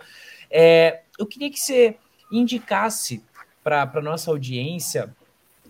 [0.50, 1.96] É, eu queria que você
[2.30, 3.24] indicasse
[3.64, 5.16] para a nossa audiência.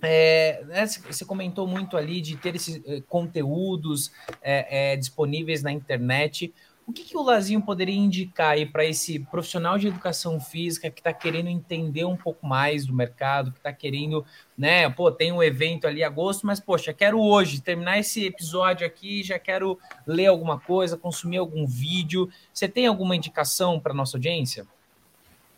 [0.03, 5.73] É, né, você comentou muito ali de ter esses eh, conteúdos é, é, disponíveis na
[5.73, 6.55] internet.
[6.87, 11.01] O que, que o Lazinho poderia indicar aí para esse profissional de educação física que
[11.01, 14.25] está querendo entender um pouco mais do mercado, que está querendo,
[14.57, 14.89] né?
[14.89, 19.23] Pô, tem um evento ali em agosto, mas poxa, quero hoje terminar esse episódio aqui,
[19.23, 22.31] já quero ler alguma coisa, consumir algum vídeo.
[22.55, 24.67] Você tem alguma indicação para nossa audiência?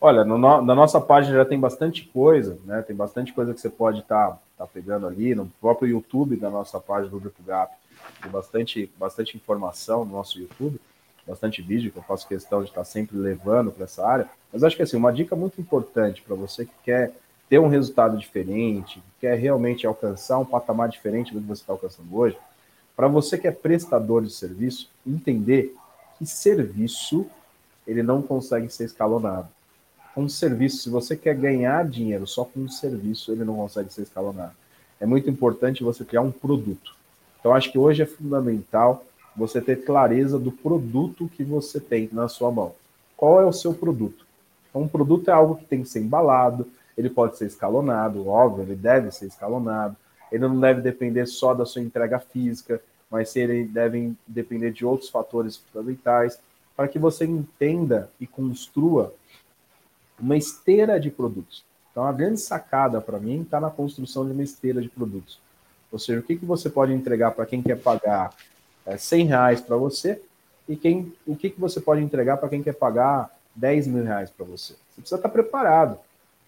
[0.01, 2.83] Olha, no, na nossa página já tem bastante coisa, né?
[2.83, 6.49] Tem bastante coisa que você pode estar tá, tá pegando ali no próprio YouTube da
[6.49, 7.75] nossa página do Grupo Gap.
[8.23, 10.81] Tem bastante, bastante informação no nosso YouTube
[11.31, 14.29] bastante vídeo, que eu faço questão de estar sempre levando para essa área.
[14.53, 17.13] Mas acho que assim, uma dica muito importante para você que quer
[17.49, 21.73] ter um resultado diferente, que quer realmente alcançar um patamar diferente do que você está
[21.73, 22.37] alcançando hoje,
[22.97, 25.75] para você que é prestador de serviço, entender
[26.19, 27.27] que serviço
[27.87, 29.49] ele não consegue ser escalonado.
[30.17, 34.03] Um serviço, se você quer ganhar dinheiro só com um serviço, ele não consegue ser
[34.03, 34.53] escalonado.
[35.01, 36.95] É muito importante você criar um produto.
[37.39, 39.05] Então, acho que hoje é fundamental
[39.37, 42.75] você ter clareza do produto que você tem na sua mão.
[43.17, 44.27] Qual é o seu produto?
[44.69, 46.67] Então, um produto é algo que tem que ser embalado,
[46.97, 49.97] ele pode ser escalonado, óbvio, ele deve ser escalonado,
[50.31, 52.81] ele não deve depender só da sua entrega física,
[53.11, 56.39] mas ele deve depender de outros fatores fundamentais,
[56.77, 59.13] para que você entenda e construa
[60.21, 61.65] uma esteira de produtos.
[61.91, 65.41] Então, a grande sacada para mim está na construção de uma esteira de produtos.
[65.91, 68.33] Ou seja, o que, que você pode entregar para quem quer pagar
[68.87, 70.21] é, 100 reais para você
[70.69, 74.31] e quem, o que, que você pode entregar para quem quer pagar 10 mil reais
[74.31, 74.75] para você.
[74.75, 75.99] Você precisa estar preparado.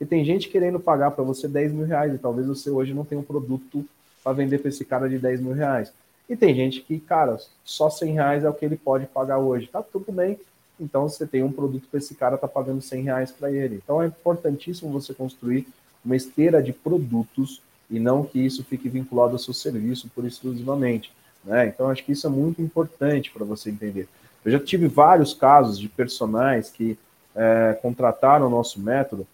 [0.00, 3.04] E tem gente querendo pagar para você 10 mil reais e talvez você hoje não
[3.04, 3.84] tenha um produto
[4.22, 5.92] para vender para esse cara de 10 mil reais.
[6.28, 9.66] E tem gente que, cara, só 100 reais é o que ele pode pagar hoje.
[9.66, 10.38] Tá tudo bem.
[10.82, 13.80] Então você tem um produto para esse cara tá pagando 100 reais para ele.
[13.82, 15.66] Então é importantíssimo você construir
[16.04, 21.12] uma esteira de produtos e não que isso fique vinculado ao seu serviço por exclusivamente.
[21.44, 21.66] Né?
[21.66, 24.08] Então, acho que isso é muito importante para você entender.
[24.44, 26.98] Eu já tive vários casos de personagens que
[27.34, 29.26] é, contrataram o nosso método,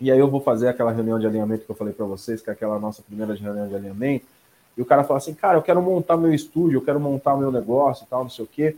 [0.00, 2.50] e aí eu vou fazer aquela reunião de alinhamento que eu falei para vocês, que
[2.50, 4.26] é aquela nossa primeira reunião de alinhamento,
[4.76, 7.50] e o cara fala assim, cara, eu quero montar meu estúdio, eu quero montar meu
[7.50, 8.76] negócio e tal, não sei o quê,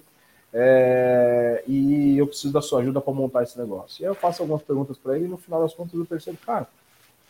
[0.52, 4.02] é, e eu preciso da sua ajuda para montar esse negócio.
[4.02, 6.38] E aí eu faço algumas perguntas para ele, e no final das contas eu percebo,
[6.44, 6.66] cara,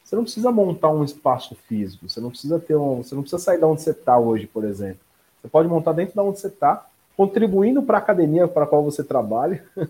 [0.05, 3.43] você não precisa montar um espaço físico, você não precisa ter um, você não precisa
[3.43, 5.01] sair de onde você está hoje, por exemplo.
[5.41, 6.87] Você pode montar dentro de onde você está,
[7.17, 9.65] contribuindo para a academia para a qual você trabalha,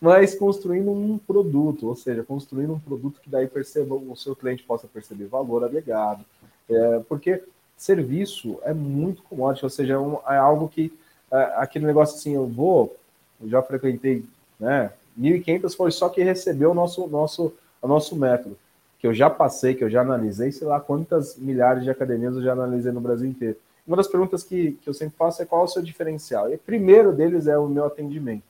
[0.00, 4.62] mas construindo um produto, ou seja, construindo um produto que daí perceba, o seu cliente
[4.64, 6.24] possa perceber valor agregado,
[6.68, 7.42] é, porque
[7.76, 10.92] serviço é muito commodity, ou seja, é, um, é algo que,
[11.30, 12.96] aquele negócio assim, eu vou,
[13.40, 14.24] eu já frequentei,
[14.58, 18.56] né, 1.500 foi só que recebeu o nosso, nosso, o nosso método,
[18.98, 22.42] que eu já passei, que eu já analisei, sei lá quantas milhares de academias eu
[22.42, 23.56] já analisei no Brasil inteiro.
[23.86, 26.50] Uma das perguntas que, que eu sempre faço é qual é o seu diferencial.
[26.50, 28.44] E o primeiro deles é o meu atendimento.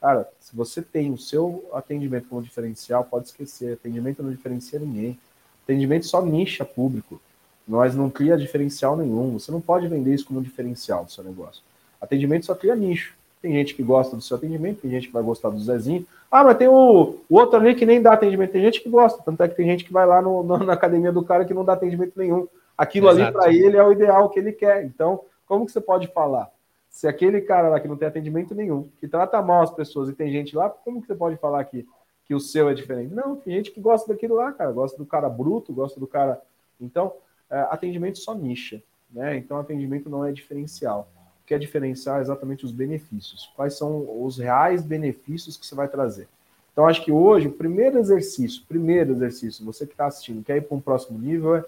[0.00, 3.72] Cara, se você tem o seu atendimento como diferencial, pode esquecer.
[3.72, 5.18] Atendimento não diferencia ninguém.
[5.64, 7.20] Atendimento só nicha público.
[7.66, 9.32] Nós não cria diferencial nenhum.
[9.32, 11.62] Você não pode vender isso como diferencial do seu negócio.
[12.04, 13.14] Atendimento só cria nicho.
[13.40, 16.06] Tem gente que gosta do seu atendimento, tem gente que vai gostar do Zezinho.
[16.30, 18.52] Ah, mas tem o, o outro ali que nem dá atendimento.
[18.52, 19.22] Tem gente que gosta.
[19.22, 21.52] Tanto é que tem gente que vai lá no, no, na academia do cara que
[21.52, 22.48] não dá atendimento nenhum.
[22.76, 23.22] Aquilo Exato.
[23.22, 24.84] ali para ele é o ideal que ele quer.
[24.84, 26.50] Então, como que você pode falar?
[26.88, 30.12] Se aquele cara lá que não tem atendimento nenhum, que trata mal as pessoas e
[30.14, 31.86] tem gente lá, como que você pode falar que,
[32.24, 33.12] que o seu é diferente?
[33.12, 36.40] Não, tem gente que gosta daquilo lá, cara, gosta do cara bruto, gosta do cara.
[36.80, 37.12] Então,
[37.50, 39.36] é, atendimento só nicha, né?
[39.36, 41.08] Então, atendimento não é diferencial.
[41.44, 43.50] O que é diferencial é exatamente os benefícios.
[43.54, 46.26] Quais são os reais benefícios que você vai trazer?
[46.72, 50.62] Então, acho que hoje, o primeiro exercício, primeiro exercício, você que está assistindo, quer ir
[50.62, 51.64] para um próximo nível, é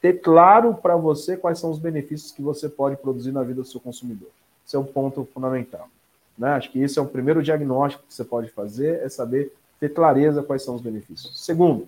[0.00, 3.68] ter claro para você quais são os benefícios que você pode produzir na vida do
[3.68, 4.30] seu consumidor.
[4.66, 5.88] Esse é um ponto fundamental.
[6.36, 6.48] Né?
[6.48, 10.42] Acho que esse é o primeiro diagnóstico que você pode fazer, é saber ter clareza
[10.42, 11.44] quais são os benefícios.
[11.44, 11.86] Segundo,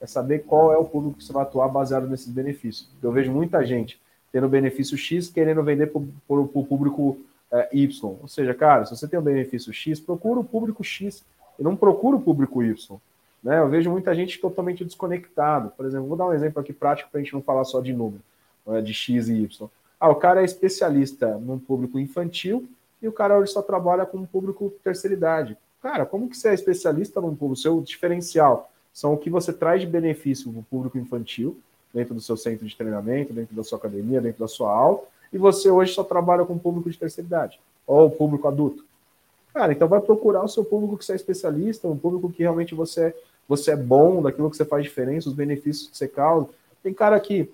[0.00, 2.88] é saber qual é o público que você vai atuar baseado nesses benefícios.
[3.00, 4.00] Eu vejo muita gente
[4.32, 7.18] tendo benefício X querendo vender para o público
[7.52, 8.16] é, Y.
[8.20, 11.24] Ou seja, cara, se você tem um benefício X, procura o público X
[11.58, 12.98] e não procura o público Y.
[13.42, 13.58] Né?
[13.58, 15.72] Eu vejo muita gente totalmente desconectado.
[15.76, 17.92] Por exemplo, vou dar um exemplo aqui prático para a gente não falar só de
[17.92, 18.22] número,
[18.66, 19.68] né, de X e Y.
[19.98, 22.68] Ah, o cara é especialista num público infantil
[23.02, 25.56] e o cara hoje só trabalha com um público terceira idade.
[25.82, 27.60] Cara, como que você é especialista num público?
[27.60, 31.58] Seu diferencial são o que você traz de benefício para o público infantil,
[31.92, 35.00] dentro do seu centro de treinamento, dentro da sua academia, dentro da sua aula,
[35.32, 38.84] e você hoje só trabalha com público de terceira idade, ou público adulto.
[39.52, 42.74] Cara, então vai procurar o seu público que você é especialista, um público que realmente
[42.74, 43.14] você,
[43.48, 46.48] você é bom, daquilo que você faz diferença, os benefícios que você causa.
[46.82, 47.52] Tem cara aqui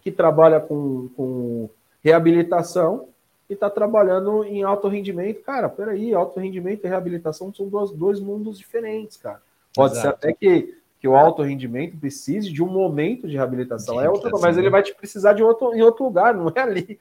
[0.00, 1.68] que trabalha com, com
[2.02, 3.08] reabilitação
[3.50, 5.42] e está trabalhando em alto rendimento.
[5.42, 9.42] Cara, peraí, alto rendimento e reabilitação são dois, dois mundos diferentes, cara.
[9.74, 10.08] Pode Exato.
[10.08, 14.00] ser até que, que o alto rendimento precise de um momento de reabilitação.
[14.00, 16.98] É outro, mas ele vai te precisar de outro, em outro lugar, não é ali.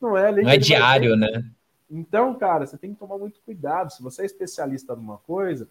[0.00, 0.42] não é ali.
[0.42, 1.44] Não é diário, né?
[1.90, 3.92] Então, cara, você tem que tomar muito cuidado.
[3.92, 5.68] Se você é especialista numa coisa,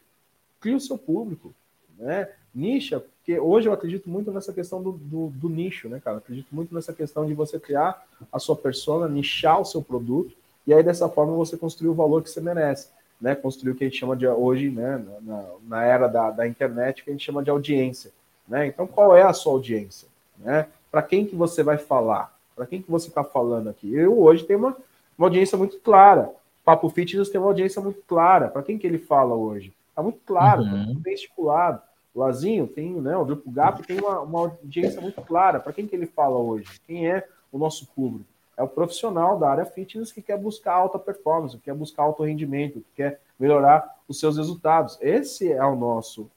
[0.60, 1.52] cria o seu público,
[1.98, 2.30] né?
[2.54, 6.18] Nicha, porque hoje eu acredito muito nessa questão do, do, do, nicho, né, cara?
[6.18, 10.36] Acredito muito nessa questão de você criar a sua persona, nichar o seu produto,
[10.68, 12.90] e aí dessa forma você construir o valor que você merece,
[13.22, 13.36] né?
[13.36, 17.04] Construir o que a gente chama de hoje, né, na, na era da, da internet,
[17.04, 18.12] que a gente chama de audiência,
[18.48, 18.66] né?
[18.66, 20.08] Então, qual é a sua audiência,
[20.38, 20.68] né?
[20.92, 22.36] Para quem que você vai falar?
[22.56, 23.94] Para quem que você está falando aqui?
[23.94, 24.78] Eu hoje tenho uma,
[25.18, 26.30] uma audiência muito clara.
[26.66, 28.50] Papo Fitness tem uma audiência muito clara.
[28.50, 29.74] Para quem que ele fala hoje?
[29.90, 30.86] Está muito claro, está uhum.
[30.86, 31.82] muito bem estipulado.
[32.14, 35.60] O Lazinho tem, né, o Grupo GAP tem uma, uma audiência muito clara.
[35.60, 36.68] Para quem que ele fala hoje?
[36.86, 38.30] Quem é o nosso público?
[38.62, 42.22] É o profissional da área fitness que quer buscar alta performance, que quer buscar alto
[42.22, 45.00] rendimento, que quer melhorar os seus resultados.
[45.02, 46.30] Esse é o nosso,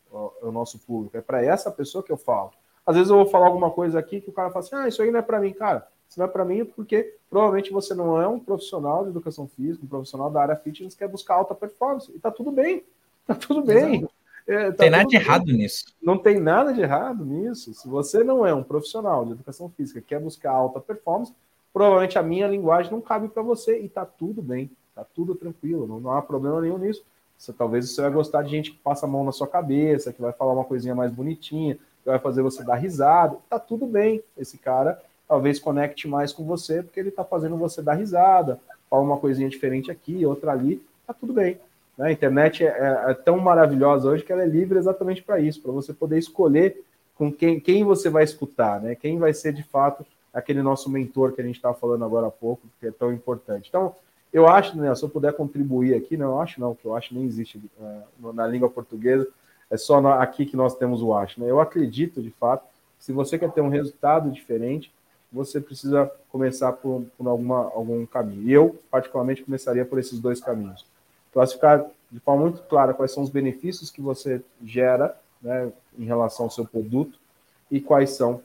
[0.43, 1.19] é o nosso público.
[1.19, 2.51] É para essa pessoa que eu falo.
[2.87, 5.03] Às vezes eu vou falar alguma coisa aqui que o cara fala assim: ah, isso
[5.03, 5.87] aí não é para mim, cara.
[6.09, 9.85] Isso não é para mim porque provavelmente você não é um profissional de educação física,
[9.85, 12.11] um profissional da área fitness que quer buscar alta performance.
[12.15, 12.83] E tá tudo bem.
[13.27, 14.07] Tá tudo bem.
[14.47, 15.87] É, tá tem nada de errado nisso.
[16.03, 17.73] Não tem nada de errado nisso.
[17.73, 21.33] Se você não é um profissional de educação física quer buscar alta performance,
[21.75, 25.89] provavelmente a minha linguagem não cabe para você e tá tudo bem, tá tudo tranquilo,
[25.89, 27.05] não, não há problema nenhum nisso.
[27.37, 30.23] Você, talvez você vai gostar de gente que passa a mão na sua cabeça, que
[30.23, 33.37] vai falar uma coisinha mais bonitinha, que vai fazer você dar risada.
[33.51, 34.23] Tá tudo bem.
[34.39, 39.03] Esse cara talvez conecte mais com você, porque ele tá fazendo você dar risada, fala
[39.03, 41.59] uma coisinha diferente aqui, outra ali, tá tudo bem.
[41.99, 42.09] Né?
[42.09, 45.61] A internet é, é, é, tão maravilhosa hoje que ela é livre exatamente para isso,
[45.61, 46.85] para você poder escolher
[47.17, 48.95] com quem, quem você vai escutar, né?
[48.95, 50.05] Quem vai ser de fato
[50.35, 53.69] aquele nosso mentor que a gente estava falando agora há pouco, que é tão importante.
[53.69, 53.95] Então,
[54.33, 57.25] eu acho, né, se eu puder contribuir aqui, não, acho não, que eu acho nem
[57.25, 59.29] existe uh, na língua portuguesa,
[59.71, 61.41] é só no, aqui que nós temos o acho.
[61.41, 61.49] Né?
[61.49, 62.67] Eu acredito, de fato,
[62.99, 64.93] se você quer ter um resultado diferente,
[65.33, 68.43] você precisa começar por, por alguma, algum caminho.
[68.43, 70.85] E eu, particularmente, começaria por esses dois caminhos
[71.35, 76.47] classificar de forma muito clara quais são os benefícios que você gera né, em relação
[76.47, 77.19] ao seu produto
[77.69, 78.41] e quais são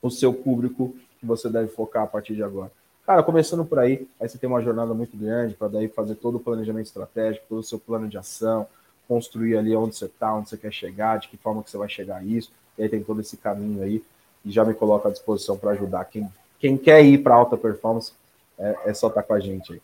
[0.00, 2.72] o seu público que você deve focar a partir de agora.
[3.06, 6.36] Cara, começando por aí, aí você tem uma jornada muito grande para daí fazer todo
[6.36, 8.66] o planejamento estratégico, todo o seu plano de ação,
[9.06, 11.88] construir ali onde você está, onde você quer chegar, de que forma que você vai
[11.88, 12.52] chegar a isso.
[12.78, 14.02] E aí tem todo esse caminho aí
[14.44, 16.04] e já me coloco à disposição para ajudar.
[16.04, 18.12] Quem, quem quer ir para alta performance,
[18.58, 19.82] é, é só estar tá com a gente aí.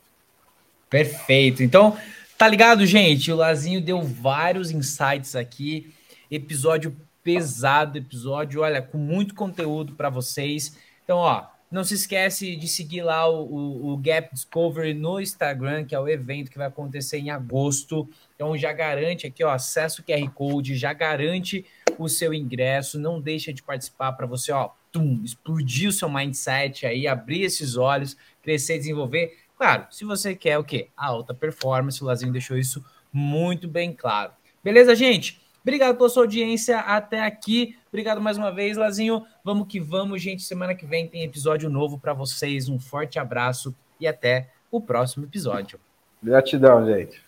[0.89, 1.63] Perfeito.
[1.63, 1.97] Então,
[2.39, 3.33] tá ligado, gente?
[3.33, 5.93] O Lazinho deu vários insights aqui.
[6.31, 10.77] Episódio pesado, episódio, olha, com muito conteúdo para vocês.
[11.07, 15.85] Então, ó, não se esquece de seguir lá o, o, o, Gap Discovery no Instagram,
[15.85, 18.09] que é o evento que vai acontecer em agosto.
[18.35, 21.65] Então já garante aqui, ó, acesso QR Code, já garante
[21.97, 26.87] o seu ingresso, não deixa de participar para você, ó, tum, explodir o seu mindset
[26.87, 29.39] aí, abrir esses olhos, crescer, desenvolver.
[29.57, 30.89] Claro, se você quer o quê?
[30.97, 34.33] A alta performance, o Lazinho deixou isso muito bem claro.
[34.63, 35.41] Beleza, gente?
[35.63, 37.77] Obrigado pela sua audiência até aqui.
[37.97, 39.25] Obrigado mais uma vez, Lazinho.
[39.43, 40.43] Vamos que vamos, gente.
[40.43, 42.69] Semana que vem tem episódio novo para vocês.
[42.69, 45.81] Um forte abraço e até o próximo episódio.
[46.23, 47.19] Gratidão, gente.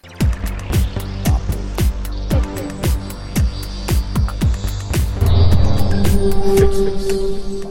[6.58, 6.76] Fix,
[7.56, 7.67] fix.